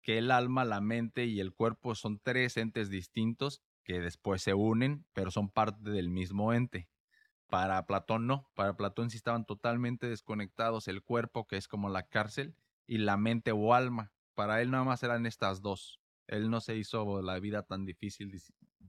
que 0.02 0.18
el 0.18 0.30
alma, 0.30 0.64
la 0.64 0.80
mente 0.80 1.26
y 1.26 1.40
el 1.40 1.52
cuerpo 1.52 1.94
son 1.94 2.18
tres 2.18 2.56
entes 2.56 2.88
distintos 2.88 3.62
que 3.88 4.00
después 4.00 4.42
se 4.42 4.52
unen, 4.52 5.06
pero 5.14 5.30
son 5.30 5.48
parte 5.48 5.88
del 5.88 6.10
mismo 6.10 6.52
ente. 6.52 6.90
Para 7.48 7.86
Platón 7.86 8.26
no, 8.26 8.50
para 8.54 8.76
Platón 8.76 9.08
sí 9.08 9.16
estaban 9.16 9.46
totalmente 9.46 10.06
desconectados 10.06 10.88
el 10.88 11.02
cuerpo, 11.02 11.46
que 11.46 11.56
es 11.56 11.68
como 11.68 11.88
la 11.88 12.02
cárcel, 12.02 12.54
y 12.86 12.98
la 12.98 13.16
mente 13.16 13.50
o 13.50 13.72
alma. 13.72 14.12
Para 14.34 14.60
él 14.60 14.70
nada 14.70 14.84
más 14.84 15.02
eran 15.04 15.24
estas 15.24 15.62
dos. 15.62 16.02
Él 16.26 16.50
no 16.50 16.60
se 16.60 16.76
hizo 16.76 17.22
la 17.22 17.40
vida 17.40 17.62
tan 17.62 17.86
difícil 17.86 18.30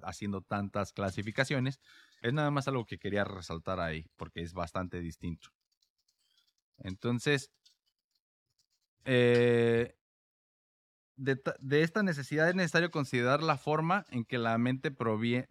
haciendo 0.01 0.41
tantas 0.41 0.91
clasificaciones. 0.91 1.79
Es 2.21 2.33
nada 2.33 2.51
más 2.51 2.67
algo 2.67 2.83
que 2.85 2.99
quería 2.99 3.23
resaltar 3.23 3.79
ahí, 3.79 4.05
porque 4.17 4.41
es 4.41 4.51
bastante 4.53 4.99
distinto. 4.99 5.51
Entonces, 6.79 7.53
eh, 9.05 9.98
de, 11.19 11.81
esta 11.81 12.01
necesidad 12.01 12.49
es 12.49 12.55
necesario 12.55 12.91
considerar 12.91 13.43
la 13.43 13.57
forma 13.57 14.05
en 14.09 14.23
que 14.23 14.37
la 14.37 14.57
mente 14.57 14.89
provee 14.91 15.45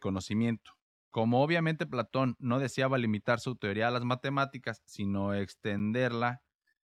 conocimiento. 0.00 0.72
Como 1.10 1.42
obviamente 1.42 1.86
Platón 1.86 2.36
no 2.38 2.58
deseaba 2.58 2.98
limitar 2.98 3.40
su 3.40 3.56
teoría 3.56 3.88
a 3.88 3.90
las 3.90 4.04
matemáticas, 4.04 4.82
sino 4.86 5.34
extenderla 5.34 6.42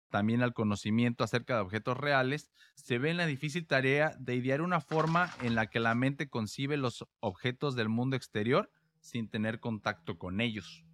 también 0.09 0.43
al 0.43 0.55
conocimiento 0.55 1.23
acerca 1.23 1.55
de 1.55 1.61
objetos 1.61 1.97
reales, 1.97 2.51
se 2.75 2.99
ve 2.99 3.11
en 3.11 3.17
la 3.17 3.27
difícil 3.27 3.67
tarea 3.67 4.17
de 4.19 4.35
idear 4.35 4.61
una 4.61 4.81
forma 4.81 5.31
en 5.43 5.55
la 5.55 5.69
que 5.69 5.79
la 5.79 5.95
mente 5.95 6.29
concibe 6.29 6.77
los 6.77 7.07
objetos 7.21 7.77
del 7.77 7.89
mundo 7.89 8.17
exterior 8.17 8.73
sin 9.01 9.29
tener 9.29 9.61
contacto 9.61 10.19
con 10.19 10.41
ellos. 10.41 10.85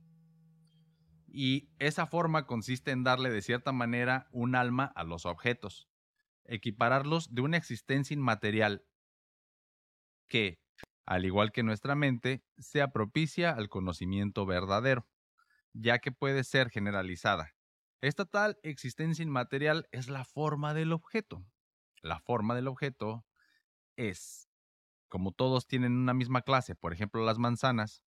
Y 1.28 1.68
esa 1.78 2.06
forma 2.06 2.46
consiste 2.46 2.90
en 2.90 3.04
darle 3.04 3.30
de 3.30 3.42
cierta 3.42 3.72
manera 3.72 4.28
un 4.32 4.54
alma 4.54 4.92
a 4.94 5.04
los 5.04 5.24
objetos, 5.24 5.88
equipararlos 6.48 7.34
de 7.34 7.42
una 7.42 7.56
existencia 7.56 8.14
inmaterial 8.14 8.84
que, 10.28 10.58
al 11.04 11.24
igual 11.24 11.52
que 11.52 11.62
nuestra 11.62 11.94
mente, 11.94 12.44
sea 12.58 12.88
propicia 12.92 13.50
al 13.50 13.68
conocimiento 13.68 14.46
verdadero, 14.46 15.06
ya 15.72 15.98
que 15.98 16.12
puede 16.12 16.44
ser 16.44 16.70
generalizada 16.70 17.56
esta 18.00 18.24
tal 18.24 18.58
existencia 18.62 19.22
inmaterial 19.22 19.88
es 19.90 20.08
la 20.08 20.24
forma 20.24 20.74
del 20.74 20.92
objeto. 20.92 21.44
La 22.02 22.20
forma 22.20 22.54
del 22.54 22.68
objeto 22.68 23.26
es, 23.96 24.48
como 25.08 25.32
todos 25.32 25.66
tienen 25.66 25.92
una 25.92 26.14
misma 26.14 26.42
clase, 26.42 26.74
por 26.74 26.92
ejemplo 26.92 27.24
las 27.24 27.38
manzanas, 27.38 28.04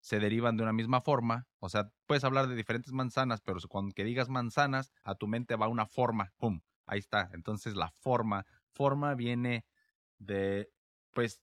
se 0.00 0.20
derivan 0.20 0.56
de 0.56 0.62
una 0.62 0.72
misma 0.72 1.00
forma, 1.00 1.48
o 1.58 1.68
sea, 1.68 1.90
puedes 2.06 2.22
hablar 2.24 2.46
de 2.46 2.54
diferentes 2.54 2.92
manzanas, 2.92 3.40
pero 3.40 3.58
cuando 3.68 3.92
que 3.94 4.04
digas 4.04 4.28
manzanas, 4.28 4.92
a 5.02 5.16
tu 5.16 5.26
mente 5.26 5.56
va 5.56 5.66
una 5.66 5.86
forma, 5.86 6.32
¡pum! 6.36 6.60
Ahí 6.88 6.98
está. 6.98 7.30
Entonces 7.32 7.76
la 7.76 7.90
forma, 7.90 8.46
forma 8.72 9.14
viene 9.14 9.66
de, 10.18 10.70
pues, 11.12 11.42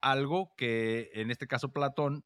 algo 0.00 0.54
que 0.56 1.10
en 1.14 1.30
este 1.30 1.46
caso 1.46 1.72
Platón 1.72 2.24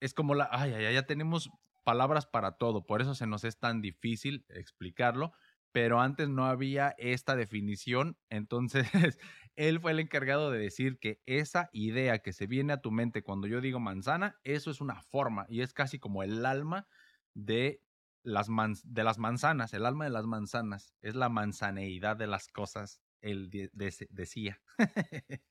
es 0.00 0.14
como 0.14 0.34
la, 0.34 0.48
ay, 0.50 0.72
ay, 0.72 0.94
ya 0.94 1.06
tenemos 1.06 1.50
palabras 1.84 2.26
para 2.26 2.52
todo, 2.52 2.84
por 2.86 3.00
eso 3.00 3.14
se 3.14 3.26
nos 3.26 3.44
es 3.44 3.58
tan 3.58 3.80
difícil 3.80 4.44
explicarlo, 4.48 5.32
pero 5.72 6.00
antes 6.00 6.28
no 6.28 6.46
había 6.46 6.94
esta 6.98 7.36
definición, 7.36 8.18
entonces 8.28 8.86
él 9.56 9.80
fue 9.80 9.92
el 9.92 10.00
encargado 10.00 10.50
de 10.50 10.58
decir 10.58 10.98
que 10.98 11.20
esa 11.26 11.68
idea 11.72 12.18
que 12.18 12.32
se 12.32 12.46
viene 12.46 12.72
a 12.72 12.80
tu 12.80 12.90
mente 12.90 13.22
cuando 13.22 13.46
yo 13.46 13.60
digo 13.60 13.80
manzana, 13.80 14.36
eso 14.44 14.70
es 14.70 14.80
una 14.80 15.02
forma 15.02 15.46
y 15.48 15.62
es 15.62 15.72
casi 15.72 15.98
como 15.98 16.22
el 16.22 16.44
alma 16.44 16.86
de 17.34 17.80
de 18.28 19.04
las 19.04 19.18
manzanas, 19.18 19.74
el 19.74 19.86
alma 19.86 20.04
de 20.04 20.10
las 20.10 20.26
manzanas, 20.26 20.94
es 21.00 21.14
la 21.14 21.28
manzaneidad 21.28 22.16
de 22.16 22.26
las 22.26 22.48
cosas, 22.48 23.00
él 23.20 23.50
decía. 23.72 24.60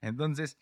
entonces, 0.00 0.58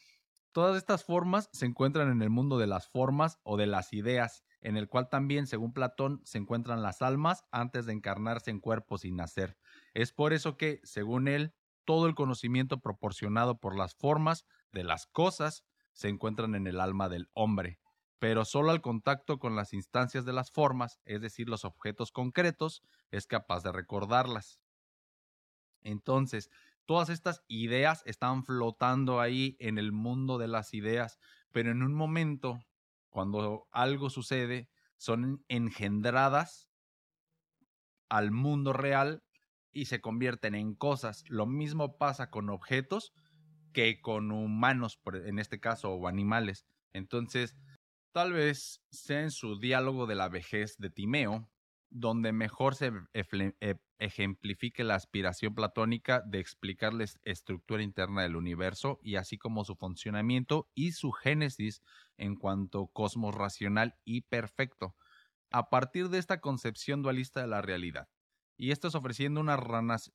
todas 0.53 0.77
estas 0.77 1.05
formas 1.05 1.51
se 1.53 1.67
encuentran 1.67 2.11
en 2.11 2.23
el 2.23 2.31
mundo 2.31 2.59
de 2.59 2.67
las 2.67 2.89
formas 2.89 3.39
o 3.43 3.57
de 3.57 3.67
las 3.67 3.93
ideas 3.93 4.45
en 4.65 4.79
el 4.79 4.89
cual 4.89 5.11
también, 5.11 5.47
según 5.47 5.75
Platón, 5.75 6.23
se 6.25 6.39
encuentran 6.39 6.83
las 6.83 7.03
almas 7.03 7.45
antes 7.53 7.85
de 7.85 7.93
encarnarse 7.93 8.51
en 8.51 8.61
cuerpos 8.61 9.05
y 9.05 9.13
nacer. 9.13 9.59
Es 9.93 10.13
por 10.13 10.33
eso 10.33 10.57
que, 10.57 10.81
según 10.85 11.29
él, 11.29 11.55
todo 11.85 12.07
el 12.07 12.15
conocimiento 12.15 12.81
proporcionado 12.81 13.61
por 13.61 13.77
las 13.77 13.95
formas 13.95 14.47
de 14.73 14.83
las 14.83 15.07
cosas 15.07 15.65
se 15.93 16.09
encuentran 16.09 16.55
en 16.55 16.67
el 16.67 16.81
alma 16.81 17.11
del 17.11 17.29
hombre, 17.35 17.79
pero 18.19 18.45
solo 18.45 18.71
al 18.71 18.81
contacto 18.81 19.39
con 19.39 19.57
las 19.57 19.73
instancias 19.73 20.25
de 20.25 20.33
las 20.33 20.51
formas, 20.51 21.01
es 21.05 21.21
decir, 21.21 21.49
los 21.49 21.65
objetos 21.65 22.13
concretos, 22.13 22.83
es 23.11 23.27
capaz 23.27 23.63
de 23.63 23.73
recordarlas. 23.73 24.61
Entonces, 25.83 26.51
todas 26.87 27.11
estas 27.11 27.43
ideas 27.49 28.03
están 28.07 28.45
flotando 28.45 29.21
ahí 29.21 29.57
en 29.59 29.79
el 29.79 29.93
mundo 29.93 30.39
de 30.39 30.49
las 30.49 30.75
ideas, 30.75 31.19
pero 31.53 31.71
en 31.71 31.83
un 31.83 31.95
momento, 31.95 32.59
cuando 33.11 33.67
algo 33.71 34.11
sucede, 34.11 34.69
son 34.97 35.45
engendradas 35.49 36.71
al 38.09 38.31
mundo 38.31 38.73
real 38.73 39.23
y 39.73 39.87
se 39.87 40.01
convierten 40.01 40.55
en 40.55 40.75
cosas. 40.75 41.25
Lo 41.29 41.47
mismo 41.47 41.99
pasa 41.99 42.31
con 42.31 42.49
objetos 42.49 43.13
que 43.73 44.01
con 44.01 44.31
humanos, 44.31 45.01
en 45.13 45.39
este 45.39 45.61
caso, 45.61 45.91
o 45.91 46.09
animales. 46.09 46.65
Entonces, 46.93 47.57
tal 48.15 48.33
vez 48.33 48.81
sea 48.91 49.23
en 49.23 49.33
su 49.33 49.59
diálogo 49.59 50.07
de 50.07 50.15
la 50.15 50.29
vejez 50.29 50.77
de 50.79 50.89
Timeo, 50.89 51.51
donde 51.91 52.33
mejor 52.33 52.77
se 52.77 52.93
e, 53.13 53.75
ejemplifique 53.99 54.85
la 54.85 54.95
aspiración 54.95 55.57
platónica 55.57 56.23
de 56.25 56.39
explicar 56.39 56.95
la 56.95 57.07
estructura 57.25 57.83
interna 57.83 58.23
del 58.23 58.37
universo 58.37 59.01
y 59.03 59.17
así 59.17 59.37
como 59.37 59.65
su 59.65 59.75
funcionamiento 59.75 60.71
y 60.77 60.93
su 60.93 61.11
génesis 61.11 61.83
en 62.17 62.37
cuanto 62.37 62.87
cosmos 62.87 63.35
racional 63.35 63.97
y 64.05 64.21
perfecto, 64.21 64.95
a 65.51 65.69
partir 65.69 66.09
de 66.09 66.19
esta 66.19 66.41
concepción 66.41 67.03
dualista 67.03 67.41
de 67.41 67.49
la 67.49 67.63
realidad. 67.63 68.09
Y 68.57 68.71
esto 68.71 68.87
es 68.87 68.95
ofreciendo 68.95 69.41
una 69.41 69.59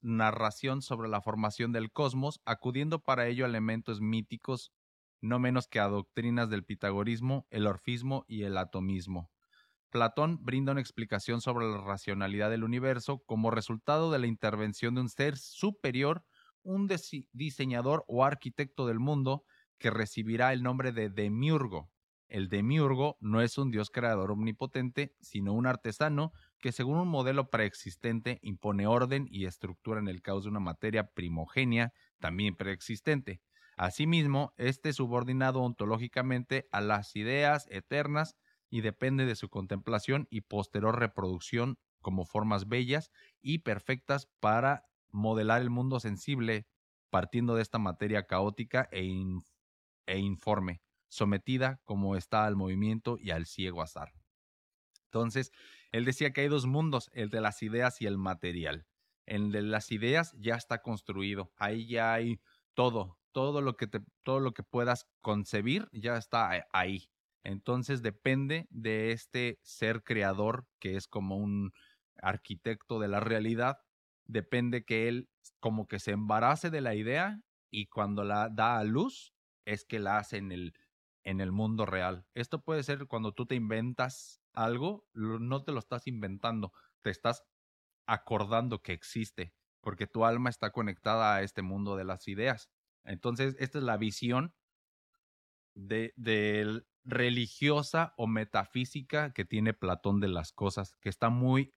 narración 0.00 0.80
sobre 0.80 1.10
la 1.10 1.20
formación 1.20 1.72
del 1.72 1.92
cosmos, 1.92 2.40
acudiendo 2.46 3.00
para 3.00 3.26
ello 3.26 3.44
a 3.44 3.48
elementos 3.48 4.00
míticos 4.00 4.72
no 5.20 5.38
menos 5.38 5.68
que 5.68 5.80
a 5.80 5.88
doctrinas 5.88 6.50
del 6.50 6.64
pitagorismo, 6.64 7.46
el 7.50 7.66
orfismo 7.66 8.24
y 8.28 8.44
el 8.44 8.56
atomismo. 8.56 9.30
Platón 9.90 10.38
brinda 10.42 10.72
una 10.72 10.80
explicación 10.80 11.40
sobre 11.40 11.66
la 11.66 11.78
racionalidad 11.78 12.50
del 12.50 12.64
universo 12.64 13.22
como 13.26 13.50
resultado 13.50 14.12
de 14.12 14.20
la 14.20 14.28
intervención 14.28 14.94
de 14.94 15.00
un 15.00 15.08
ser 15.08 15.36
superior, 15.36 16.24
un 16.62 16.88
diseñador 17.32 18.04
o 18.06 18.24
arquitecto 18.24 18.86
del 18.86 19.00
mundo 19.00 19.44
que 19.78 19.90
recibirá 19.90 20.52
el 20.52 20.62
nombre 20.62 20.92
de 20.92 21.08
demiurgo. 21.08 21.90
El 22.28 22.48
demiurgo 22.48 23.16
no 23.18 23.42
es 23.42 23.58
un 23.58 23.72
dios 23.72 23.90
creador 23.90 24.30
omnipotente, 24.30 25.16
sino 25.20 25.52
un 25.52 25.66
artesano 25.66 26.30
que 26.60 26.70
según 26.70 26.98
un 26.98 27.08
modelo 27.08 27.50
preexistente 27.50 28.38
impone 28.42 28.86
orden 28.86 29.26
y 29.28 29.46
estructura 29.46 29.98
en 29.98 30.06
el 30.06 30.22
caos 30.22 30.44
de 30.44 30.50
una 30.50 30.60
materia 30.60 31.08
primogénea 31.08 31.92
también 32.20 32.54
preexistente. 32.54 33.40
Asimismo, 33.80 34.52
este 34.58 34.90
es 34.90 34.96
subordinado 34.96 35.62
ontológicamente 35.62 36.68
a 36.70 36.82
las 36.82 37.16
ideas 37.16 37.66
eternas 37.70 38.36
y 38.68 38.82
depende 38.82 39.24
de 39.24 39.34
su 39.36 39.48
contemplación 39.48 40.28
y 40.28 40.42
posterior 40.42 40.98
reproducción 40.98 41.78
como 42.02 42.26
formas 42.26 42.68
bellas 42.68 43.10
y 43.40 43.60
perfectas 43.60 44.28
para 44.38 44.84
modelar 45.08 45.62
el 45.62 45.70
mundo 45.70 45.98
sensible 45.98 46.66
partiendo 47.08 47.54
de 47.54 47.62
esta 47.62 47.78
materia 47.78 48.26
caótica 48.26 48.86
e, 48.92 49.08
e 50.04 50.18
informe, 50.18 50.82
sometida 51.08 51.80
como 51.84 52.16
está 52.16 52.44
al 52.44 52.56
movimiento 52.56 53.16
y 53.18 53.30
al 53.30 53.46
ciego 53.46 53.80
azar. 53.80 54.12
Entonces, 55.06 55.52
él 55.90 56.04
decía 56.04 56.34
que 56.34 56.42
hay 56.42 56.48
dos 56.48 56.66
mundos, 56.66 57.08
el 57.14 57.30
de 57.30 57.40
las 57.40 57.62
ideas 57.62 58.02
y 58.02 58.06
el 58.06 58.18
material. 58.18 58.86
El 59.24 59.52
de 59.52 59.62
las 59.62 59.90
ideas 59.90 60.36
ya 60.38 60.56
está 60.56 60.82
construido, 60.82 61.50
ahí 61.56 61.86
ya 61.86 62.12
hay 62.12 62.42
todo, 62.74 63.19
todo 63.32 63.60
lo 63.60 63.76
que 63.76 63.86
te, 63.86 64.00
todo 64.22 64.40
lo 64.40 64.52
que 64.52 64.62
puedas 64.62 65.08
concebir 65.20 65.88
ya 65.92 66.16
está 66.16 66.66
ahí. 66.72 67.10
Entonces 67.42 68.02
depende 68.02 68.66
de 68.70 69.12
este 69.12 69.58
ser 69.62 70.02
creador 70.02 70.66
que 70.78 70.96
es 70.96 71.08
como 71.08 71.36
un 71.36 71.72
arquitecto 72.22 72.98
de 72.98 73.08
la 73.08 73.20
realidad, 73.20 73.78
depende 74.26 74.84
que 74.84 75.08
él 75.08 75.28
como 75.58 75.86
que 75.86 75.98
se 75.98 76.12
embarace 76.12 76.70
de 76.70 76.80
la 76.80 76.94
idea 76.94 77.40
y 77.70 77.86
cuando 77.86 78.24
la 78.24 78.48
da 78.50 78.78
a 78.78 78.84
luz 78.84 79.32
es 79.64 79.84
que 79.84 79.98
la 79.98 80.18
hace 80.18 80.36
en 80.36 80.52
el, 80.52 80.74
en 81.24 81.40
el 81.40 81.52
mundo 81.52 81.86
real. 81.86 82.26
Esto 82.34 82.62
puede 82.62 82.82
ser 82.82 83.06
cuando 83.06 83.32
tú 83.32 83.46
te 83.46 83.54
inventas 83.54 84.40
algo, 84.52 85.06
no 85.14 85.62
te 85.62 85.72
lo 85.72 85.78
estás 85.78 86.06
inventando, 86.06 86.72
te 87.02 87.10
estás 87.10 87.44
acordando 88.06 88.82
que 88.82 88.92
existe, 88.92 89.54
porque 89.80 90.06
tu 90.06 90.24
alma 90.24 90.50
está 90.50 90.70
conectada 90.72 91.36
a 91.36 91.42
este 91.42 91.62
mundo 91.62 91.96
de 91.96 92.04
las 92.04 92.26
ideas. 92.28 92.70
Entonces, 93.04 93.56
esta 93.58 93.78
es 93.78 93.84
la 93.84 93.96
visión 93.96 94.54
de, 95.74 96.82
religiosa 97.04 98.14
o 98.16 98.26
metafísica 98.26 99.32
que 99.32 99.44
tiene 99.44 99.72
Platón 99.72 100.20
de 100.20 100.28
las 100.28 100.52
cosas, 100.52 100.96
que 101.00 101.08
está 101.08 101.30
muy, 101.30 101.72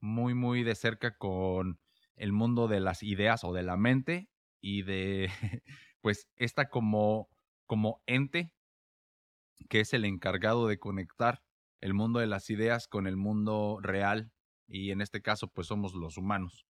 muy, 0.00 0.34
muy 0.34 0.64
de 0.64 0.74
cerca 0.74 1.16
con 1.16 1.78
el 2.16 2.32
mundo 2.32 2.68
de 2.68 2.80
las 2.80 3.02
ideas 3.02 3.44
o 3.44 3.52
de 3.52 3.62
la 3.62 3.76
mente 3.76 4.28
y 4.60 4.82
de, 4.82 5.30
pues, 6.00 6.28
esta 6.36 6.68
como, 6.68 7.28
como 7.66 8.02
ente 8.06 8.52
que 9.68 9.80
es 9.80 9.94
el 9.94 10.04
encargado 10.04 10.66
de 10.66 10.78
conectar 10.78 11.42
el 11.80 11.94
mundo 11.94 12.20
de 12.20 12.26
las 12.26 12.50
ideas 12.50 12.88
con 12.88 13.06
el 13.06 13.16
mundo 13.16 13.78
real 13.80 14.32
y 14.66 14.90
en 14.90 15.00
este 15.00 15.22
caso 15.22 15.48
pues 15.48 15.66
somos 15.66 15.94
los 15.94 16.16
humanos. 16.16 16.66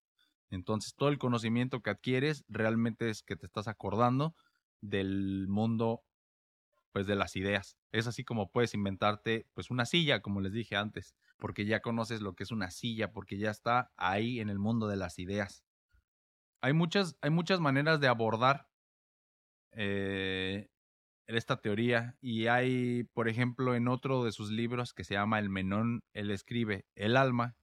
Entonces 0.55 0.95
todo 0.95 1.09
el 1.09 1.19
conocimiento 1.19 1.83
que 1.83 1.91
adquieres 1.91 2.45
realmente 2.49 3.11
es 3.11 3.23
que 3.23 3.37
te 3.37 3.47
estás 3.47 3.69
acordando 3.69 4.35
del 4.81 5.47
mundo 5.49 6.03
pues 6.93 7.07
de 7.09 7.17
las 7.17 7.35
ideas. 7.35 7.77
Es 7.91 8.07
así 8.07 8.25
como 8.25 8.51
puedes 8.51 8.73
inventarte 8.73 9.49
pues 9.53 9.71
una 9.71 9.85
silla, 9.85 10.23
como 10.23 10.41
les 10.41 10.53
dije 10.53 10.77
antes, 10.77 11.17
porque 11.39 11.65
ya 11.67 11.81
conoces 11.81 12.21
lo 12.21 12.35
que 12.35 12.45
es 12.45 12.53
una 12.53 12.71
silla, 12.71 13.13
porque 13.13 13.37
ya 13.37 13.51
está 13.51 13.91
ahí 13.97 14.39
en 14.39 14.49
el 14.49 14.61
mundo 14.61 14.87
de 14.87 14.97
las 14.97 15.19
ideas. 15.19 15.65
Hay 16.61 16.73
muchas, 16.73 17.19
hay 17.21 17.31
muchas 17.31 17.59
maneras 17.59 17.99
de 18.01 18.07
abordar 18.07 18.69
eh, 19.73 20.69
esta 21.27 21.61
teoría 21.61 22.17
y 22.21 22.47
hay, 22.47 23.05
por 23.13 23.29
ejemplo, 23.29 23.75
en 23.75 23.89
otro 23.89 24.25
de 24.25 24.31
sus 24.31 24.51
libros 24.51 24.95
que 24.95 25.03
se 25.03 25.15
llama 25.15 25.41
El 25.41 25.51
Menón, 25.51 26.05
él 26.13 26.31
escribe, 26.31 26.87
el 26.95 27.17
alma, 27.17 27.57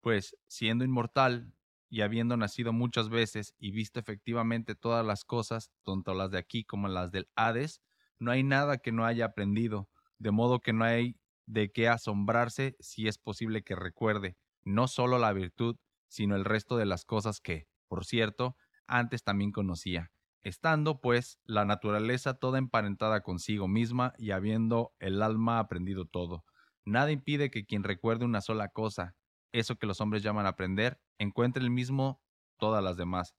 pues 0.00 0.34
siendo 0.46 0.84
inmortal 0.84 1.52
y 1.90 2.02
habiendo 2.02 2.36
nacido 2.36 2.72
muchas 2.72 3.10
veces 3.10 3.54
y 3.58 3.72
visto 3.72 4.00
efectivamente 4.00 4.74
todas 4.74 5.04
las 5.04 5.24
cosas, 5.24 5.70
tanto 5.84 6.14
las 6.14 6.30
de 6.30 6.38
aquí 6.38 6.64
como 6.64 6.88
las 6.88 7.10
del 7.12 7.28
Hades, 7.36 7.82
no 8.18 8.30
hay 8.30 8.42
nada 8.44 8.78
que 8.78 8.92
no 8.92 9.04
haya 9.04 9.26
aprendido, 9.26 9.90
de 10.18 10.30
modo 10.30 10.60
que 10.60 10.72
no 10.72 10.84
hay 10.84 11.16
de 11.46 11.72
qué 11.72 11.88
asombrarse 11.88 12.76
si 12.80 13.08
es 13.08 13.18
posible 13.18 13.62
que 13.62 13.74
recuerde 13.76 14.36
no 14.62 14.88
solo 14.88 15.18
la 15.18 15.32
virtud, 15.32 15.76
sino 16.08 16.36
el 16.36 16.44
resto 16.44 16.76
de 16.76 16.86
las 16.86 17.04
cosas 17.04 17.40
que, 17.40 17.66
por 17.88 18.04
cierto, 18.04 18.56
antes 18.86 19.22
también 19.24 19.52
conocía, 19.52 20.12
estando, 20.42 21.00
pues, 21.00 21.38
la 21.44 21.64
naturaleza 21.64 22.34
toda 22.34 22.58
emparentada 22.58 23.22
consigo 23.22 23.68
misma 23.68 24.12
y 24.18 24.32
habiendo 24.32 24.92
el 24.98 25.22
alma 25.22 25.58
aprendido 25.58 26.04
todo. 26.06 26.44
Nada 26.84 27.10
impide 27.10 27.50
que 27.50 27.64
quien 27.64 27.84
recuerde 27.84 28.24
una 28.24 28.40
sola 28.40 28.68
cosa, 28.68 29.16
eso 29.52 29.76
que 29.76 29.86
los 29.86 30.00
hombres 30.00 30.22
llaman 30.22 30.46
aprender, 30.46 31.00
encuentre 31.18 31.62
el 31.62 31.70
mismo 31.70 32.22
todas 32.58 32.82
las 32.82 32.96
demás, 32.96 33.34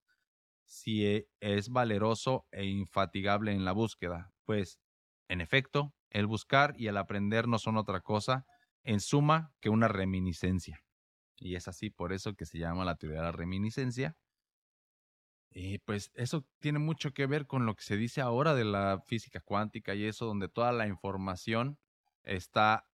si 0.66 1.06
e, 1.06 1.28
es 1.40 1.70
valeroso 1.70 2.48
e 2.52 2.66
infatigable 2.66 3.52
en 3.52 3.66
la 3.66 3.72
búsqueda, 3.74 4.34
pues, 4.46 4.80
en 5.28 5.42
efecto, 5.42 5.94
el 6.10 6.28
buscar 6.28 6.74
y 6.78 6.88
el 6.88 6.98
aprender 6.98 7.48
no 7.48 7.60
son 7.60 7.78
otra 7.78 8.02
cosa, 8.02 8.46
en 8.84 9.00
suma, 9.00 9.54
que 9.60 9.70
una 9.70 9.88
reminiscencia. 9.88 10.84
Y 11.38 11.56
es 11.56 11.68
así 11.68 11.90
por 11.90 12.14
eso 12.14 12.36
que 12.36 12.46
se 12.46 12.58
llama 12.60 12.86
la 12.86 12.96
teoría 12.96 13.20
de 13.20 13.26
la 13.26 13.32
reminiscencia. 13.32 14.16
Y 15.50 15.80
pues 15.80 16.12
eso 16.14 16.46
tiene 16.60 16.80
mucho 16.80 17.12
que 17.14 17.26
ver 17.26 17.46
con 17.46 17.66
lo 17.66 17.76
que 17.76 17.84
se 17.84 17.98
dice 17.98 18.22
ahora 18.22 18.54
de 18.54 18.64
la 18.64 19.02
física 19.06 19.42
cuántica 19.42 19.94
y 19.96 20.06
eso, 20.06 20.26
donde 20.26 20.48
toda 20.48 20.72
la 20.72 20.88
información 20.88 21.78
está 22.24 22.88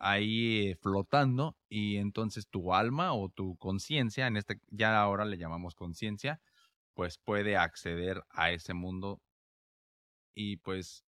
ahí 0.00 0.74
flotando 0.80 1.56
y 1.68 1.98
entonces 1.98 2.48
tu 2.48 2.74
alma 2.74 3.12
o 3.12 3.28
tu 3.28 3.56
conciencia, 3.58 4.26
en 4.26 4.36
este 4.36 4.60
ya 4.70 5.00
ahora 5.00 5.24
le 5.24 5.38
llamamos 5.38 5.74
conciencia, 5.74 6.40
pues 6.94 7.18
puede 7.18 7.56
acceder 7.56 8.24
a 8.30 8.50
ese 8.50 8.74
mundo 8.74 9.20
y 10.32 10.56
pues 10.56 11.04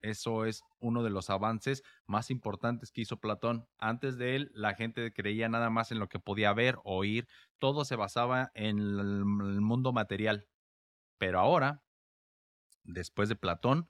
eso 0.00 0.44
es 0.44 0.62
uno 0.78 1.02
de 1.02 1.10
los 1.10 1.30
avances 1.30 1.82
más 2.06 2.30
importantes 2.30 2.92
que 2.92 3.00
hizo 3.00 3.18
Platón. 3.18 3.66
Antes 3.78 4.18
de 4.18 4.36
él, 4.36 4.52
la 4.54 4.74
gente 4.74 5.12
creía 5.12 5.48
nada 5.48 5.68
más 5.68 5.90
en 5.90 5.98
lo 5.98 6.08
que 6.08 6.20
podía 6.20 6.52
ver, 6.52 6.78
oír, 6.84 7.26
todo 7.58 7.84
se 7.84 7.96
basaba 7.96 8.52
en 8.54 8.78
el 8.78 9.24
mundo 9.24 9.92
material. 9.92 10.46
Pero 11.18 11.40
ahora, 11.40 11.82
después 12.84 13.28
de 13.28 13.36
Platón, 13.36 13.88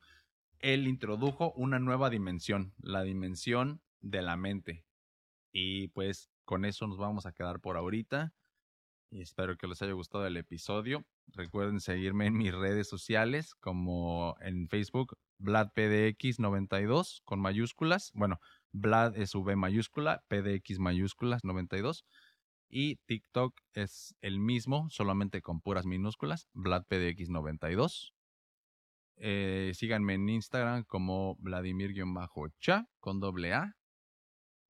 él 0.60 0.86
introdujo 0.86 1.52
una 1.52 1.78
nueva 1.78 2.08
dimensión, 2.08 2.72
la 2.78 3.02
dimensión 3.02 3.82
de 4.10 4.22
la 4.22 4.36
mente. 4.36 4.84
Y 5.52 5.88
pues 5.88 6.30
con 6.44 6.64
eso 6.64 6.86
nos 6.86 6.98
vamos 6.98 7.26
a 7.26 7.32
quedar 7.32 7.60
por 7.60 7.76
ahorita. 7.76 8.32
Y 9.10 9.22
espero 9.22 9.56
que 9.56 9.66
les 9.66 9.80
haya 9.82 9.92
gustado 9.92 10.26
el 10.26 10.36
episodio. 10.36 11.04
Recuerden 11.28 11.80
seguirme 11.80 12.26
en 12.26 12.36
mis 12.36 12.52
redes 12.52 12.88
sociales 12.88 13.54
como 13.54 14.36
en 14.40 14.68
Facebook, 14.68 15.16
VladPDX92 15.38 17.22
con 17.24 17.40
mayúsculas. 17.40 18.10
Bueno, 18.14 18.38
Vlad 18.72 19.16
es 19.16 19.34
V 19.34 19.56
mayúscula, 19.56 20.24
PDX 20.28 20.78
mayúsculas 20.78 21.44
92. 21.44 22.04
Y 22.68 22.96
TikTok 23.06 23.54
es 23.74 24.16
el 24.20 24.40
mismo, 24.40 24.88
solamente 24.90 25.40
con 25.40 25.60
puras 25.60 25.86
minúsculas, 25.86 26.48
VladPDX92. 26.54 28.12
Eh, 29.18 29.72
síganme 29.74 30.14
en 30.14 30.28
Instagram 30.28 30.84
como 30.84 31.36
Vladimir-cha 31.36 32.86
con 33.00 33.20
doble 33.20 33.54
A. 33.54 33.76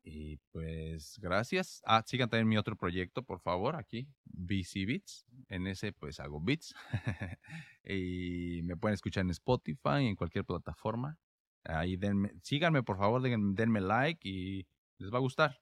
Y 0.08 0.36
pues 0.52 1.18
gracias. 1.20 1.82
Ah, 1.84 2.04
sigan 2.06 2.30
también 2.30 2.46
mi 2.46 2.56
otro 2.56 2.76
proyecto, 2.76 3.24
por 3.24 3.40
favor, 3.40 3.74
aquí, 3.74 4.06
BC 4.24 4.86
Beats. 4.86 5.26
En 5.48 5.66
ese 5.66 5.92
pues 5.92 6.20
hago 6.20 6.40
beats. 6.40 6.76
y 7.84 8.60
me 8.62 8.76
pueden 8.76 8.94
escuchar 8.94 9.22
en 9.22 9.30
Spotify, 9.30 10.06
en 10.06 10.14
cualquier 10.14 10.44
plataforma. 10.44 11.18
Ahí 11.64 11.96
denme, 11.96 12.30
síganme, 12.44 12.84
por 12.84 12.98
favor, 12.98 13.20
denme 13.20 13.80
like 13.80 14.28
y 14.28 14.68
les 14.98 15.12
va 15.12 15.16
a 15.16 15.22
gustar. 15.22 15.60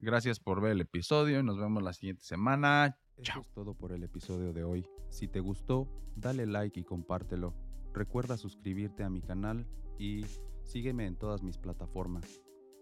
Gracias 0.00 0.40
por 0.40 0.60
ver 0.60 0.72
el 0.72 0.80
episodio 0.80 1.38
y 1.38 1.44
nos 1.44 1.56
vemos 1.56 1.80
la 1.80 1.92
siguiente 1.92 2.24
semana. 2.24 2.98
Eso 3.16 3.40
es 3.42 3.50
todo 3.52 3.74
por 3.76 3.92
el 3.92 4.02
episodio 4.02 4.52
de 4.52 4.64
hoy. 4.64 4.84
Si 5.08 5.28
te 5.28 5.38
gustó, 5.38 5.88
dale 6.16 6.46
like 6.46 6.80
y 6.80 6.84
compártelo. 6.84 7.54
Recuerda 7.92 8.36
suscribirte 8.36 9.04
a 9.04 9.08
mi 9.08 9.22
canal 9.22 9.68
y 10.00 10.26
sígueme 10.64 11.06
en 11.06 11.16
todas 11.16 11.44
mis 11.44 11.58
plataformas. 11.58 12.43